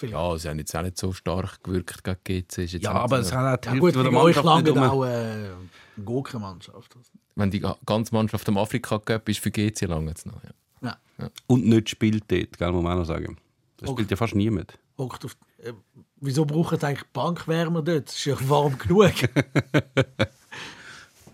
[0.00, 2.58] Ja, sie haben jetzt auch nicht so stark gewirkt gegen GC.
[2.64, 4.90] Ist jetzt Ja, aber so- es hat auch die Ja, Hälfte gut, der euch lange
[4.90, 5.56] auch äh, eine
[6.04, 6.96] Gurkenmannschaft.
[7.34, 10.42] Wenn die ganze Mannschaft am Afrika Cup ist, für GC lange jetzt noch.
[10.42, 10.96] Ja.
[11.18, 11.28] Ja.
[11.46, 13.36] Und nicht spielt dort, gell, muss man auch noch sagen.
[13.76, 14.78] Das spielt ja fast niemand.
[14.98, 15.72] Hockt auf, äh,
[16.16, 18.08] wieso brauchen sie eigentlich Bankwärmer dort?
[18.08, 19.12] Es ist ja warm genug.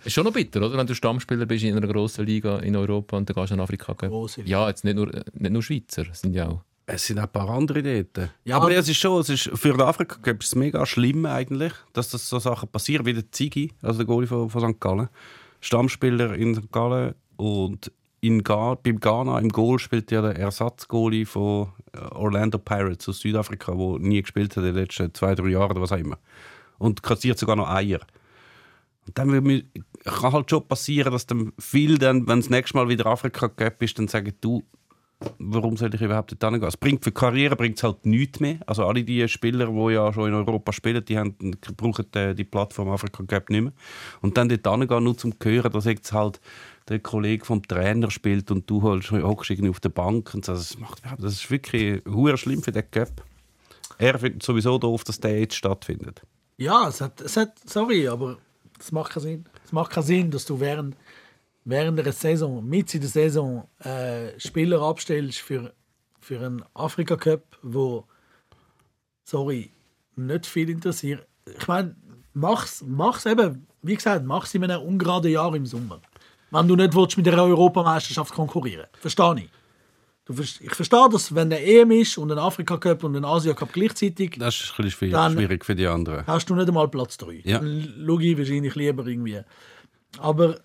[0.04, 0.76] Ist schon noch bitter, oder?
[0.76, 3.60] Wenn du Stammspieler bist in einer grossen Liga in Europa und dann gehst du an
[3.60, 3.92] Afrika.
[3.92, 4.50] Grosse Liga.
[4.50, 6.62] Ja, jetzt nicht nur, nicht nur Schweizer, es sind ja auch.
[6.90, 8.30] Es sind auch ein paar andere dort.
[8.44, 11.74] Ja, aber es ist schon, es ist, für den Afrika ist es mega schlimm eigentlich,
[11.92, 14.80] dass das so Sachen passieren, wie der Ziggy, also der Goalie von, von St.
[14.80, 15.08] Gallen.
[15.60, 16.72] Stammspieler in St.
[16.72, 22.58] Gallen und in Ga beim Ghana im Goal spielt ja der Ersatzgoalie von äh, Orlando
[22.58, 25.92] Pirates aus Südafrika, der nie gespielt hat in den letzten zwei, drei Jahren oder was
[25.92, 26.18] auch immer.
[26.78, 28.00] Und kassiert sogar noch Eier.
[29.08, 29.64] Und dann mir-
[30.04, 33.82] kann halt schon passieren, dass dann viel, dann, wenn das nächste Mal wieder Afrika Cup
[33.82, 34.62] ist, dann sagen, du,
[35.38, 36.68] warum soll ich überhaupt dort hingehen?
[36.68, 38.58] Es bringt für die Karriere bringt halt nichts mehr.
[38.66, 41.34] Also alle die Spieler, die ja schon in Europa spielen, die haben,
[41.76, 43.72] brauchen die, die Plattform Afrika Cup nicht mehr.
[44.20, 46.40] Und dann dort hingehen, nur zum hören, dass jetzt halt
[46.88, 50.32] der Kollege vom Trainer spielt und du holst, hockst irgendwie auf der Bank.
[50.34, 50.52] Und so.
[50.52, 52.02] das, macht, das ist wirklich
[52.36, 53.24] schlimm für den Cup.
[53.98, 56.22] Er findet sowieso doof, dass der jetzt stattfindet.
[56.56, 58.38] ja, es hat, es hat, sorry, aber
[58.78, 59.44] es macht keinen Sinn.
[59.64, 60.96] Es macht keinen Sinn, dass du während,
[61.64, 65.72] während der Saison, mit in der Saison, äh, Spieler abstellst für,
[66.20, 68.04] für einen Afrika Cup, wo,
[69.24, 69.72] sorry,
[70.16, 71.26] nicht viel interessiert.
[71.58, 71.96] Ich meine,
[72.34, 76.00] mach's, mach's eben, wie gesagt, mach's in einem ungeraden Jahr im Sommer.
[76.50, 79.50] Wenn du nicht willst, mit der Europameisterschaft konkurrieren Verstehe ich.
[80.30, 83.72] Ich verstehe das, wenn der EM ist und ein Afrika Cup und ein Asia Cup
[83.72, 86.26] gleichzeitig, Das ist ein bisschen schwierig, Dann- für die anderen.
[86.26, 87.40] hast du nicht einmal Platz 3.
[87.44, 87.60] Ja.
[87.60, 89.40] Schau ich wahrscheinlich lieber irgendwie.
[90.18, 90.58] Aber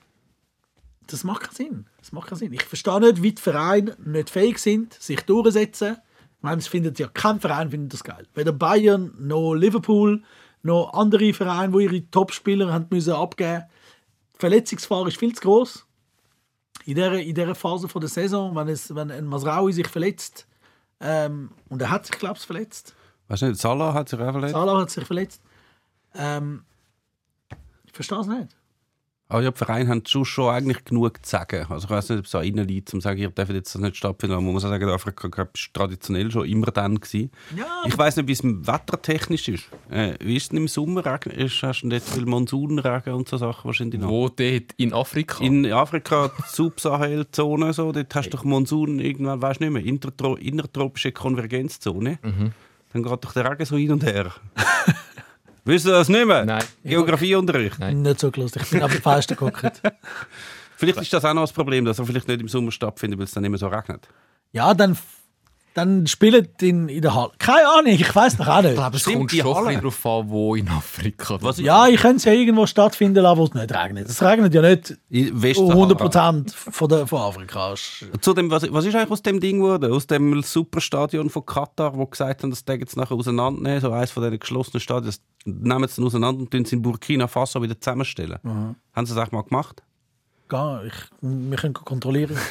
[1.08, 1.86] das macht keinen Sinn.
[2.00, 2.54] Das macht keinen Sinn.
[2.54, 5.98] Ich verstehe nicht, wie die Vereine nicht fähig sind, sich durchzusetzen.
[6.38, 8.28] Ich meine, es findet ja kein Verein findet das geil.
[8.36, 10.24] Weder Bayern noch Liverpool
[10.62, 13.64] noch andere Vereine, die ihre Topspieler haben müssen abgeben.
[14.36, 15.86] Die Verletzungsgefahr ist viel zu groß.
[16.86, 20.48] In dieser, in dieser Phase von der Saison, wenn, es, wenn ein Masraui sich verletzt,
[21.00, 22.96] ähm, und er hat sich, glaube ich, verletzt,
[23.28, 24.54] Weißt du nicht, Salah hat sich auch verletzt.
[24.54, 25.42] Salah hat sich verletzt.
[26.14, 26.66] Ähm,
[27.86, 28.56] ich verstehe es nicht.
[29.30, 31.66] Aber ja, die Vereine haben schon, schon eigentlich genug zu sagen.
[31.70, 33.74] Also ich weiß nicht, ob es da innen liegt, um zu sagen, ihr dürft jetzt
[33.74, 34.34] das nicht stattfinden.
[34.36, 37.00] Aber man muss auch sagen, der Afrika Cup war traditionell schon immer dann.
[37.00, 37.32] Gewesen.
[37.58, 39.64] Ja, Ich weiß nicht, wie es im Wetter technisch ist.
[39.90, 41.04] Äh, wie ist es denn im Sommer?
[41.06, 44.10] Regen- Ist, hast du nicht viel Monsunregen und so Sachen wahrscheinlich noch?
[44.10, 45.44] Wo dort in Afrika?
[45.44, 49.84] In Afrika, die Subsahel-Zone, so, dort hast du doch Monsun irgendwann, weißt du nicht mehr,
[49.84, 52.20] intertro innertropische Konvergenzzone.
[52.94, 54.32] Dann geht doch der Regen so hin und her.
[55.66, 56.46] Wisst ihr das nicht mehr?
[56.46, 56.64] Nein.
[56.84, 57.80] Geografieunterricht.
[57.80, 58.64] nicht so lustig.
[58.64, 59.82] Ich bin auf dem Fenster geguckt.
[60.76, 63.26] Vielleicht ist das auch noch das Problem, dass er vielleicht nicht im Sommer stattfindet, weil
[63.26, 64.08] es dann immer so regnet.
[64.52, 64.98] Ja, dann,
[65.74, 67.32] dann spielt in, in der Halle.
[67.40, 68.78] Keine Ahnung, ich weiß noch auch nicht.
[68.78, 71.38] Aber es kommt schon ein darauf an, wo in Afrika.
[71.42, 74.08] Was Ja, ich könnte es ja irgendwo stattfinden lassen, wo es nicht regnet.
[74.08, 75.86] Es regnet ja nicht In Westsahara.
[75.94, 77.74] 100% von, der, von Afrika.
[78.22, 79.92] Zudem, was, was ist eigentlich aus dem Ding geworden?
[79.92, 84.12] Aus dem Superstadion von Katar, wo gesagt haben, das Tag jetzt nachher auseinandernehmen, so eines
[84.12, 87.62] von diesen geschlossenen Stadien, das nehmen sie dann auseinander und tun sie in Burkina Faso
[87.62, 88.38] wieder zusammenstellen.
[88.44, 89.82] Haben sie das auch mal gemacht?
[90.50, 92.38] Gar, ich, wir können kontrollieren.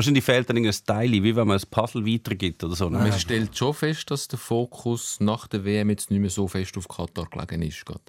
[0.00, 2.88] Wahrscheinlich fehlt dann irgendein Teil, wie wenn man ein Puzzle weitergibt oder so.
[2.88, 3.00] ne?
[3.00, 6.74] Man stellt schon fest, dass der Fokus nach der WM jetzt nicht mehr so fest
[6.78, 7.84] auf Katar gelegen ist.
[7.84, 8.00] gerade.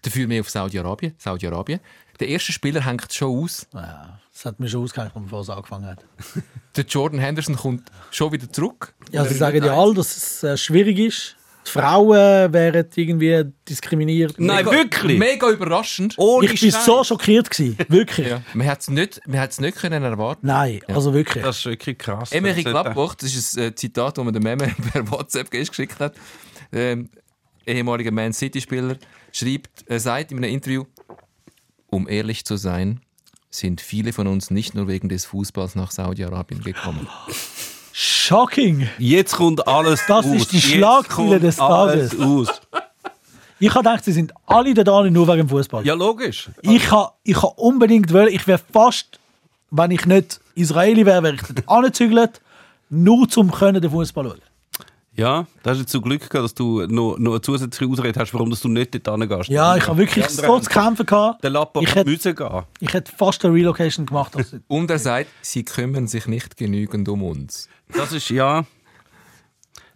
[0.00, 1.14] Dafür mehr auf Saudi-Arabien.
[1.18, 1.80] Saudi-Arabien.
[2.20, 3.66] Der erste Spieler hängt schon aus.
[3.74, 6.06] Ja, das hat mir schon ausgehängt, bevor es angefangen hat.
[6.76, 8.94] Der Jordan Henderson kommt schon wieder zurück.
[9.12, 11.35] Ja, sie sagen ja alle, dass es äh, schwierig ist
[11.68, 14.34] Frauen wären irgendwie diskriminiert.
[14.38, 15.18] Nein, Mega- wirklich?
[15.18, 16.14] Mega überraschend.
[16.16, 16.84] Ohne ich bin Scheiß.
[16.84, 17.76] so schockiert gewesen.
[17.88, 18.28] Wirklich.
[18.28, 18.42] Ja.
[18.54, 21.42] Man hat es nicht, man hat's nicht können erwarten Nein, also wirklich.
[21.44, 22.32] Das ist wirklich krass.
[22.32, 25.98] Emery Das- Gladbach, das ist ein äh, Zitat, das mir der Meme per WhatsApp geschickt
[26.00, 26.14] hat.
[26.72, 27.10] Ähm,
[27.66, 28.96] ehemaliger Man City-Spieler
[29.32, 30.84] schreibt, er sagt in einem Interview,
[31.88, 33.00] um ehrlich zu sein,
[33.50, 37.08] sind viele von uns nicht nur wegen des Fußballs nach Saudi-Arabien gekommen.
[37.98, 38.86] Shocking.
[38.98, 40.34] Jetzt kommt alles Das aus.
[40.34, 42.20] ist die Jetzt Schlagzeile kommt des alles Tages.
[42.20, 42.60] aus.
[43.58, 45.86] Ich habe gedacht, sie sind alle da nur wegen dem Fußball.
[45.86, 46.50] Ja, logisch.
[46.60, 49.18] Ich habe ich ha unbedingt wollen, ich wäre fast,
[49.70, 52.42] wenn ich nicht Israeli wäre, wäre ich dort angezügelt,
[52.90, 54.42] nur zum können den Fußball schauen.
[55.16, 58.34] Ja, da hast du zum Glück gehabt, dass du noch, noch eine zusätzliche Ausrede hast,
[58.34, 59.48] warum dass du nicht dort hingehst.
[59.48, 61.42] Ja, ich habe wirklich so zu kämpfen gehabt.
[61.42, 62.62] Der Lapport Ich hätte- müssen gehen.
[62.80, 64.32] Ich hätte fast eine Relocation gemacht.
[64.68, 67.68] Und er sagt, sie kümmern sich nicht genügend um uns.
[67.92, 68.64] Das ist, ja...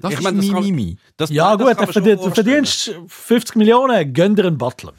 [0.02, 0.96] Das Ich ist meine, das kann- Mimimi.
[1.18, 4.94] Das, ja das gut, kann du verdienst 50 Millionen, gönn dir einen Butler.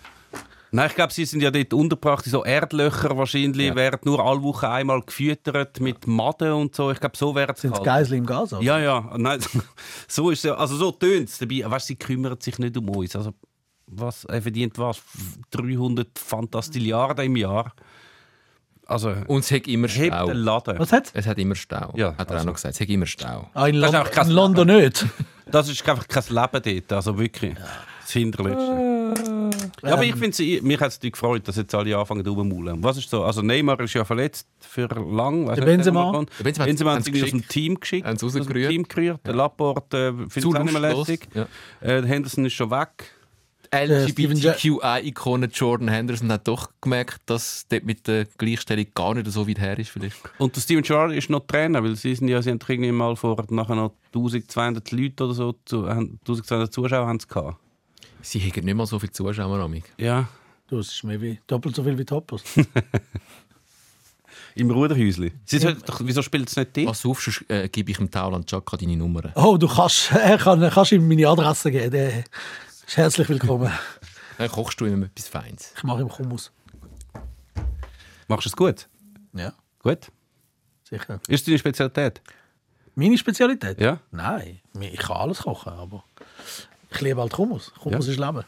[0.73, 3.76] Nein, ich glaube, sie sind ja dort untergebracht in so Erdlöcher wahrscheinlich, Ja.
[3.76, 6.91] werden nur alle Wochen einmal gefüttert mit Maden und so.
[6.91, 7.85] Ich glaube, so wäre es Sind es halt.
[7.85, 8.53] Geisel im Gas?
[8.53, 8.64] oder?
[8.64, 9.39] Ja, ja, nein,
[10.07, 11.64] so ist es ja, also so tönt es dabei.
[11.65, 13.15] Weißt, sie kümmern sich nicht um uns.
[13.18, 13.34] Also,
[13.88, 15.02] was, er verdient was?
[15.52, 17.73] 300 Fantastilliarden im Jahr.
[18.85, 20.26] Also, Und es hat immer hebt Stau.
[20.27, 20.80] den Laden.
[20.80, 21.11] Was hat's?
[21.14, 22.45] Es hat immer Stau, Ja, hat er auch also.
[22.48, 22.76] noch gesagt.
[22.76, 23.49] Es hat immer Stau.
[23.53, 25.06] Ah, in, Das ist Lon auch kein in London nicht.
[25.48, 27.56] Das ist einfach kein Leben dort, also wirklich.
[28.02, 28.91] Das Hinterletzte.
[29.84, 32.84] Ja, aber ich finde, mich hat es gefreut, dass jetzt alle anfangen rumzumaulen.
[32.84, 33.24] Was ist so?
[33.24, 35.48] Also Neymar ist ja verletzt für lang.
[35.56, 36.12] Der Benzema?
[36.14, 36.26] er.
[36.38, 37.48] Der Benzema Benzema hat- sie aus dem.
[37.48, 38.06] Team geschickt.
[38.08, 38.45] Haben aus dem.
[38.48, 39.20] Team gerührt.
[39.26, 41.28] Der Laporte äh, findet es Zu auch nicht mehr lässig.
[41.34, 41.48] Ja.
[41.82, 42.90] Äh, Henderson ist schon weg.
[43.74, 49.28] Steven Ja- LGBTQI-Ikone Jordan Henderson hat doch gemerkt, dass dort mit der Gleichstellung gar nicht
[49.32, 49.90] so weit her ist.
[49.91, 50.18] Vielleicht.
[50.40, 53.16] Und der Steven Gerrard ist noch Trainer, weil sie sind ja, sie haben irgendwie mal
[53.16, 57.58] vor nachher noch 1200 Leute oder so, zu, haben- 1200 Zuschauer haben sie gehabt.
[58.22, 59.60] Sie haben nicht mal so viele Zuschauer.
[59.60, 59.84] Amig.
[59.98, 60.27] Ja,
[60.68, 62.43] Du, es ist mehr wie, doppelt so viel wie Toppers.
[64.56, 65.34] im Ruderhäusli.
[65.43, 66.88] Sie sollten doch, wieso spielt es nicht dort?
[66.88, 69.31] Pass auf, sonst äh, gebe ich dem Tauland Chaka deine Nummer.
[69.35, 71.91] Oh, du kannst, er kann, kannst ihm meine Adresse geben.
[71.91, 72.19] Der
[72.88, 73.69] ist herzlich willkommen.
[74.38, 75.73] Dann kochst du ihm etwas Feins.
[75.76, 76.52] Ich mache ihm Hummus.
[78.30, 78.88] Machst du es gut?
[79.34, 80.10] Ja, Gut.
[80.84, 81.19] sicher.
[81.27, 82.22] Ist deine Spezialität?
[82.95, 83.80] Meine Spezialität?
[83.81, 83.99] Ja.
[84.11, 86.03] Nein, ich kann alles kochen, aber
[86.92, 87.72] ich liebe halt Hummus.
[87.84, 88.12] Hummus Ja.
[88.14, 88.44] ist Leben.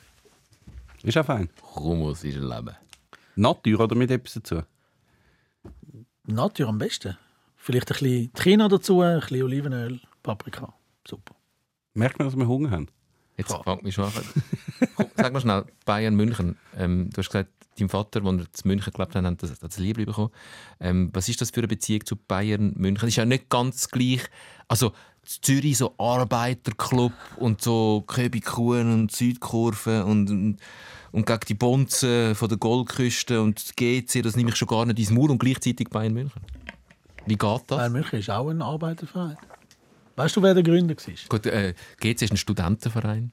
[1.03, 1.49] Ist auch fein.
[1.76, 2.76] Hummus ist ein Leben.
[3.36, 4.61] Natur oder mit etwas dazu?
[6.26, 7.18] Natur am besten.
[7.56, 10.74] Vielleicht ein bisschen Trina dazu, ein bisschen Olivenöl, Paprika.
[11.07, 11.36] Super.
[11.94, 12.88] Merkt man, dass wir Hunger haben?
[13.38, 14.11] Jetzt fängt mich schon an.
[14.95, 16.57] Komm, sag mal schnell, Bayern München.
[16.78, 19.77] Ähm, du hast gesagt, dein Vater, als er zu München gelebt hat, hat das, das
[19.77, 20.31] Liebe bekommen.
[20.79, 23.01] Ähm, was ist das für eine Beziehung zu Bayern München?
[23.01, 24.21] Das ist ja nicht ganz gleich.
[24.67, 24.93] Also,
[25.25, 30.57] Zürich so Arbeiterclub und so Köbikuhen und Südkurve und, und,
[31.11, 34.99] und gegen die Bonzen von der Goldküste und GC, das nehme ich schon gar nicht
[34.99, 36.41] ins Maul und gleichzeitig Bayern München.
[37.25, 37.77] Wie geht das?
[37.77, 39.37] Bayern München ist auch ein Arbeiterverein.
[40.15, 41.13] Weißt du, wer der Gründer war?
[41.29, 43.31] Gut, äh, GC ist ein Studentenverein.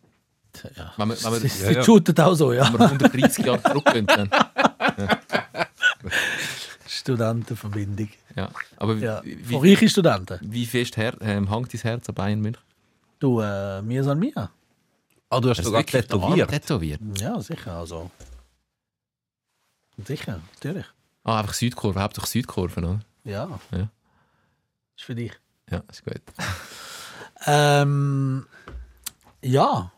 [0.76, 0.92] Ja.
[0.96, 2.64] Wenn man, wenn man, Sie, sie shooten auch so, ja.
[2.72, 4.06] wenn man 130 Jahre zurückgehen.
[6.86, 8.08] Studentenverbindung.
[8.36, 8.50] Ja.
[8.76, 9.22] Aber Ja.
[9.24, 10.38] wie, Von reichen Studenten.
[10.42, 12.62] wie fest her, ähm, hängt dein Herz an Bayern München?
[13.18, 14.50] Du, äh, mir san mir.
[15.28, 16.50] Ah, du hast sogar tätowiert.
[16.50, 17.00] tätowiert.
[17.18, 17.72] Ja, sicher.
[17.76, 18.10] Also.
[20.04, 20.86] Sicher, natürlich.
[21.22, 23.00] Ah, einfach Südkurve, hauptsächlich Südkurve, oder?
[23.24, 23.60] Ja.
[23.70, 23.88] Ja.
[24.96, 25.32] Ist für dich.
[25.70, 26.20] Ja, ist gut.
[27.46, 28.46] Ähm,
[29.42, 29.92] ja,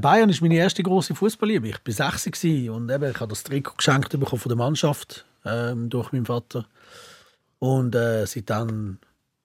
[0.00, 1.68] Bayern ist meine erste große Fußballliebe.
[1.68, 5.24] Ich war 60 gewesen und eben, ich habe das Trikot geschenkt bekommen von der Mannschaft
[5.44, 6.66] ähm, durch meinen Vater.
[7.58, 8.98] Und äh, seitdem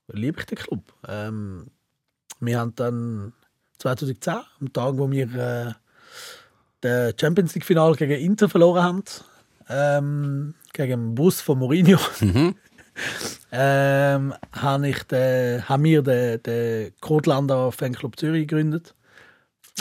[0.07, 0.93] liebe ich den Club.
[1.07, 1.67] Ähm,
[2.39, 3.33] wir haben dann
[3.79, 5.73] 2010, am Tag, wo wir äh,
[6.81, 9.03] das Champions League Final gegen Inter verloren haben,
[9.69, 11.99] ähm, gegen den Bus von Mourinho,
[13.51, 18.93] ähm, habe ich den, haben wir den, den Kotlander Fanclub Zürich gegründet,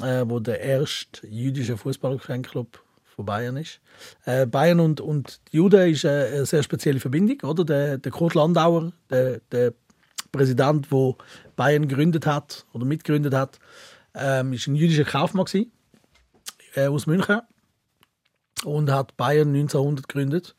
[0.02, 2.82] äh, wo der erste jüdische Fußball-Fanclub
[3.16, 3.80] von Bayern ist.
[4.24, 7.64] Äh, Bayern und, und Juden ist eine, eine sehr spezielle Verbindung, oder?
[7.64, 9.72] Der, der Kurt Landauer, der, der
[10.32, 11.14] Präsident, der
[11.56, 13.58] Bayern gegründet hat oder mitgegründet hat,
[14.14, 15.72] ähm, ist ein jüdischer Kaufmann gewesen,
[16.74, 17.40] äh, aus München
[18.64, 20.54] und hat Bayern 1900 gegründet.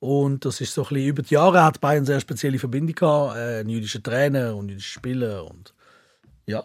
[0.00, 2.94] Und das ist so ein bisschen, über die Jahre hat Bayern eine sehr spezielle Verbindung
[2.94, 5.74] gehabt, äh, ein jüdischer Trainer und jüdische Spieler und
[6.46, 6.64] ja,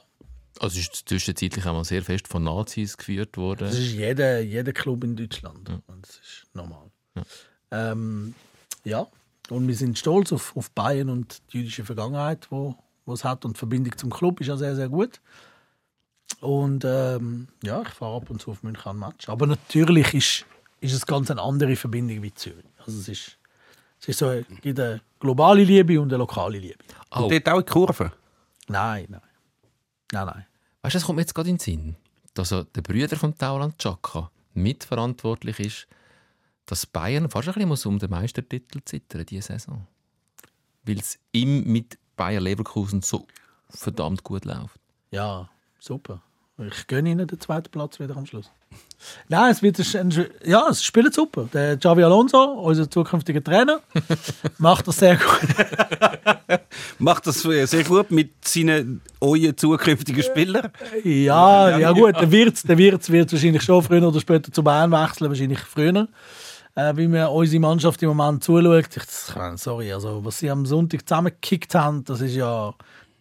[0.60, 3.68] Also ist zwischenzeitlich auch mal sehr fest von Nazis geführt worden.
[3.68, 6.92] das ist jeder, jeder Club in Deutschland und das ist normal.
[7.16, 8.36] Ja, ähm,
[8.84, 9.08] ja.
[9.50, 12.76] und wir sind stolz auf, auf Bayern und die jüdische Vergangenheit, wo
[13.08, 15.20] es hat und die Verbindung zum Club ist ja sehr, sehr gut.
[16.40, 19.30] Und ähm, ja, ich fahre ab und zu auf München an Match.
[19.30, 20.46] Aber natürlich ist,
[20.82, 22.66] ist es ganz eine andere Verbindung wie Zürich.
[22.80, 23.38] Also es ist,
[24.02, 26.84] es ist so, es gibt eine globale Liebe und eine lokale Liebe.
[27.12, 27.24] Oh.
[27.24, 28.12] Und dort auch in die Kurve.
[28.68, 29.22] Nein, nein.
[30.14, 30.46] Nein, nein.
[30.84, 31.96] Weißt du, das kommt mir jetzt gerade in den Sinn,
[32.36, 35.88] dass er der Brüder von Tauland Chaka mitverantwortlich ist,
[36.68, 39.88] dass Bayern fast ein bisschen muss um den Meistertitel zittern diese Saison.
[40.84, 43.26] Weil es ihm mit Bayer Leverkusen so
[43.70, 44.80] verdammt gut läuft.
[45.10, 45.50] Ja,
[45.80, 46.22] super.
[46.60, 48.52] Ich gönne Ihnen den zweiten Platz wieder am Schluss.
[49.28, 51.50] Nein, es wird ein, ja, es spielt super.
[51.52, 53.82] Der Xavi Alonso, unser zukünftiger Trainer,
[54.60, 55.50] macht das sehr gut.
[57.00, 60.72] Macht das sehr gut mit seinen euren zukünftigen Spielern.
[61.04, 64.92] Ja, ja gut, der Wirtz, der Wirtz wird wahrscheinlich schon früher oder später zu Bayern
[64.92, 66.08] wechseln, wahrscheinlich früher.
[66.76, 68.88] Äh, wie mir unsere Mannschaft im Moment zuschaut.
[68.90, 72.74] Ich, das- sorry, also was sie am Sonntag zusammengekickt haben, das ist ja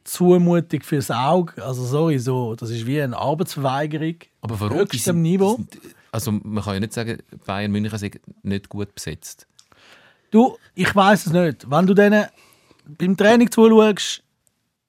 [0.05, 1.63] zumutig fürs Auge.
[1.65, 4.17] Also sorry, so, das ist wie eine Arbeitsverweigerung.
[4.41, 4.79] Aber warum?
[4.79, 5.59] Höchstem Niveau.
[6.11, 8.11] Also man kann ja nicht sagen, Bayern München sei
[8.43, 9.47] nicht gut besetzt.
[10.31, 11.71] Du, ich weiß es nicht.
[11.71, 12.27] Wenn du denen
[12.87, 14.23] beim Training zuschaust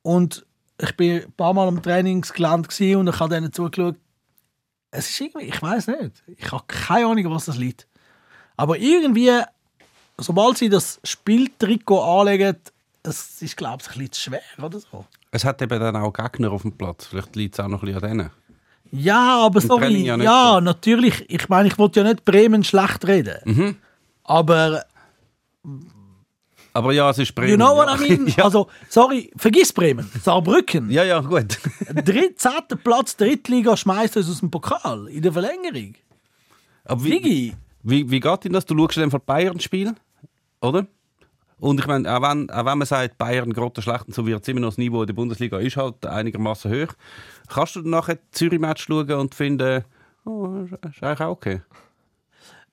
[0.01, 0.45] und
[0.81, 3.95] ich bin ein paar Mal am Trainingsgelände und ich habe denen zugeschaut,
[4.91, 6.23] es ist irgendwie, ich weiß nicht.
[6.37, 7.87] Ich habe keine Ahnung, was das liegt.
[8.55, 9.41] Aber irgendwie,
[10.17, 12.57] sobald sie das Spieltrikot anlegen,
[13.03, 15.05] es ist, glaube ich, ein bisschen zu schwer oder so.
[15.31, 17.05] Es hat eben dann auch Gegner auf dem Platz.
[17.07, 18.29] Vielleicht liegt es auch noch ein bisschen an denen.
[18.91, 19.81] Ja, aber Im sorry.
[19.81, 20.59] Training Ja, ja so.
[20.61, 21.25] natürlich.
[21.29, 23.37] Ich meine, ich wollte ja nicht Bremen schlecht reden.
[23.45, 23.75] Mhm.
[24.23, 24.83] Aber
[26.73, 27.51] Aber ja, es ist Bremen.
[27.51, 28.05] You know what ja.
[28.05, 28.27] I mean?
[28.37, 28.43] ja.
[28.45, 30.09] Also, sorry, vergiss Bremen.
[30.21, 30.89] Saarbrücken.
[30.89, 31.57] ja, ja, gut.
[32.05, 35.95] Dritt, zehnter Platz, Drittliga, schmeißt uns aus dem Pokal in der Verlängerung.
[36.85, 37.53] Aber wie,
[37.83, 38.65] wie, wie geht denn das?
[38.65, 39.95] Du schaust dann von Bayern spielen,
[40.61, 40.85] oder?
[41.63, 44.41] Und ich meine, auch wenn, auch wenn man sagt, Bayern gerade schlecht und so wird
[44.41, 46.93] es immer noch das Niveau in der Bundesliga ist halt einigermaßen hoch.
[47.47, 49.83] Kannst du dann nachher Zürich-Match schauen und finden,
[50.25, 51.61] oh, ist eigentlich auch okay?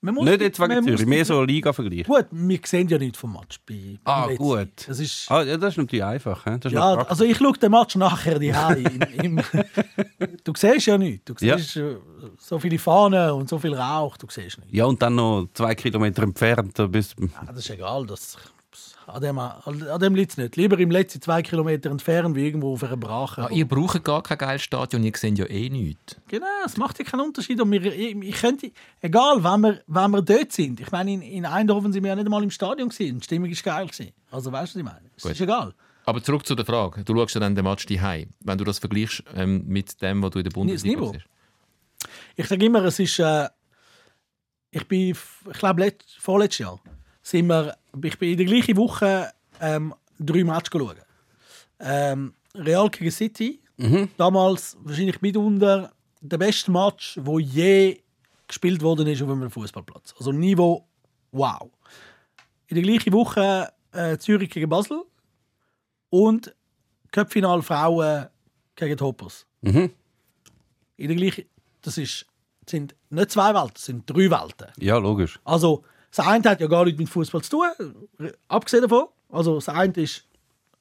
[0.03, 2.05] Man muss Nicht jetzt wegen Zürich, mehr so ein Liga-Vergleich.
[2.05, 3.59] Gut, wir sehen ja nicht vom Match.
[3.65, 4.43] Bei, Ah, letzten.
[4.43, 4.67] gut.
[4.87, 6.45] Das ist, Ah, ja, das ist natürlich einfach.
[6.47, 8.51] ist ja, also ich schaue den Match nachher die
[10.43, 11.25] Du siehst ja nichts.
[11.25, 11.57] Du Ja.
[11.57, 11.97] siehst äh,
[12.39, 14.73] so viele Fahnen und so viel Rauch, du siehst nichts.
[14.73, 16.77] ja, und dann noch zwei Kilometer entfernt.
[16.79, 18.05] Da bist, Ah, das ist egal.
[18.07, 18.37] Das,
[19.13, 20.55] an dem, an dem liegt es nicht.
[20.55, 23.41] Lieber im letzten zwei Kilometer entfernt, wie irgendwo auf einer Brache.
[23.41, 26.15] Ja, ihr braucht gar kein geiles Stadion, ihr seht ja eh nichts.
[26.27, 27.59] Genau, es macht ja keinen Unterschied.
[27.61, 28.71] Und wir, ich, ich könnte,
[29.01, 30.79] egal, wenn wir, wenn wir dort sind.
[30.79, 33.19] Ich meine, in, in Eindhoven sind wir ja nicht einmal im Stadion gewesen.
[33.19, 34.11] Die Stimmung ist geil gewesen.
[34.31, 35.11] Also weißt du, was ich meine?
[35.15, 35.31] Es Gut.
[35.33, 35.73] ist egal.
[36.05, 37.03] Aber zurück zu der Frage.
[37.03, 38.29] Du schaust ja dann den Match daheim.
[38.39, 41.25] Wenn du das vergleichst ähm, mit dem, was du in der Bundesliga siehst.
[42.35, 43.49] Ich sage immer, es ist, äh,
[44.71, 46.79] ich bin, ich glaube, let, vorletztes Jahr
[47.21, 50.97] sind wir, ich bin in der gleichen Woche ähm, drei Matches schauen.
[51.79, 53.61] Ähm, Real gegen City,
[54.17, 58.01] damals wahrscheinlich mitunter der beste Match, wo je
[58.47, 60.13] gespielt worden ist auf einem Fußballplatz.
[60.17, 60.87] Also Niveau,
[61.31, 61.69] wow.
[62.67, 65.03] In der gleichen Woche äh, Zürich gegen Basel
[66.09, 66.53] und
[67.11, 68.27] Köpfinal Frauen
[68.75, 69.45] gegen Hoppers.
[69.61, 69.91] Mhm.
[70.97, 71.45] In der gleichen,
[71.81, 72.25] das ist,
[72.69, 74.67] sind nicht zwei Welten, das sind drei Welten.
[74.77, 75.39] Ja, logisch.
[75.43, 78.09] Also, das eine hat ja gar nichts mit Fußball zu tun,
[78.47, 79.07] abgesehen davon.
[79.29, 80.25] Also, das eine ist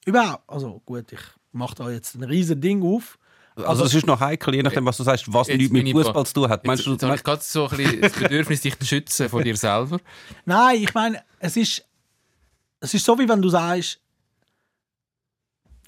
[0.04, 1.20] überhaupt, also gut, ich
[1.52, 3.16] mache da jetzt ein riesen Ding auf.
[3.56, 6.26] Also, es ist noch heikel, je nachdem, was du sagst, was Jetzt nichts mit Fußball
[6.26, 6.60] zu tun hat.
[6.60, 9.44] Jetzt, Meinst du, jetzt habe ich so ein bisschen das Bedürfnis, dich zu schützen von
[9.44, 10.00] dir selber.
[10.44, 11.84] Nein, ich meine, es ist,
[12.80, 14.00] es ist so, wie wenn du sagst,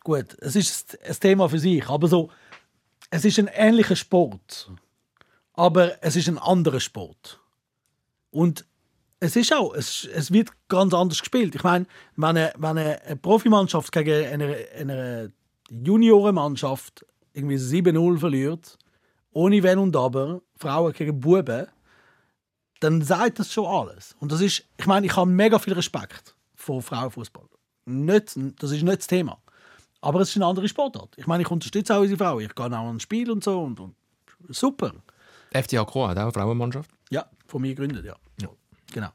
[0.04, 2.30] gut, es ist ein Thema für sich, aber so,
[3.10, 4.70] es ist ein ähnlicher Sport,
[5.54, 7.40] aber es ist ein anderer Sport.
[8.30, 8.64] Und
[9.22, 11.54] es ist auch, es, es wird ganz anders gespielt.
[11.54, 11.86] Ich meine,
[12.16, 15.32] wenn eine, wenn eine, Profimannschaft gegen eine, eine
[15.70, 18.76] Juniorenmannschaft irgendwie 7-0 verliert,
[19.30, 21.68] ohne Wenn und Aber, Frauen gegen Buben,
[22.80, 24.16] dann sagt das schon alles.
[24.18, 27.46] Und das ist, ich meine, ich habe mega viel Respekt vor Frauenfußball.
[27.84, 29.38] Nicht, das ist nicht das Thema.
[30.00, 31.14] Aber es ist eine andere Sportart.
[31.16, 32.42] Ich meine, ich unterstütze auch unsere Frauen.
[32.42, 33.60] Ich gehe auch an ein Spiel und so.
[33.60, 33.94] Und, und
[34.48, 34.92] super.
[35.52, 36.90] FCH hat auch eine Frauenmannschaft.
[37.10, 38.16] Ja, von mir gegründet, ja.
[38.92, 39.08] Genau.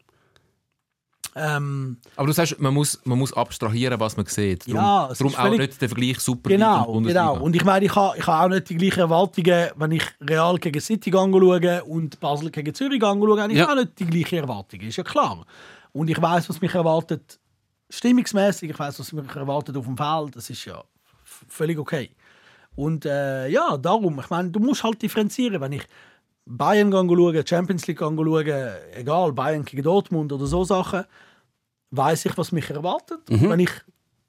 [1.36, 4.68] Ähm, Aber du sagst, man muss, man muss abstrahieren, was man sieht.
[4.68, 7.34] Darum, Ja, darum auch nicht der Vergleich Super genau, und Bundesliga.
[7.34, 7.44] genau.
[7.45, 10.58] Und ich meine, ich habe ich ha auch nicht die gleichen Erwartungen, wenn ich Real
[10.58, 13.40] gegen City schaue und Basel gegen Zürich schaue.
[13.41, 13.68] habe Ich Ja.
[13.68, 15.45] habe auch nicht die gleichen Erwartungen, ist ja klar.
[15.91, 17.40] Und ich weiß, was mich erwartet,
[17.90, 18.72] stimmungsmäßig.
[18.72, 20.36] Ich weiß, was mich erwartet auf dem Feld.
[20.36, 20.84] Das ist ja
[21.24, 22.10] völlig okay.
[22.76, 25.62] Und äh, ja, darum, ich meine, du musst halt differenzieren.
[25.62, 25.84] Wenn ich
[26.48, 31.03] Bayern schaue, Champions League schaue, egal, Bayern gegen Dortmund oder so Sachen,
[31.91, 33.19] weiß ich, was mich erwartet.
[33.28, 33.72] Wenn ich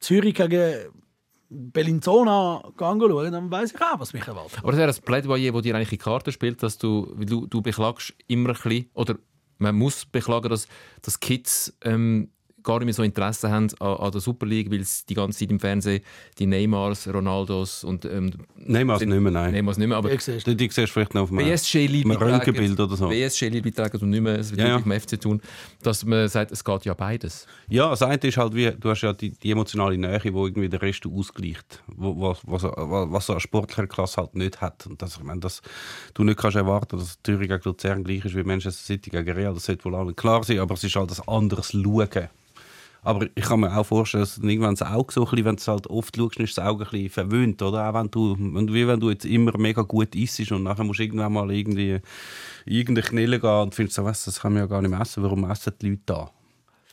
[0.01, 0.91] Zürich gegen
[1.51, 4.59] Bellinzona anschauen, dann weiß ich auch, was mich erwartet.
[4.59, 7.47] Aber das wäre ein Plädoyer, das dir eigentlich in die Karten spielt, dass du, du,
[7.47, 9.17] du beklagst immer ein bisschen, oder
[9.59, 10.69] man muss beklagen, dass,
[11.03, 12.31] dass Kids ähm,
[12.63, 15.39] gar nicht mehr so Interesse haben an, an der Super League, weil sie die ganze
[15.39, 16.03] Zeit im Fernsehen
[16.39, 19.53] die Neymars, Ronaldos und ähm, Neymar nicht mehr, nein.
[19.53, 22.79] Neymars nicht mehr, aber Wie siehst Die, die siehst du vielleicht noch auf einem Röntgenbild
[22.79, 23.09] oder so.
[23.09, 24.77] BSG-Lied betragen und nicht mehr es wird Ja, ja.
[24.79, 25.41] mit dem FC tun,
[25.83, 27.47] dass man sagt, es geht ja beides.
[27.69, 30.69] Ja, das eine ist halt wie, du hast ja die, die emotionale Nähe, die irgendwie
[30.69, 34.87] den Rest ausgleicht, wo, was, was, was so eine sportliche Klasse halt nicht hat.
[34.87, 35.63] Und das, ich meine, dass
[36.15, 39.55] du nicht kannst erwarten, dass Thüringen gegen Luzern gleich ist wie Manchester City gegen Real,
[39.55, 42.29] das sollte wohl allen klar sein, aber es ist halt ein anderes Schauen.
[43.03, 45.61] Aber ich kann mir auch vorstellen, dass irgendwann das Auge so ein bisschen, wenn du
[45.61, 47.89] es halt oft schaust, ist das Auge ein bisschen verwöhnt, oder?
[47.89, 50.85] Auch wenn du, wenn du, wie wenn du jetzt immer mega gut isst und nachher
[50.85, 52.01] musst du irgendwann mal irgendwie
[52.67, 55.23] irgendeine Knille gehen und findest so, was, das kann man ja gar nicht mehr essen,
[55.23, 56.31] warum essen die Leute da?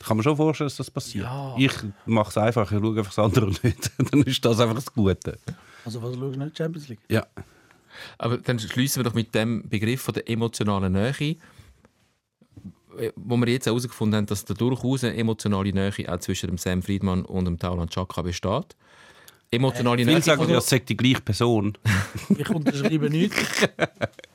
[0.04, 1.26] Kann man schon vorstellen, dass das passiert.
[1.56, 1.72] Ich
[2.04, 3.90] mache es einfach, ich schaue einfach das andere nicht.
[3.98, 5.38] dann ist das einfach das Gute.
[5.84, 6.56] Also was schaust du nicht?
[6.56, 7.00] Champions League?
[7.10, 7.26] Ja.
[8.18, 11.36] Aber dann schließen wir doch mit dem Begriff von der emotionalen Nähe, äh,
[13.16, 16.58] wo wir jetzt auch herausgefunden haben, dass da durchaus eine emotionale Nähe auch zwischen dem
[16.58, 18.76] Sam Friedmann und dem Tauland Chaka besteht.
[19.50, 20.20] Emotionale Nähe.
[20.20, 21.78] Viele sagen, es sei die gleiche Person.
[22.36, 23.68] Ich unterschreibe nichts.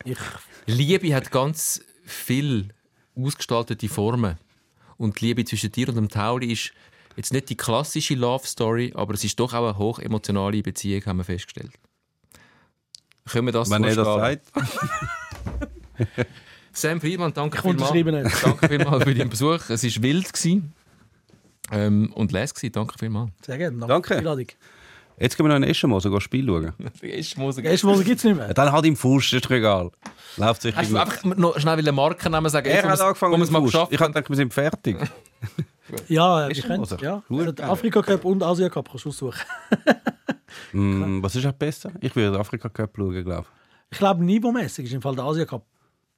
[0.05, 0.17] Ich,
[0.65, 2.69] Liebe hat ganz viel
[3.15, 4.38] ausgestaltete Formen.
[4.97, 6.71] Und die Liebe zwischen dir und dem Tauli ist
[7.17, 11.05] jetzt nicht die klassische Love Story, aber es ist doch auch eine hoch emotionale Beziehung,
[11.05, 11.71] haben wir festgestellt.
[13.25, 14.51] Können wir das Wenn so er das sagt.
[16.73, 18.41] Sam Friedmann, danke Ich vielmals.
[18.41, 19.69] Danke vielmals für deinen Besuch.
[19.69, 20.73] Es war wild gewesen.
[21.72, 22.72] Ähm, und les gewesen.
[22.73, 23.31] Danke vielmals.
[23.45, 23.85] sehr gerne.
[23.85, 24.07] Danke.
[24.07, 24.48] für die Einladung.
[25.19, 26.73] Jetzt gehen wir noch in Eschenmoos ein Spiel schauen.
[27.02, 27.53] Erstmal
[28.03, 28.53] gibt es nicht mehr.
[28.53, 29.91] Dann halt im Fuß, ist doch egal.
[30.38, 32.68] Läuft sicher Hast du einfach noch schnell einen Markennamen sagen?
[32.68, 33.72] Er hat angefangen mit es mal dem Fuß.
[33.72, 34.98] geschafft Ich habe gedacht, wir sind fertig.
[36.07, 36.88] Ja, Ist wir können.
[37.02, 39.41] Ja, den Afrika Cup und Asia Cup kannst du aussuchen.
[40.72, 41.91] Hm, was ist auch besser?
[41.99, 43.45] Ich würde den Afrika Cup schauen, glaube
[43.89, 45.65] Ich glaube, niveaumäßig ist im Fall der Asia Cup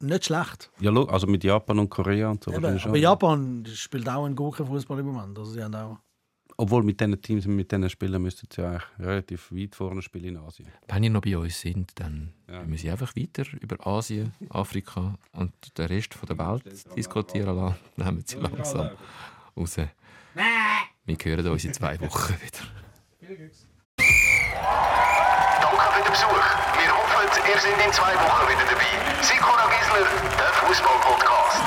[0.03, 0.69] nicht schlecht.
[0.79, 2.51] Ja, also mit Japan und Korea und so.
[2.51, 2.95] Eben, aber schon.
[2.95, 5.37] Japan spielt auch einen guten Fußball im Moment.
[5.37, 5.97] Also sie haben auch
[6.57, 10.37] Obwohl mit diesen Teams, mit diesen Spielern müssten sie eigentlich relativ weit vorne spielen in
[10.37, 10.69] Asien.
[10.87, 12.63] Wenn ihr noch bei uns sind, dann Ja.
[12.63, 16.63] müssen wir einfach weiter über Asien, Afrika und den Rest von der Welt
[16.95, 17.77] diskutieren lassen.
[17.95, 18.89] Wir sie langsam
[19.57, 19.77] raus.
[21.05, 22.67] Wir hören uns in zwei Wochen wieder.
[23.21, 24.92] Danke für
[26.03, 26.45] den Besuch.
[26.79, 29.23] Wir hoffen, ihr seid in zwei Wochen wieder dabei.
[29.23, 30.07] Sikora Gisler,
[30.37, 31.63] der Fußball-Podcast.